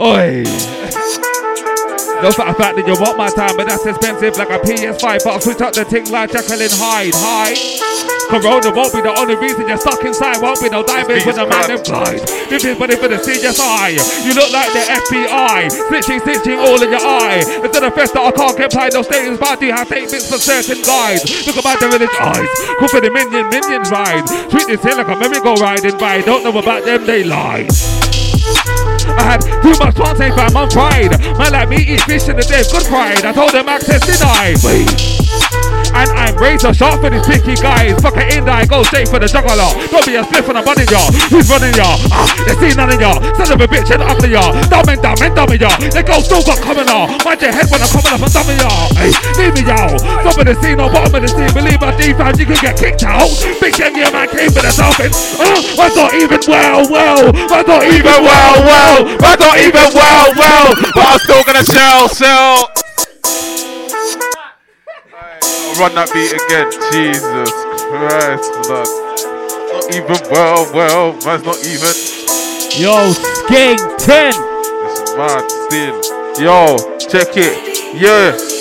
[0.00, 0.83] Oi.
[2.24, 5.28] No for a fact that you want my time, but that's expensive like a PS5.
[5.28, 7.12] But I'll switch up the thing like Jekyll and Hyde.
[7.12, 7.60] Hide.
[8.32, 10.40] Corona won't be the only reason you're stuck inside.
[10.40, 12.24] Won't be no diamonds with the man them glide.
[12.48, 15.68] If you put it for the CSI, you look like the FBI.
[15.68, 17.44] Snitching, snitching all in your eye.
[17.60, 20.24] Instead of first that I can't get by those statements, but I do have statements
[20.24, 21.20] for certain guys.
[21.44, 22.48] Look about the village eyes.
[22.80, 24.24] Cook for the minion, minions ride.
[24.48, 26.24] Treat this here like a merry-go-riding ride.
[26.24, 27.68] Don't know about them, they lie.
[29.06, 31.12] I had too much say fam, I'm fried.
[31.38, 33.24] Man like me eat fish in the day, good pride.
[33.24, 34.58] I told them access denied.
[35.94, 37.94] And I'm razor sharp for these picky guys.
[38.02, 39.54] Fuck it in there, go straight for the juggler.
[39.94, 41.06] Don't be a spliff on a bunny y'all.
[41.30, 41.94] Who's running y'all?
[42.10, 43.22] Ah, they see none of y'all.
[43.38, 44.50] Son of a bitch and ugly y'all.
[44.66, 45.78] Dumb and dumb and dumb y'all.
[45.78, 47.06] They go still got coming y'all.
[47.22, 48.90] Mind your head when I'm coming up and dumb y'all.
[48.98, 49.94] Hey, leave me y'all.
[50.26, 51.54] Top of the scene or bottom of the scene.
[51.54, 53.30] Believe my defense, you can get kicked out.
[53.62, 55.38] Big gang, yeah, man came for the dolphins.
[55.38, 57.30] Uh, I not even well, well.
[57.54, 58.93] I not even well, well.
[59.02, 60.74] I not even well, well.
[60.94, 62.70] But I'm still gonna sell, sell.
[65.80, 66.70] Run that beat again.
[66.94, 67.50] Jesus
[67.90, 68.86] Christ, blood.
[69.72, 71.12] Not even well, well.
[71.26, 71.94] Man's not even.
[72.78, 74.32] Yo, Skate 10.
[74.34, 75.98] It's mad still.
[76.40, 76.76] Yo,
[77.08, 77.94] check it.
[77.94, 78.53] Yeah.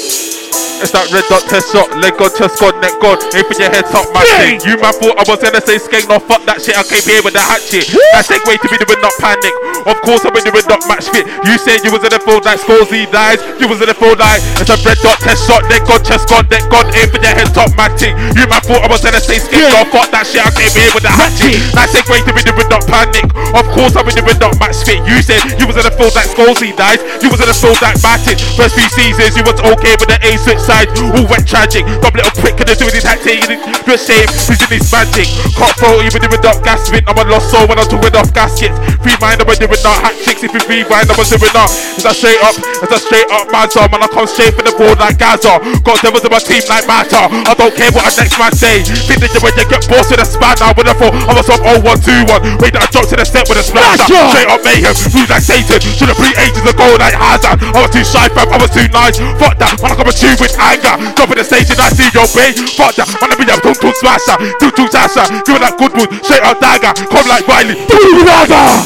[0.83, 3.15] It's that red dot test shot, leg god, chest god, neck god.
[3.31, 4.27] Aim for your head top, man.
[4.35, 4.59] thing.
[4.67, 6.75] You man thought I was gonna say skate, no fuck that shit.
[6.75, 7.87] I came here with the hatchet.
[8.11, 9.55] That segue to me doing not panic.
[9.87, 11.23] Of course, I'm in doing not match fit.
[11.47, 13.39] You said you was in the field like Scorsese dies.
[13.63, 16.27] You was in the field like it's a red dot test shot, leg god, chest
[16.27, 16.91] god, neck god.
[16.99, 17.95] Aim for your head top, man.
[17.95, 18.19] thing.
[18.35, 20.43] You man thought I was gonna say skate, no fuck that shit.
[20.43, 21.63] I came here with the hatchet.
[21.79, 23.31] That segue to me doing not panic.
[23.55, 24.99] Of course, I'm in doing not match fit.
[25.07, 26.99] You said you was in the field like Scorsese dies.
[27.23, 28.35] You was in the field like Matic.
[28.59, 30.89] First few seasons, you was okay with the A switch side.
[31.13, 31.85] All went tragic.
[31.85, 33.45] A little prick and doing his tactic.
[33.85, 35.29] Good shame, he's in his magic.
[35.53, 37.05] Can't throw even doing up gas spin.
[37.05, 38.73] I'm a lost soul when I'm doing off gaskets.
[39.05, 40.41] Free mind, I'm doing not hat tricks.
[40.41, 41.69] If you free mind, I'm doing not.
[41.69, 43.85] It's a straight up, it's a straight up matter.
[43.91, 45.61] Man, I come straight for the board like Gaza.
[45.85, 47.25] Got devils in my team like Matter.
[47.47, 48.83] I don't care what a next man say.
[48.83, 51.31] Think that you when you get bossed with a span, I would have thought I
[51.35, 52.59] was some 0121.
[52.59, 53.99] Wait, that I dropped to the step with a splash.
[54.03, 55.79] Straight up mayhem, who's like Satan?
[55.79, 57.59] Should have pre ages ago like Hazard.
[57.59, 59.19] I was too shy, fam, I was too nice.
[59.39, 60.95] Fuck that, man, I come a tune with anger.
[61.13, 62.55] Jump in the stage and I see your bay.
[62.79, 64.37] Fuck that, I be a tum tum smasher.
[64.59, 65.23] Tum tum sasha.
[65.43, 66.95] Give it that good mood, straight out dagger.
[67.11, 67.75] Come like Riley.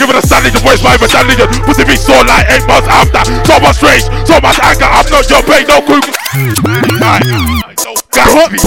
[0.01, 0.23] Give it a
[0.65, 1.47] voice by my medallion.
[1.63, 3.21] Pussy be so like eight months after.
[3.45, 4.89] So much rage, so much anger.
[4.89, 5.79] I'm not your pain, no
[8.51, 8.59] me.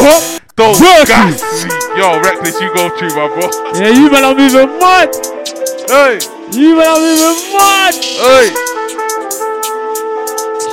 [0.56, 1.70] Don't gas me.
[1.96, 3.50] Yo, reckless, you go through, my bro.
[3.74, 5.10] Yeah, you better move moving mad.
[5.88, 6.20] Hey.
[6.52, 7.94] You better move moving mad.
[7.94, 8.79] Hey.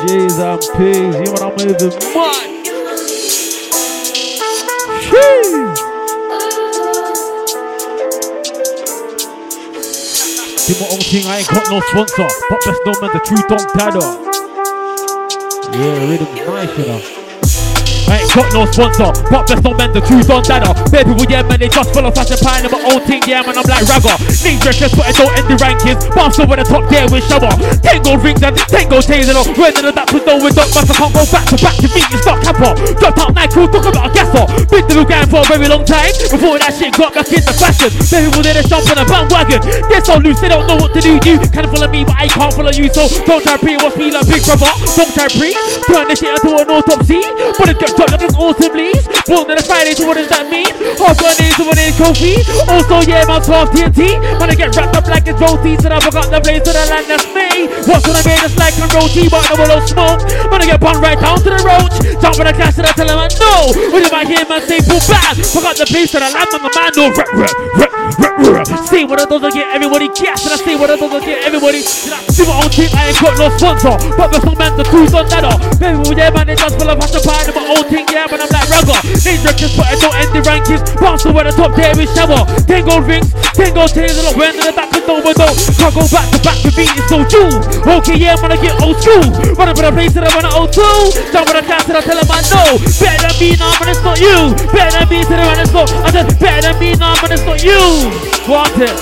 [0.06, 2.48] J's and P's, you better moving mad.
[5.02, 5.78] Sheesh.
[10.68, 12.30] Do my own thing, I ain't got no sponsor.
[12.50, 14.06] But best known man, the true Don Dada.
[15.74, 17.17] Yeah, rhythm's nice, you know.
[18.08, 20.72] I ain't got no sponsor, but best known man, the true Don Dada.
[20.90, 23.44] Bare people, yeah, man, they just full of fashion pine in my own thing, yeah,
[23.44, 24.16] man, I'm like ragger.
[24.44, 26.00] Names reckless, but I don't end the rankings.
[26.16, 27.52] I'm still with the top there with shower.
[27.84, 29.48] Ten gold rings and ten gold chains and all.
[29.58, 32.22] When the done with dog, but I can't go back to back to beat and
[32.24, 32.72] start capper.
[33.00, 34.46] Dropped out Nike, talk about a gasser.
[34.72, 36.12] Big little gang for a very long time.
[36.32, 37.92] Before that shit got back into fashion.
[37.92, 39.60] Bare people, they just jump on a bandwagon.
[39.92, 41.20] They're so loose, they don't know what to do.
[41.28, 42.88] You can follow me, but I can't follow you.
[42.94, 44.72] So don't try pre, watch me like Big Brother.
[44.96, 45.52] Don't try pre.
[45.92, 47.20] Turn this shit into an autopsy.
[47.58, 49.06] But it gets dropped like an autumn leaves.
[49.26, 50.70] Born on a Friday, so what does that mean?
[51.02, 52.38] Half my name, so my name's Kofi.
[52.70, 54.00] Also, yeah, my 12 TNT.
[54.40, 56.84] When I get wrapped up like it's rotis, and I forgot the place to the
[56.88, 57.68] land that's me.
[57.90, 60.22] What's when I made us like a roti, but no will smoke.
[60.54, 61.98] When I get bun right down to the roach.
[62.22, 63.74] Jump in the cash and I tell him I know.
[63.92, 65.36] When you might hear man say pull back.
[65.42, 68.68] Forgot the place to the land, the man no rap, rap, rap.
[68.88, 71.82] See what it doesn't get everybody gas, and I see what it doesn't get everybody.
[71.82, 73.96] See my own team, I ain't got no sponsor.
[74.16, 75.44] But the song man, the cruise on that.
[75.82, 77.50] Baby, yeah, man, it does full of passion pie.
[77.52, 79.00] My own thing, yeah, man, I'm like rugger.
[79.04, 80.84] These records, but I don't end the rankings.
[81.00, 82.44] But I'm at the top there with shower.
[82.68, 85.50] Ten gold rings, ten gold chains, and I'm wearing the back with no window.
[85.80, 87.52] Can't go back to back to me, it's so true.
[87.84, 89.24] Okay, yeah, man, I get old school.
[89.56, 90.80] Run up in a place that I wanna O2.
[91.32, 92.70] Jump with a class and I tell him I know.
[93.00, 94.54] Better than me, nah, man, it's not you.
[94.70, 95.88] Better than me, the man, it's not.
[96.04, 97.82] I said, better than me, nah, man, it's not you.
[98.48, 98.96] Want it?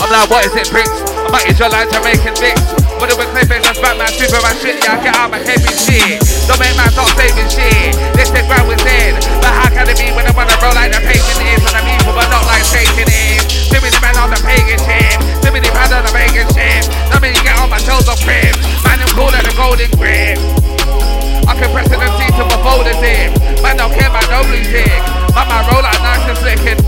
[0.00, 0.90] I'm like, what is it, Prince?
[0.90, 2.89] I might use your line Jamaican mix.
[3.00, 6.20] But it with Clayface and Batman, Superman shit, yeah, get out my caping shit.
[6.44, 7.96] Don't make man stop saving shit.
[8.12, 9.16] This shit ground with in.
[9.40, 11.64] But how can it be when I wanna roll like the pagan is?
[11.64, 13.72] And I'm evil, but not like Satan is.
[13.72, 15.16] Give me the man on the pagan ship.
[15.40, 16.84] Give me the man on the pagan ship.
[17.08, 18.52] Let me get on my toes of crib.
[18.84, 20.36] Man, I'm cool at the golden grip.
[21.48, 23.32] I can press the seat to my folders in.
[23.64, 24.92] Man, don't care about no blue tick.
[25.32, 26.84] Man, my roll out nice and slick and.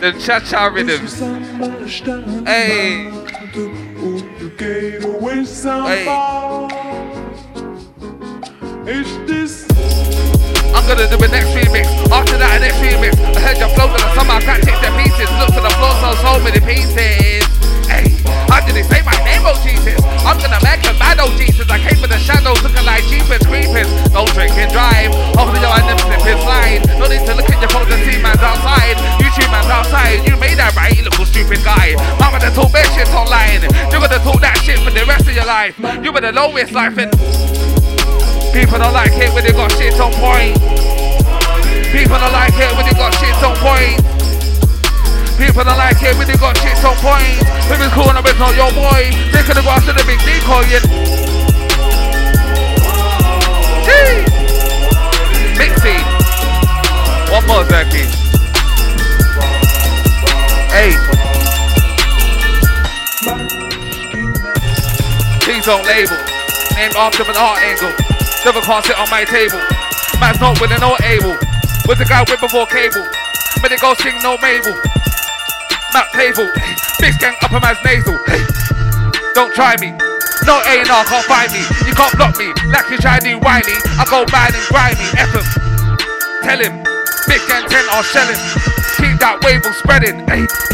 [0.00, 1.20] The cha-cha rhythms.
[2.46, 3.10] Hey!
[5.86, 6.34] Hey!
[10.74, 11.86] I'm gonna do a next remix.
[12.10, 13.14] After that, a next remix.
[13.36, 15.30] I heard your flow, and somehow can't take the pieces.
[15.38, 17.43] Look to the floor, so so many pieces.
[18.48, 20.00] How did they say my name, oh Jesus?
[20.24, 21.68] I'm gonna make a mad, oh Jesus.
[21.68, 23.88] I came for the shadows, looking like jeepers, creepers.
[24.10, 25.12] Don't drink and drive.
[25.36, 26.80] Hopefully, your never slip and slide.
[26.98, 28.96] No need to look at your phone and see man's outside.
[29.20, 30.24] YouTube man's outside.
[30.24, 31.96] You made that right, you little stupid guy.
[32.18, 33.66] Mama, they talk bad shit online.
[33.92, 35.76] You're gonna talk that shit for the rest of your life.
[36.02, 37.12] You were the lowest life and.
[38.54, 40.54] People don't like it when they got shit on point.
[41.90, 44.23] People don't like it when they got shit on point.
[45.38, 47.42] People don't like it when they got shit on point.
[47.66, 49.10] If it's cool, it's not your boy.
[49.34, 50.62] Taking the grass to the big decoy.
[53.82, 54.22] Gee!
[55.58, 55.98] Mixy.
[57.34, 58.06] One more, Zaki.
[60.70, 60.94] Hey.
[65.42, 66.18] Please don't label.
[66.74, 67.92] Named after an art angle.
[68.44, 69.60] Never can't sit on my table.
[70.20, 71.36] Man's not willing or able.
[71.86, 73.06] Was the guy with before cable?
[73.60, 74.74] But it go sing no Mabel.
[75.94, 76.50] Map table.
[76.98, 78.18] Big gang up a man's nasal.
[79.32, 79.94] Don't try me.
[80.44, 81.62] No A&R can't find me.
[81.86, 83.78] You can't block me like you try to do whiny.
[83.94, 85.06] I go bad and grimy.
[85.14, 85.46] F him.
[86.42, 86.82] Tell him.
[87.30, 88.42] Big gang 10 are shelling.
[88.98, 90.18] Keep that wave on spreading.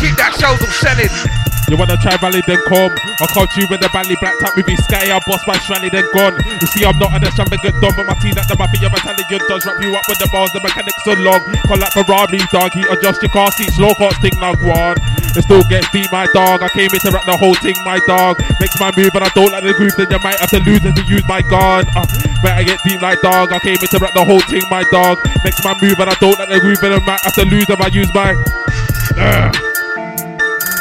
[0.01, 1.40] Keep that shells on shelling.
[1.70, 2.90] You wanna try Valley, then come.
[3.22, 5.86] I caught you with the Valley black tap with me Sky, I boss my Shrally,
[5.86, 6.34] then gone.
[6.42, 9.62] You see, I'm not an extravagant don, but my team at the mafia battalion does
[9.62, 11.38] wrap you up with the bars, the mechanics are long.
[11.70, 14.98] Call like Ferrari, dog, he adjust your car seat, slow can't stick now, go on.
[15.30, 16.59] It still gets deep, my dog.
[16.59, 18.42] I came here to rap the whole thing, my dog.
[18.59, 20.82] Makes my move, and I don't like the groove, then you might have to lose
[20.82, 21.86] and to use my gun.
[21.94, 22.02] Uh,
[22.42, 23.55] better get deep, like dog.
[23.55, 25.22] I came here to rap the whole thing, my dog.
[25.47, 27.70] Makes my move, and I don't like the groove, and I might have to lose
[27.70, 28.34] if I use my.
[29.14, 29.69] Uh.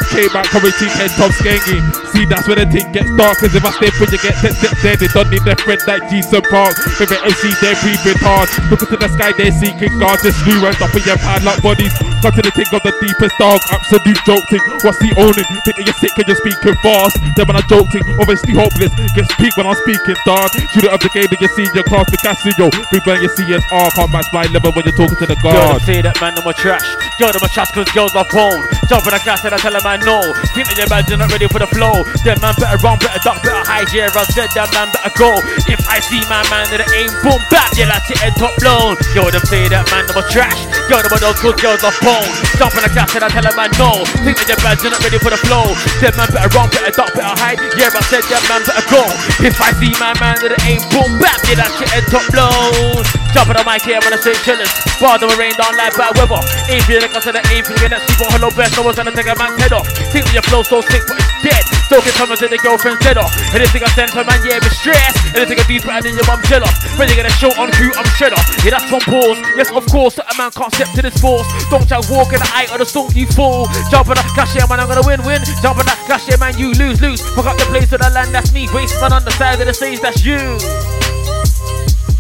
[0.10, 1.78] Came back, coming team head top skangy.
[2.12, 3.38] See, that's when the thing gets dark.
[3.38, 4.98] Cause if I stay put, you get dead, dead, dead.
[5.00, 6.74] They don't need their friend like Jason Park.
[6.98, 8.50] Favorite MC, they're breathing hard.
[8.74, 10.18] Looking to the sky, they're seeking God.
[10.26, 11.94] Just flew and stopping your padlock bodies.
[12.20, 13.60] Got to the thing of the deepest dog.
[13.72, 14.60] Absolute joke thing.
[14.84, 15.48] What's the owning?
[15.64, 17.16] Think that you're sick and you're speaking fast.
[17.40, 18.92] Then when I joke thing, obviously hopeless.
[19.16, 20.52] Get speak when I'm speaking dog.
[20.76, 22.68] Shoot it up the game that you see your class, the Castillo.
[22.92, 23.88] Big man, you see an R.
[23.96, 25.80] Can't match my level when you're talking to the Yo, guard.
[25.80, 26.84] them say that man, I'm a trash.
[27.24, 28.68] Yo, them a trash cause girls are phone.
[28.92, 30.20] Jump in the class and I tell them I know.
[30.52, 32.04] Think that your man you're not ready for the flow.
[32.28, 33.88] Then man better run, better duck, better hide.
[33.96, 35.32] Yeah, I said that man better go.
[35.72, 38.52] If I see my man in the aim, boom, back, yeah, that's it, head top
[38.60, 39.00] blown.
[39.16, 40.60] Yo, them say that man, I'm a trash.
[40.92, 42.09] Yo, them a those good girls are phone.
[42.58, 44.04] Jump on the gas and I tell a man no.
[44.26, 45.70] Think that you're bad, you're not ready for the flow.
[46.02, 47.60] Dead man better run, better duck, better hide.
[47.78, 49.04] Yeah, I said dead man better go.
[49.46, 52.26] If I see my man that it ain't boom bap, yeah, that shit head top
[52.34, 53.06] blow.
[53.32, 54.66] Jump on the mic here when I say chillin'.
[54.98, 56.42] Bar them rain down like bad weather.
[56.68, 58.74] Ain't feeling like I said that ain't feeling that sleep on hello best.
[58.74, 59.86] No one's gonna take a man's head off.
[60.10, 61.64] Think that your flow so sick, but it's dead.
[61.90, 63.34] Still get Thomas and the girlfriend's dead off.
[63.54, 65.34] Anything I send for man, yeah, be stressed.
[65.34, 66.74] Anything I do, better than your mum jealous.
[66.98, 68.38] Ready to get a show on who I'm shredder.
[68.62, 69.42] Yeah, that's from pause.
[69.58, 71.50] Yes, of course, a man can't step to this force.
[71.74, 73.68] Don't walk in the eye of the storm, you fool.
[73.92, 75.42] Jump on that cash, yeah, man, I'm gonna win, win.
[75.62, 77.22] Jump on that cash, yeah, man, you lose, lose.
[77.36, 78.68] Fuck up the place of the land, that's me.
[78.74, 80.38] Waste man on the side of the stage, that's you.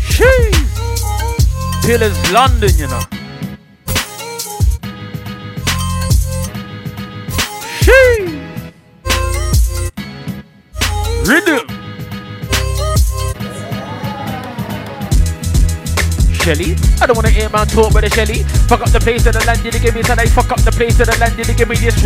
[0.09, 0.67] Sheesh.
[1.85, 3.03] Pillars London, you know.
[7.79, 8.39] Sheesh.
[11.25, 11.78] Rhythm.
[16.49, 18.41] Shelly, I don't wanna hear man talk about the Shelly.
[18.65, 20.33] Fuck up the place of the land, did they give me tonight?
[20.33, 22.01] Fuck up the place of the land, did give me this?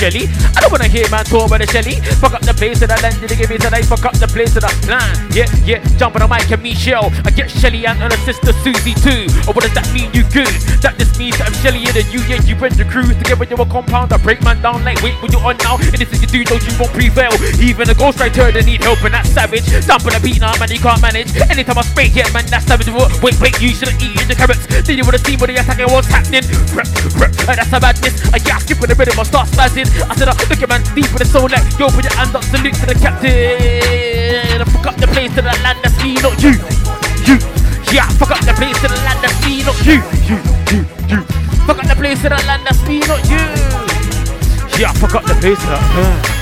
[0.00, 2.00] Shelly, I don't wanna hear man talk about the Shelly.
[2.16, 3.84] Fuck up the place of the land, they give me tonight?
[3.84, 5.36] Fuck up the place of the land.
[5.36, 7.12] Yeah, yeah, jump on the mic and Michelle.
[7.28, 9.28] I get Shelly and her sister Susie too.
[9.44, 10.08] Or what does that mean?
[10.16, 10.48] You good?
[10.80, 13.44] That just means that I'm Shelly and you, yeah, you bring the crew together.
[13.44, 14.16] You're a compound.
[14.16, 15.76] I break man down like wait when you're on now.
[15.76, 17.36] And this is you do, don't you won't prevail.
[17.60, 19.68] Even a ghostwriter they need help and that's savage.
[19.84, 21.28] Jump on the beat now, man, you can't manage.
[21.52, 22.88] Anytime I spray, yeah, man, that's savage.
[23.18, 24.64] Wait, wait, you should've eaten the carrots.
[24.70, 26.46] Then you would've seen what the attack was happening.
[26.72, 26.88] Rep,
[27.18, 28.14] rep, and that's a madness.
[28.32, 29.90] I yeah, skip with the rhythm, I start spazzing.
[30.08, 32.34] I said, uh, look at man, deep in the soul, like, yo, put your hand
[32.34, 34.60] up, salute to the captain.
[34.60, 36.56] I Fuck up the place to the land, that's me, not you.
[37.28, 37.36] You,
[37.92, 40.00] yeah, fuck up the place to the land, that's me, not you.
[40.24, 40.38] You,
[40.72, 40.80] you,
[41.10, 41.20] you.
[41.68, 43.42] Fuck up the place to the land, that's me, not you.
[44.80, 46.39] Yeah, fuck up the place to the land.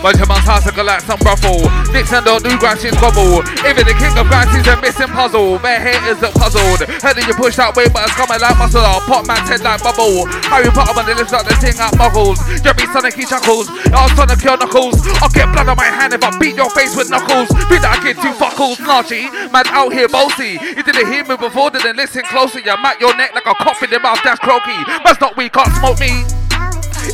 [0.00, 1.60] Of man's house go like some ruffle.
[1.92, 3.44] Dixon don't do Grouchy's gobble.
[3.68, 5.60] Even the king of Grouchy's a missing puzzle.
[5.60, 6.88] Bare haters that puzzled.
[7.04, 8.80] Heard that you push that way, but it's coming like muscle.
[9.04, 10.24] Pop man's head like bubble.
[10.48, 12.40] Harry Potter when they lift up the thing like muggles.
[12.64, 13.68] Jeremy Sonic he chuckles.
[13.92, 14.96] I'll Sonic your knuckles.
[15.20, 17.52] I'll get blood on my hand if I beat your face with knuckles.
[17.68, 18.80] Beat that get two fuckles.
[18.80, 19.28] Narchy.
[19.52, 20.56] Man out here bossy.
[20.56, 22.64] You didn't hear me before, didn't listen closely.
[22.64, 24.80] You mat your neck like a cough in the mouth, that's croaky.
[25.04, 26.24] Man's not weak, can't smoke me.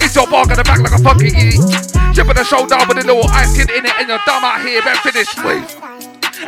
[0.03, 1.35] It's your bark on the back like a fucking.
[2.15, 4.61] Chip on the shoulder with a little ice kid in it, and you're dumb out
[4.63, 4.97] here, man.
[5.05, 5.31] Finish.
[5.43, 5.65] Wait.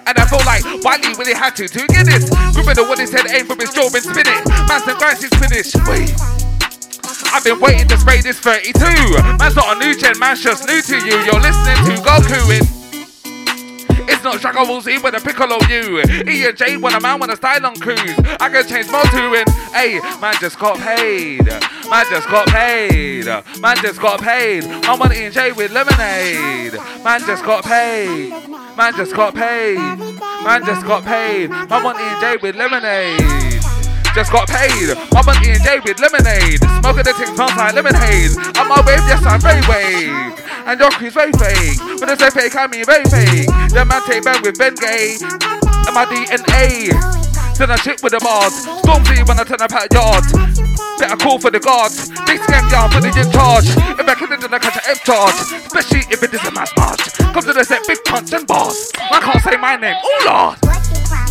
[0.06, 2.28] And I feel like Wiley really had to to get this.
[2.52, 4.42] Gripping the what his head aim from his jaw and spin it.
[4.68, 5.72] Man's and grinds his finish.
[5.88, 6.12] Wait.
[7.32, 8.72] I've been waiting to spray this 32.
[9.36, 11.16] Man's not a new gen, man's just new to you.
[11.24, 12.77] You're listening to Goku in.
[14.10, 16.00] It's not Dragon Ball Z with a piccolo you.
[16.00, 18.18] E and J when a man when a style on cruise.
[18.40, 19.46] I can change more to in.
[19.72, 21.44] Hey, man just got paid.
[21.44, 23.26] Man just got paid.
[23.60, 24.64] Man just got paid.
[24.64, 26.72] I want E and J with lemonade.
[27.04, 28.30] Man just got paid.
[28.76, 29.76] Man just got paid.
[29.78, 31.50] Man just got paid.
[31.50, 33.57] I want E and J with lemonade.
[34.14, 34.96] Just got paid.
[34.96, 36.60] I want E and J with lemonade.
[36.80, 38.32] Smoking the thing smells like lemonade.
[38.56, 40.12] I'm my wave, yes I'm very wave.
[40.66, 41.78] And your crew's very fake.
[42.00, 43.48] When I say fake, I mean very fake.
[43.72, 45.16] The man take man with Ben Gay.
[45.20, 46.92] And my DNA.
[47.58, 48.54] Then I chick with the bars.
[48.86, 50.30] Stormzy when I turn up at yards.
[50.98, 52.08] Better call for the guards.
[52.26, 53.66] Big scam down for the in charge.
[53.66, 55.34] If I can then I catch an F charge.
[55.66, 57.02] Especially if it is a mass march.
[57.18, 58.46] Come to the set, big punch and.
[58.50, 59.96] I can't say my name.
[59.98, 61.27] Oh lord.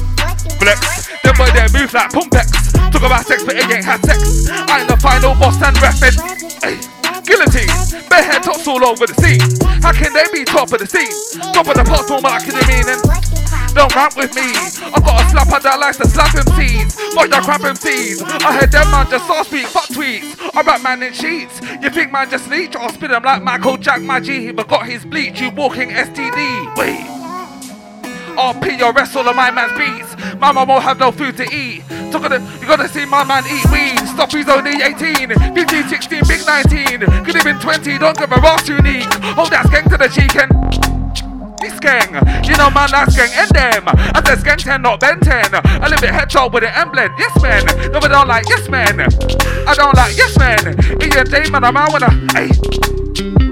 [0.60, 1.08] Flex.
[1.24, 2.72] Them boy they move like Pumpex.
[2.92, 4.50] Talk about sex, but it ain't had sex.
[4.50, 6.16] I ain't the final boss and reppin'.
[6.64, 6.98] Hey.
[7.28, 7.68] Guillotine,
[8.08, 9.44] bare head tops all over the scene.
[9.84, 11.12] How can they be top of the scene?
[11.52, 13.04] Top of the pot, all my the meaning.
[13.76, 14.56] Don't rap with me.
[14.56, 16.94] I got a slapper that likes to slap MCs.
[17.14, 18.24] Fuck the crap MCs.
[18.24, 20.40] I heard them man just saw speak, fuck tweets.
[20.56, 21.60] I rap man in sheets.
[21.82, 22.78] You think man just leech?
[22.78, 24.48] I'll spit him like Michael Jack, G.
[24.48, 25.42] He forgot his bleach.
[25.42, 26.78] You walking STD.
[26.78, 27.17] Wait.
[28.38, 30.16] RP or wrestle on my man's beats.
[30.38, 31.82] My won't have no food to eat.
[32.14, 34.08] Of the, you gotta see my man eat weed.
[34.08, 35.30] Stop, he's only 18.
[35.30, 37.00] 15, 16, big 19.
[37.26, 39.12] Could been 20, don't give a ass unique.
[39.36, 40.54] Hold that skank to the cheek and.
[41.60, 42.14] This gang,
[42.46, 43.84] you know man, that's gang and them.
[43.88, 45.56] I said skank 10, not Ben 10.
[45.56, 47.12] I live in headshot with an emblem.
[47.18, 47.66] Yes, man.
[47.92, 49.02] No, I don't like yes, man.
[49.02, 50.60] I don't like yes, man.
[51.02, 52.12] Ian J, man, I'm out when I.
[52.34, 53.47] Hey.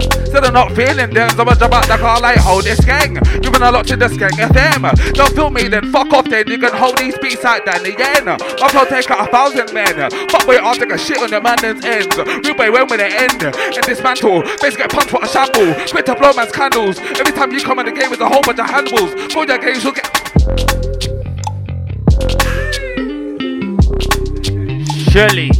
[0.00, 3.16] Said I'm not feeling them, so much about the car like hold this gang.
[3.42, 5.14] You been a lot to this gang FM.
[5.14, 6.48] Don't feel me then, fuck off then.
[6.48, 8.24] You can hold these beats like that again.
[8.24, 10.10] My flow take out a thousand men.
[10.30, 12.16] Fuck boy, I'll take a shit on the man's ends.
[12.16, 13.42] Real boy, when will it end?
[13.44, 15.74] And dismantle, face get punched for a shamble.
[15.90, 16.98] Quit to blow man's candles.
[16.98, 19.14] Every time you come in the game with a whole bunch of handballs.
[19.32, 20.10] Go your games, you'll get.
[25.14, 25.50] Shirley.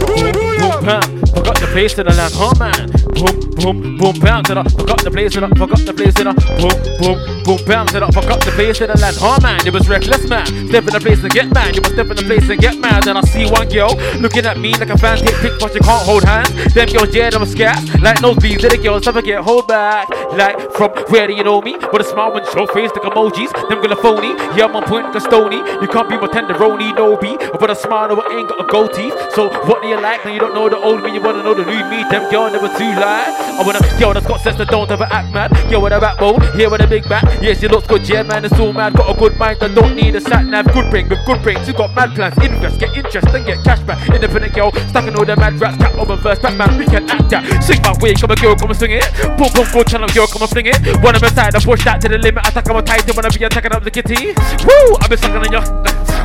[0.00, 1.23] Boom, boom, boom, bam.
[1.34, 2.90] Forgot the place to the land, oh man.
[3.14, 4.44] Boom, boom, boom, bam.
[4.44, 6.32] To the, forgot the place to the, forgot the place to the.
[6.32, 9.16] Boom, boom, Boom bam, set up, up the place in the land.
[9.20, 10.46] Oh man, It was reckless man.
[10.46, 11.76] Step in the place and get mad.
[11.76, 13.04] You must step in the place and get mad.
[13.04, 15.80] Then I see one girl looking at me like a fan take pic, but you
[15.84, 16.48] can't hold hands.
[16.72, 17.76] Them girls, yeah, them scared.
[18.00, 20.08] Like nosebleeds, the girls never get hold back.
[20.32, 21.76] Like from where do you know me?
[21.92, 23.52] With a smile and show face like emojis.
[23.68, 24.32] Them gonna phony.
[24.56, 25.60] Yeah, I'm on point like a stony.
[25.84, 27.36] You can't be my tenderoni, no be.
[27.60, 29.12] But a smile, no, I ain't got a gold teeth.
[29.36, 30.24] So what do you like?
[30.24, 32.04] Now you don't know the old me, wanna know the new me.
[32.10, 33.32] Them girl never too lie.
[33.56, 35.50] I wanna girl that's got sense that don't ever act mad.
[35.70, 37.24] Girl with a backbone, here with a big back.
[37.40, 38.92] Yeah, she looks good, yeah, man, it's all mad.
[38.94, 40.66] Got a good mind, I don't need a sat nav.
[40.72, 42.36] Good brain with good brains, you got mad plans.
[42.44, 43.98] Invest, get interest, then get cash back.
[44.08, 45.78] Independent girl, stuck in all the mad rats.
[45.78, 47.42] Cat over verse, Batman, we can act that.
[47.64, 49.08] Sing my way, come a girl, come and swing it.
[49.40, 50.78] Boom, boom, go channel, girl, come and fling it.
[51.02, 52.46] One of my side, I push that to the limit.
[52.46, 54.36] Attack on my tight, wanna be attacking up the kitty.
[54.66, 55.64] Woo, I've been sucking on your.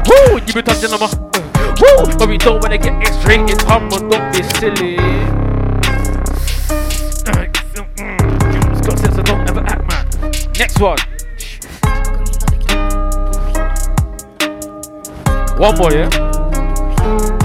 [0.10, 1.29] Woo, you been touching on my.
[1.82, 2.94] Woo, but we don't wanna get.
[3.02, 4.96] It's humble, don't be silly.
[8.82, 10.06] Got sense, so don't ever act man.
[10.58, 10.98] Next one.
[15.60, 17.39] One more, yeah?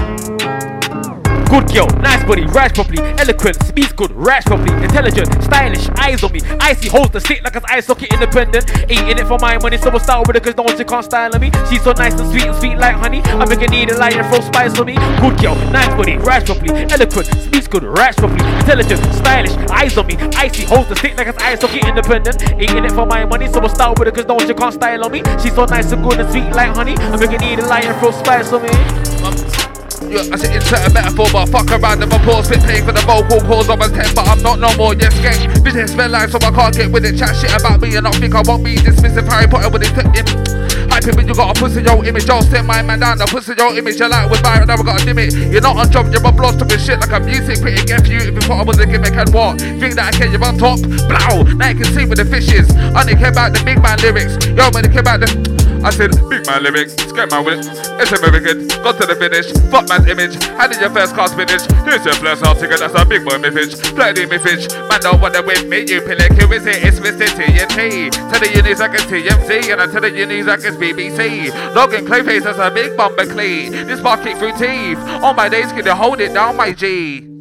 [1.49, 6.31] Good girl, nice body, rise properly, eloquent, speaks good, rise properly, intelligent, stylish, eyes on
[6.33, 9.77] me, icy, holds the stick like an ice socket, independent, in it for my money,
[9.77, 11.51] so we'll start with her cause no one can't style on me.
[11.69, 14.23] She's so nice and sweet and sweet like honey, I make her need a lion,
[14.29, 14.95] throw spice on me.
[14.95, 20.07] Good girl, nice body, rise properly, eloquent, speaks good, rise properly, intelligent, stylish, eyes on
[20.07, 23.47] me, icy, holds the stick like an ice socket, independent, in it for my money,
[23.47, 25.21] so we'll start with her cause no one can't style on me.
[25.41, 27.97] She's so nice and good and sweet like honey, I make her need a lion,
[27.99, 29.74] throw spice on me.
[30.09, 32.91] Yeah, I said insert a metaphor, but fuck around and my pause Fit paying for
[32.91, 36.11] the vocal calls of a 10, but I'm not no more, yes, gang Business spend
[36.11, 38.41] line, so I can't get with it Chat shit about me and not think I
[38.45, 40.65] won't be dismissive Harry Potter with his tip
[40.95, 43.53] Hyping when you got a pussy yo image, I'll send my man down the pussy
[43.57, 43.99] yo image.
[43.99, 45.33] you're like with Byron, never got a limit.
[45.33, 47.89] You're not on job, you're a blood talking shit like a music critic.
[47.89, 49.59] F you if you thought I was a gimmick and what?
[49.59, 50.79] Think that I care, you're on top.
[51.09, 52.69] Blow, now you can see with the fishes.
[52.95, 54.37] I only care about the big man lyrics.
[54.47, 55.54] Yo, man, they care about the.
[55.85, 57.69] I said, big man lyrics, man with it.
[58.01, 59.53] It's American, got to the finish.
[59.69, 61.61] Fuck man's image, how did your first class finish.
[61.85, 63.77] Here's your first half ticket, that's a big boy miffage.
[63.93, 66.33] Bloody miffage, man don't wanna win me, you pillock.
[66.41, 66.81] Who is it?
[66.81, 67.29] It's Mr.
[67.29, 68.09] TNT.
[68.09, 71.53] Tell the unis like it's TMZ, and I tell the unis like it's BBC.
[71.75, 73.71] Logan Clayface, that's a big bumper clean.
[73.85, 74.97] This bar kick through teeth.
[75.21, 77.34] On my days, can you hold it down, my G?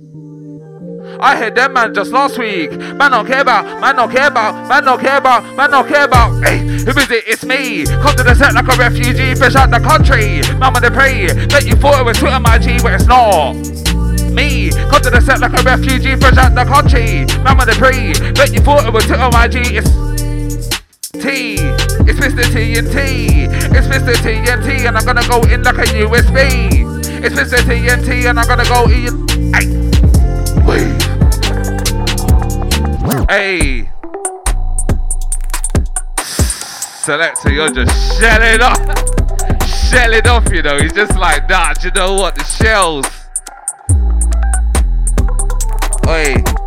[1.20, 2.72] I heard them man just last week.
[2.72, 6.04] Man don't care about, man don't care about, man don't care about, man don't care
[6.04, 6.42] about.
[6.42, 7.24] Hey, who is it?
[7.26, 7.84] It's me.
[7.86, 10.42] Come to the set like a refugee, fresh out the country.
[10.58, 13.54] Mama they pray that you thought it was Twitter my G, but it's not.
[14.32, 17.24] Me, come to the set like a refugee, fresh out the country.
[17.44, 19.60] Mama they pray that you thought it was Twitter my G.
[19.60, 19.90] It's
[21.12, 21.54] T.
[22.06, 22.42] It's Mr.
[22.42, 23.46] TNT.
[23.72, 24.14] It's Mr.
[24.18, 26.84] TNT, and I'm gonna go in like a USB.
[27.24, 27.58] It's Mr.
[27.62, 29.83] TNT, and I'm gonna go in.
[33.28, 33.88] Hey.
[36.18, 38.78] Selector, you're just shelling off.
[39.90, 40.78] Shelling off, you know.
[40.78, 42.34] He's just like, nah, you know what?
[42.34, 43.06] The shells.
[46.06, 46.63] Oi.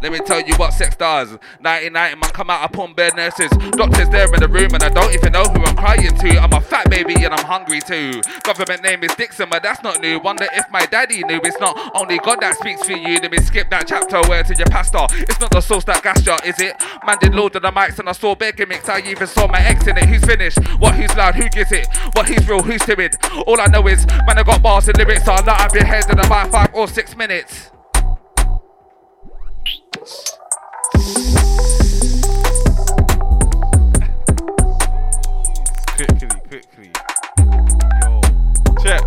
[0.00, 1.30] Let me tell you what sex does.
[1.58, 3.50] 1990 man come out upon bed nurses.
[3.72, 6.40] Doctors there in the room and I don't even know who I'm crying to.
[6.40, 8.20] I'm a fat baby and I'm hungry too.
[8.44, 10.20] Government name is Dixon, but that's not new.
[10.20, 11.40] Wonder if my daddy knew.
[11.42, 13.18] It's not only God that speaks for you.
[13.18, 15.06] Let me skip that chapter where to your pastor.
[15.10, 16.80] It's not the source that gas you, is it?
[17.04, 18.88] Man did load of the mics and I saw big gimmicks.
[18.88, 20.04] I even saw my ex in it.
[20.04, 20.58] Who's finished?
[20.78, 21.34] What who's loud?
[21.34, 21.88] Who gets it?
[22.14, 22.62] What who's real?
[22.62, 23.16] Who's timid?
[23.46, 25.24] All I know is, man, I got bars and lyrics.
[25.24, 27.72] So I'll not have your head in about five or six minutes.
[35.96, 36.90] Quickly, quickly.
[38.00, 38.20] Yo.
[38.82, 39.02] Check.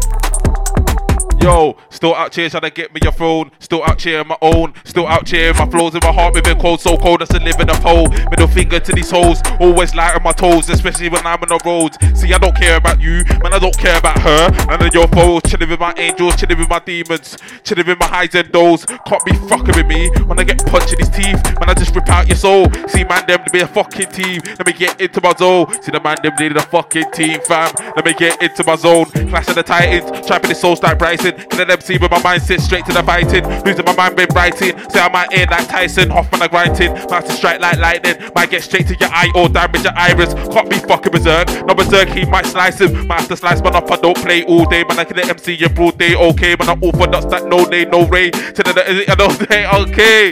[1.41, 3.51] Yo, still out here trying to get me your phone.
[3.59, 4.73] Still out here my own.
[4.85, 7.69] Still out here, my flows in my heart been cold, so cold that's live in
[7.69, 8.09] a pole.
[8.31, 11.59] Middle finger to these hoes, always light on my toes, especially when I'm on the
[11.63, 11.97] roads.
[12.19, 14.49] See, I don't care about you, man, I don't care about her.
[14.65, 18.07] None of your foes, chilling with my angels, chilling with my demons, chilling with my
[18.07, 18.83] highs and lows.
[18.85, 21.37] Can't be fucking with me when I get punched in his teeth.
[21.59, 22.65] Man, I just rip out your soul.
[22.87, 24.41] See, man, them to be a fucking team.
[24.57, 25.71] Let me get into my zone.
[25.83, 27.71] See, the man, them needed a fucking team, fam.
[27.95, 29.05] Let me get into my zone.
[29.05, 30.97] Clash of the Titans, trapping the soul start.
[30.97, 33.43] Can let them see with my mindset straight to the fighting.
[33.65, 34.77] Losing my mind, been writing.
[34.89, 36.91] Say I might end like Tyson, Hoffman, I grinding.
[36.97, 38.15] About to strike like lightning.
[38.35, 40.33] Might get straight to your eye or damage your iris.
[40.53, 41.47] Can't be fucking berserk.
[41.65, 43.07] No berserk, he might slice him.
[43.07, 43.91] Might have to slice man up.
[43.91, 44.99] I don't play all day, man.
[44.99, 46.15] I can MC in broad day.
[46.15, 46.69] Okay, man.
[46.69, 48.31] I'm orthodox, that no day, no ray.
[48.31, 48.71] To the
[49.11, 49.67] a day?
[49.67, 50.31] Okay.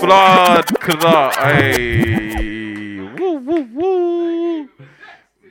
[0.00, 1.36] Blood clot.
[1.36, 3.00] Hey.
[3.18, 4.68] Woo, woo, woo.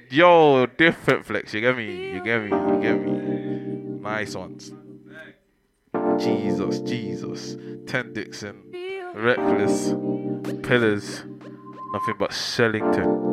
[0.09, 1.53] Yo, different flex.
[1.53, 2.13] You get me?
[2.13, 2.49] You get me?
[2.49, 3.99] You get me?
[4.01, 4.71] Nice ones.
[6.19, 7.57] Jesus, Jesus.
[7.87, 8.63] Ten Dixon.
[9.15, 9.93] Reckless.
[10.63, 11.23] Pillars.
[11.93, 13.29] Nothing but Shellington.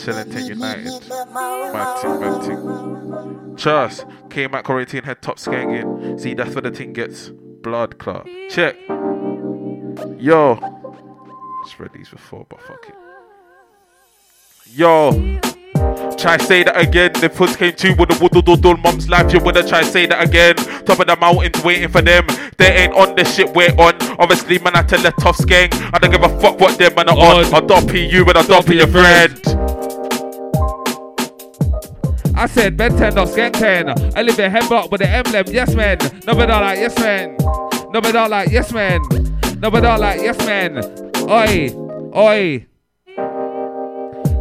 [0.00, 1.08] Shellington United.
[1.32, 3.56] Mad thing, thing.
[3.56, 4.04] Trust.
[4.30, 6.18] Came at quarantine, head top skanking.
[6.20, 8.26] See, that's where the thing gets blood clot.
[8.48, 8.76] Check.
[10.18, 10.58] Yo.
[11.64, 12.94] Just read these before, but fuck it.
[14.72, 15.40] Yo.
[16.18, 17.12] Try say that again.
[17.14, 19.32] The puss came to with the woodle doodle mom's life.
[19.32, 20.56] You wanna try say that again.
[20.84, 22.26] Top of the mountains waiting for them.
[22.58, 23.94] They ain't on the shit we're on.
[24.18, 25.70] Obviously, man, I tell the tough gang.
[25.92, 27.54] I don't give a fuck what them man are on.
[27.54, 29.40] I'll doppy you and I'll doppy your friend.
[32.36, 34.16] I said Ben 10, not Skank 10.
[34.16, 35.98] I live in Hemlock with the emblem, yes man.
[36.26, 37.36] No but not like yes man.
[37.92, 39.02] No but not like yes man.
[39.58, 40.78] No but not like yes man.
[41.28, 41.70] Oi,
[42.16, 42.66] oi.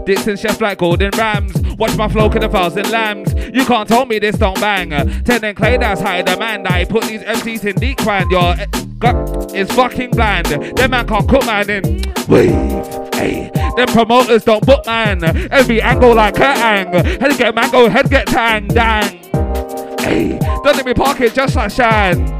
[0.10, 1.54] Dixon chef like golden rams.
[1.78, 3.32] Watch my flow kill a thousand lambs.
[3.54, 4.90] You can't tell me this don't bang.
[5.24, 6.68] Ten and clay, that's high demand.
[6.68, 8.32] I put these MCs in deep grind.
[8.32, 8.66] Your eh,
[8.98, 10.48] gut is fucking bland.
[10.48, 11.84] Them man can't cook man in.
[12.28, 13.52] Wave, hey.
[13.76, 15.24] Them promoters don't book man.
[15.52, 16.92] Every angle like Kurt Ang.
[16.92, 19.20] Head get mango, head get tang, dang.
[20.00, 22.39] Hey, doesn't be pocket just like Shan.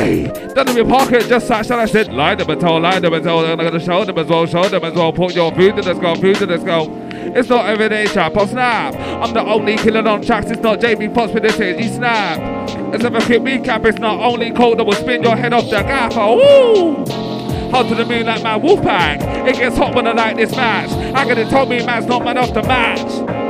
[0.00, 1.78] Hey, doesn't be pocket just like Shan.
[1.78, 3.40] I said, lie them and tell, lie them and tell.
[3.40, 5.12] I'm gonna show them as well, show them as well.
[5.12, 6.88] Put your food to the skull, food to the skull.
[7.36, 8.94] It's not everyday trap or snap.
[8.94, 10.50] I'm the only killer on tracks.
[10.50, 12.38] It's not JB Fox with this You snap.
[12.90, 13.84] Let's have a quick recap.
[13.84, 16.18] It's not only cold that will spin your head off the gaffer.
[16.18, 17.70] Oh, woo!
[17.70, 19.20] Hot to the moon like my wolf pack.
[19.46, 20.90] It gets hot when I like this match.
[21.14, 23.49] I gotta tell me man's not man off the match.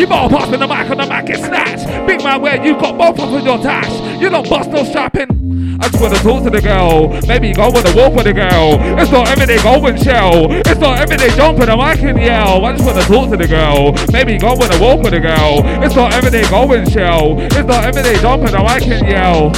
[0.00, 1.84] You better pass me the mic on the mic get snatched.
[2.06, 3.92] Big man, where you got both of your tash.
[4.18, 5.76] You don't bust no strapping.
[5.78, 7.08] I just wanna talk to the girl.
[7.28, 8.80] Maybe go on a walk with the girl.
[8.98, 10.50] It's not everyday going shell.
[10.50, 12.64] It's not everyday jumping and I can yell.
[12.64, 13.92] I just wanna talk to the girl.
[14.10, 15.60] Maybe go on a walk with the girl.
[15.84, 17.38] It's not everyday going shell.
[17.38, 19.52] It's not everyday jumping and I can yell.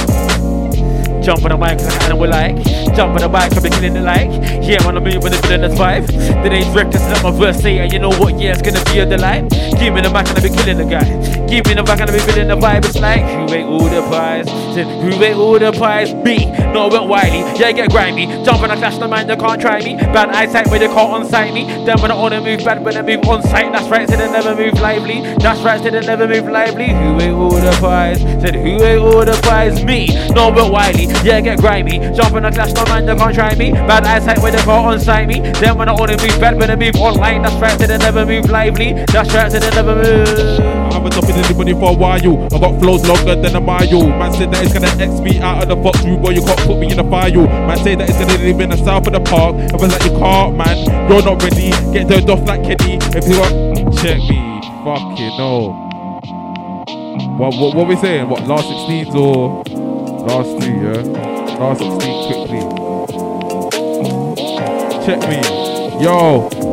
[1.23, 2.57] Jump on the mic and we like.
[2.95, 4.29] Jump on the I'll be killing the like.
[4.61, 6.07] Yeah, the move with the villainous vibe.
[6.07, 8.37] The name's reckless, let my verse say, and you know what?
[8.39, 9.49] Yeah, it's gonna be a delight.
[9.79, 11.07] Give me the mic and I'll be killing the guy.
[11.47, 12.83] Give me the mic and I'll be feeling the vibe.
[12.83, 14.47] It's like, who ate all the pies?
[14.75, 16.13] Said, who ate all the pies?
[16.13, 17.39] Me, no, went Wiley.
[17.59, 18.27] Yeah, get grimy.
[18.43, 19.95] Jump on a clash, the man, you can't try me.
[19.95, 21.63] Bad eyesight, but they can't on sight me.
[21.85, 23.71] Then when I wanna move bad, when I move on sight.
[23.71, 25.21] That's right, said they never move lively.
[25.39, 26.89] That's right, said they never move lively.
[26.89, 28.19] Who ate all the pies?
[28.19, 29.83] Said, who ate all the pies?
[29.85, 31.12] Me, no, went Wiley.
[31.23, 31.99] Yeah, get grimy.
[32.15, 33.71] Jump on a clash, no man, you can't try me.
[33.71, 35.39] Bad eyesight, where they can't on sight me.
[35.39, 37.41] Then when I wanna move bad, when I move online.
[37.43, 38.93] That's right, they never move lively.
[39.07, 40.59] That's right, they never move.
[40.59, 42.45] I haven't stopped anybody for a while.
[42.53, 44.07] I got flows longer than a mile.
[44.07, 46.31] Man said that it's gonna X me out of the fox room, boy.
[46.31, 47.47] You can't put me in a file.
[47.47, 49.55] Man say that it's gonna live in the south of the park.
[49.55, 50.77] I was like, you can't, man.
[51.09, 51.71] You're not ready.
[51.93, 52.99] Get turned off like Kenny.
[53.15, 54.61] If you want, check me.
[54.83, 55.89] Fucking no.
[57.37, 58.29] What, what, what we saying?
[58.29, 59.63] What, last 16s or
[60.25, 61.01] last two, yeah?
[61.59, 62.61] Last 16 quickly.
[65.05, 66.03] Check me.
[66.03, 66.72] Yo.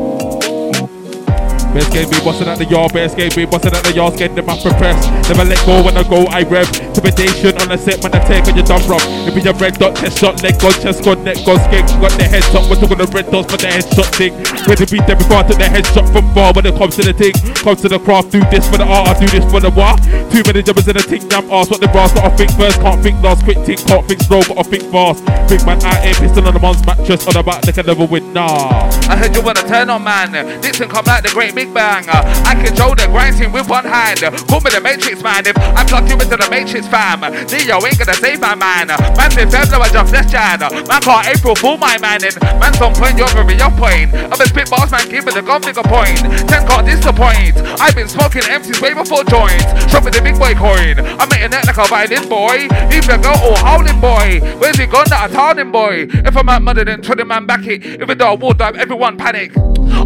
[1.70, 4.48] Best game be busting at the yard, best game be busting at the yard, them
[4.48, 4.98] up for press.
[5.30, 6.66] Never let go when I go, I rev.
[6.82, 9.02] Intimidation on the set, man, I take on your dumb rock.
[9.30, 12.26] If you red dot, test shot, leg gun, chest gun, neck gun, skate, got the
[12.26, 12.66] head shot.
[12.66, 14.34] We're talking the red dots for the headshot thing.
[14.66, 17.02] Where to beat them before I took the headshot from far when it comes to
[17.06, 17.34] the thing.
[17.62, 20.02] Comes to the craft, do this for the art, I do this for the what?
[20.34, 22.98] Too many jumpers in the thing, damn ass, what the brass, I think first, can't
[22.98, 25.22] think last, quick think, can't think slow, but I think fast.
[25.46, 28.04] Big man out here, pistol on the mom's mattress, on the back, they can never
[28.04, 28.90] win, nah.
[29.06, 30.34] I heard you wanna turn on man.
[30.60, 32.04] Dixon come like the great big bang.
[32.08, 34.24] I control the grind scene with one hand.
[34.48, 37.20] Call me the Matrix man if I plug you into the Matrix fam.
[37.20, 38.88] Neo ain't gonna save my man.
[38.88, 40.60] Man said February I just left Jan.
[40.88, 42.32] Man can't April fool my man in.
[42.56, 44.08] Man's on point, you're very on point.
[44.16, 46.24] I'm a spit boss man, give me the gun figure point.
[46.48, 47.60] Ten can't disappoint.
[47.76, 49.68] I've been smoking MCs way before joints.
[49.92, 50.96] Shop the big boy coin.
[51.20, 52.72] I'm making that like a violin boy.
[52.88, 54.40] Leave the girl all howling boy.
[54.56, 56.08] Where's he gone that told him boy?
[56.24, 57.84] If I'm out mother then 20 man back it.
[57.84, 59.52] If it don't war everyone panic.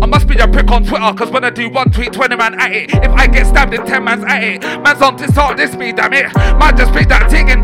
[0.02, 2.58] I must be a prick on Twitter, cause when I do one tweet, 20 man
[2.58, 2.90] at it.
[2.94, 4.62] If I get stabbed, then 10 man's at it.
[4.62, 6.34] Man's on this start this me, damn it.
[6.58, 7.60] Might just pick that thing and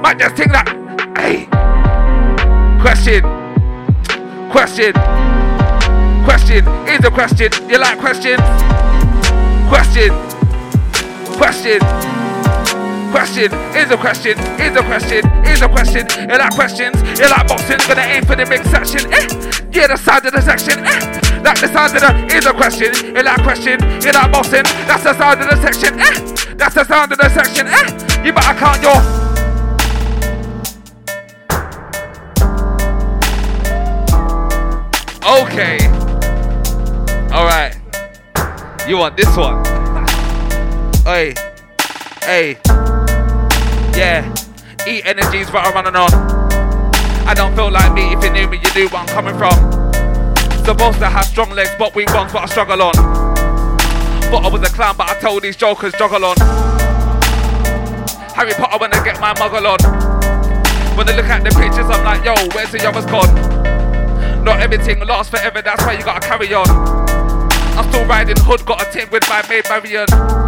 [0.00, 0.68] might just think that.
[1.16, 1.46] Hey.
[2.80, 3.22] Question.
[4.50, 4.92] Question.
[6.24, 6.68] Question.
[6.86, 7.50] Is a question.
[7.68, 8.40] You like questions?
[9.68, 10.10] Question.
[11.36, 12.17] Question.
[13.10, 16.06] Question is a question, is a question, is a question.
[16.28, 19.10] You like questions, you like boxing, gonna aim for the big section.
[19.12, 19.68] Eh?
[19.72, 20.84] Yeah, the side of the section.
[20.84, 21.40] Eh?
[21.42, 24.64] Like the side of the is a question, you like question, you like boxing.
[24.86, 25.98] That's the side of the section.
[25.98, 26.54] Eh?
[26.54, 27.66] That's the sound of the section.
[27.66, 28.24] Eh?
[28.24, 28.98] You better count your.
[35.24, 35.78] Okay.
[37.32, 37.78] Alright.
[38.88, 39.64] You want this one?
[41.04, 41.34] Hey.
[42.22, 42.77] Hey.
[43.98, 44.22] Yeah.
[44.86, 46.08] Eat energies, but I'm running on.
[47.26, 48.12] I don't feel like me.
[48.12, 49.50] If you knew me, you knew where I'm coming from.
[50.64, 52.94] supposed to have strong legs, but we ones what I struggle on.
[52.94, 56.36] Thought I was a clown, but I told these jokers juggle on.
[58.36, 60.96] Harry Potter when I get my muggle on.
[60.96, 64.44] When I look at the pictures, I'm like, yo, where's the others gone?
[64.44, 66.68] Not everything lasts forever, that's why you gotta carry on.
[67.76, 70.47] I'm still riding hood, got a tin with my maid Marion.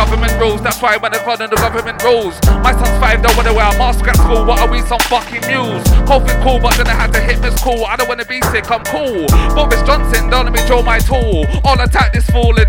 [0.00, 2.34] Government rules, that's why when I call the government rules.
[2.64, 4.46] My son's five, don't wanna wear a mask at school.
[4.46, 5.84] What are we, some fucking mules?
[6.08, 7.84] COVID cool, but then I had to hit this cool.
[7.84, 9.28] I don't wanna be sick, I'm cool.
[9.54, 11.44] Boris Johnson, don't let me draw my tool.
[11.64, 12.66] All attack this fooling.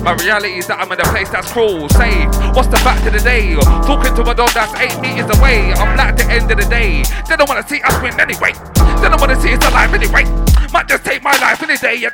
[0.00, 1.90] My reality is that I'm in a place that's cruel.
[1.90, 2.32] Safe.
[2.56, 3.54] What's the fact of the day?
[3.84, 5.74] Talking to a dog that's eight meters away.
[5.74, 7.04] I'm like the end of the day.
[7.28, 8.56] They don't wanna see us win anyway.
[9.04, 10.24] They don't wanna see us alive anyway.
[10.72, 12.08] Might just take my life any day.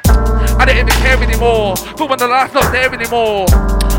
[0.59, 1.75] I don't even care anymore.
[1.97, 3.47] But when the life's not there anymore.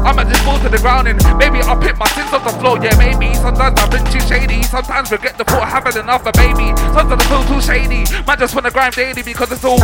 [0.03, 2.51] I'm at this fall to the ground and maybe I'll pick my sins off the
[2.59, 2.75] floor.
[2.83, 3.33] Yeah, maybe.
[3.39, 4.61] Sometimes I've been too shady.
[4.63, 6.75] Sometimes regret the thought of having enough, but baby.
[6.91, 8.03] Sometimes I feel too shady.
[8.27, 9.79] Might just wanna grind daily because it's all.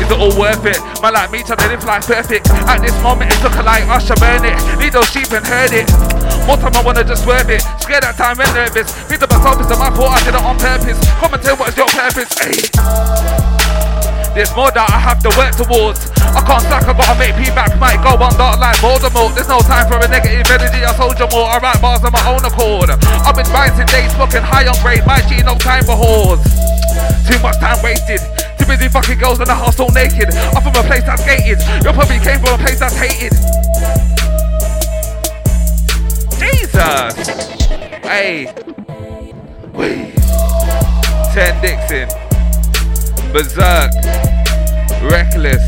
[0.00, 0.80] Is it all worth it?
[1.02, 2.48] Man like me trying to live life perfect.
[2.64, 4.56] At this moment, it's looking like I should burn it.
[4.78, 5.90] Need those sheep and heard it.
[6.46, 7.60] More time I wanna just swerve it.
[7.84, 8.88] Scared that time and nervous.
[9.12, 10.98] Beat up myself, it's my fault, I did it on purpose.
[11.20, 14.17] Come and tell what is your purpose, hey.
[14.34, 16.10] There's more that I have to work towards.
[16.34, 19.34] I can't slack, I gotta make P-back, might go on dark like Voldemort.
[19.34, 21.48] There's no time for a negative energy, I soldier more.
[21.48, 22.90] I write bars on my own accord.
[23.26, 25.02] I've been rising days, fucking high on grade.
[25.06, 26.42] My G, no time for whores.
[27.26, 28.20] Too much time wasted.
[28.58, 30.30] Too busy fucking girls in the house all naked.
[30.54, 31.58] I'm from a place that's gated.
[31.82, 33.32] You probably came from a place that's hated.
[36.38, 37.12] Jesus.
[38.06, 38.52] Hey.
[39.74, 40.14] Wait.
[41.34, 42.27] Ten Dixon.
[43.32, 43.92] Berserk.
[45.02, 45.62] Reckless.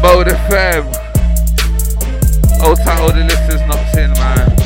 [0.00, 0.86] Mode FM.
[2.62, 4.56] Old title, the list is not in, man.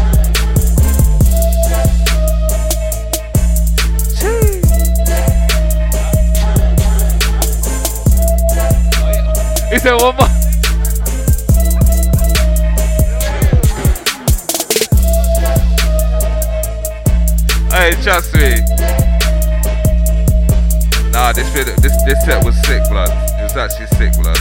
[9.70, 10.28] He said one more.
[17.70, 18.99] Hey, trust me.
[21.12, 23.10] Nah, this video, this this set was sick, blood.
[23.38, 24.38] It was actually sick, blood.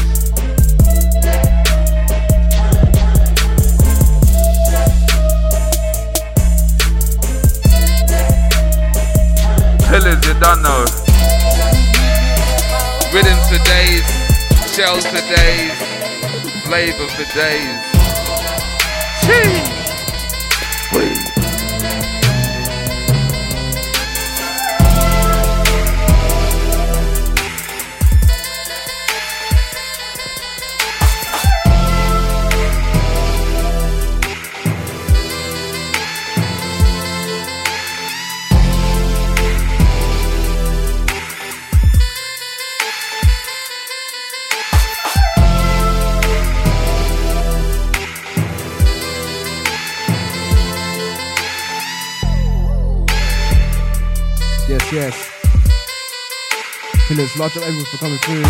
[9.90, 10.86] Pillars, you don't know.
[13.12, 14.06] Rhythms for days,
[14.70, 15.74] shells for days,
[16.66, 17.82] flavor for days.
[19.26, 19.64] Chee!
[20.96, 21.29] Wait.
[54.92, 55.16] Yes, yes.
[57.08, 58.42] Pillars, large up everyone for coming through.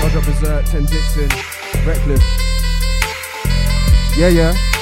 [0.00, 1.28] Large up Berserk, Ten Dixon,
[1.84, 2.22] Reckless.
[4.16, 4.73] Yeah, yeah.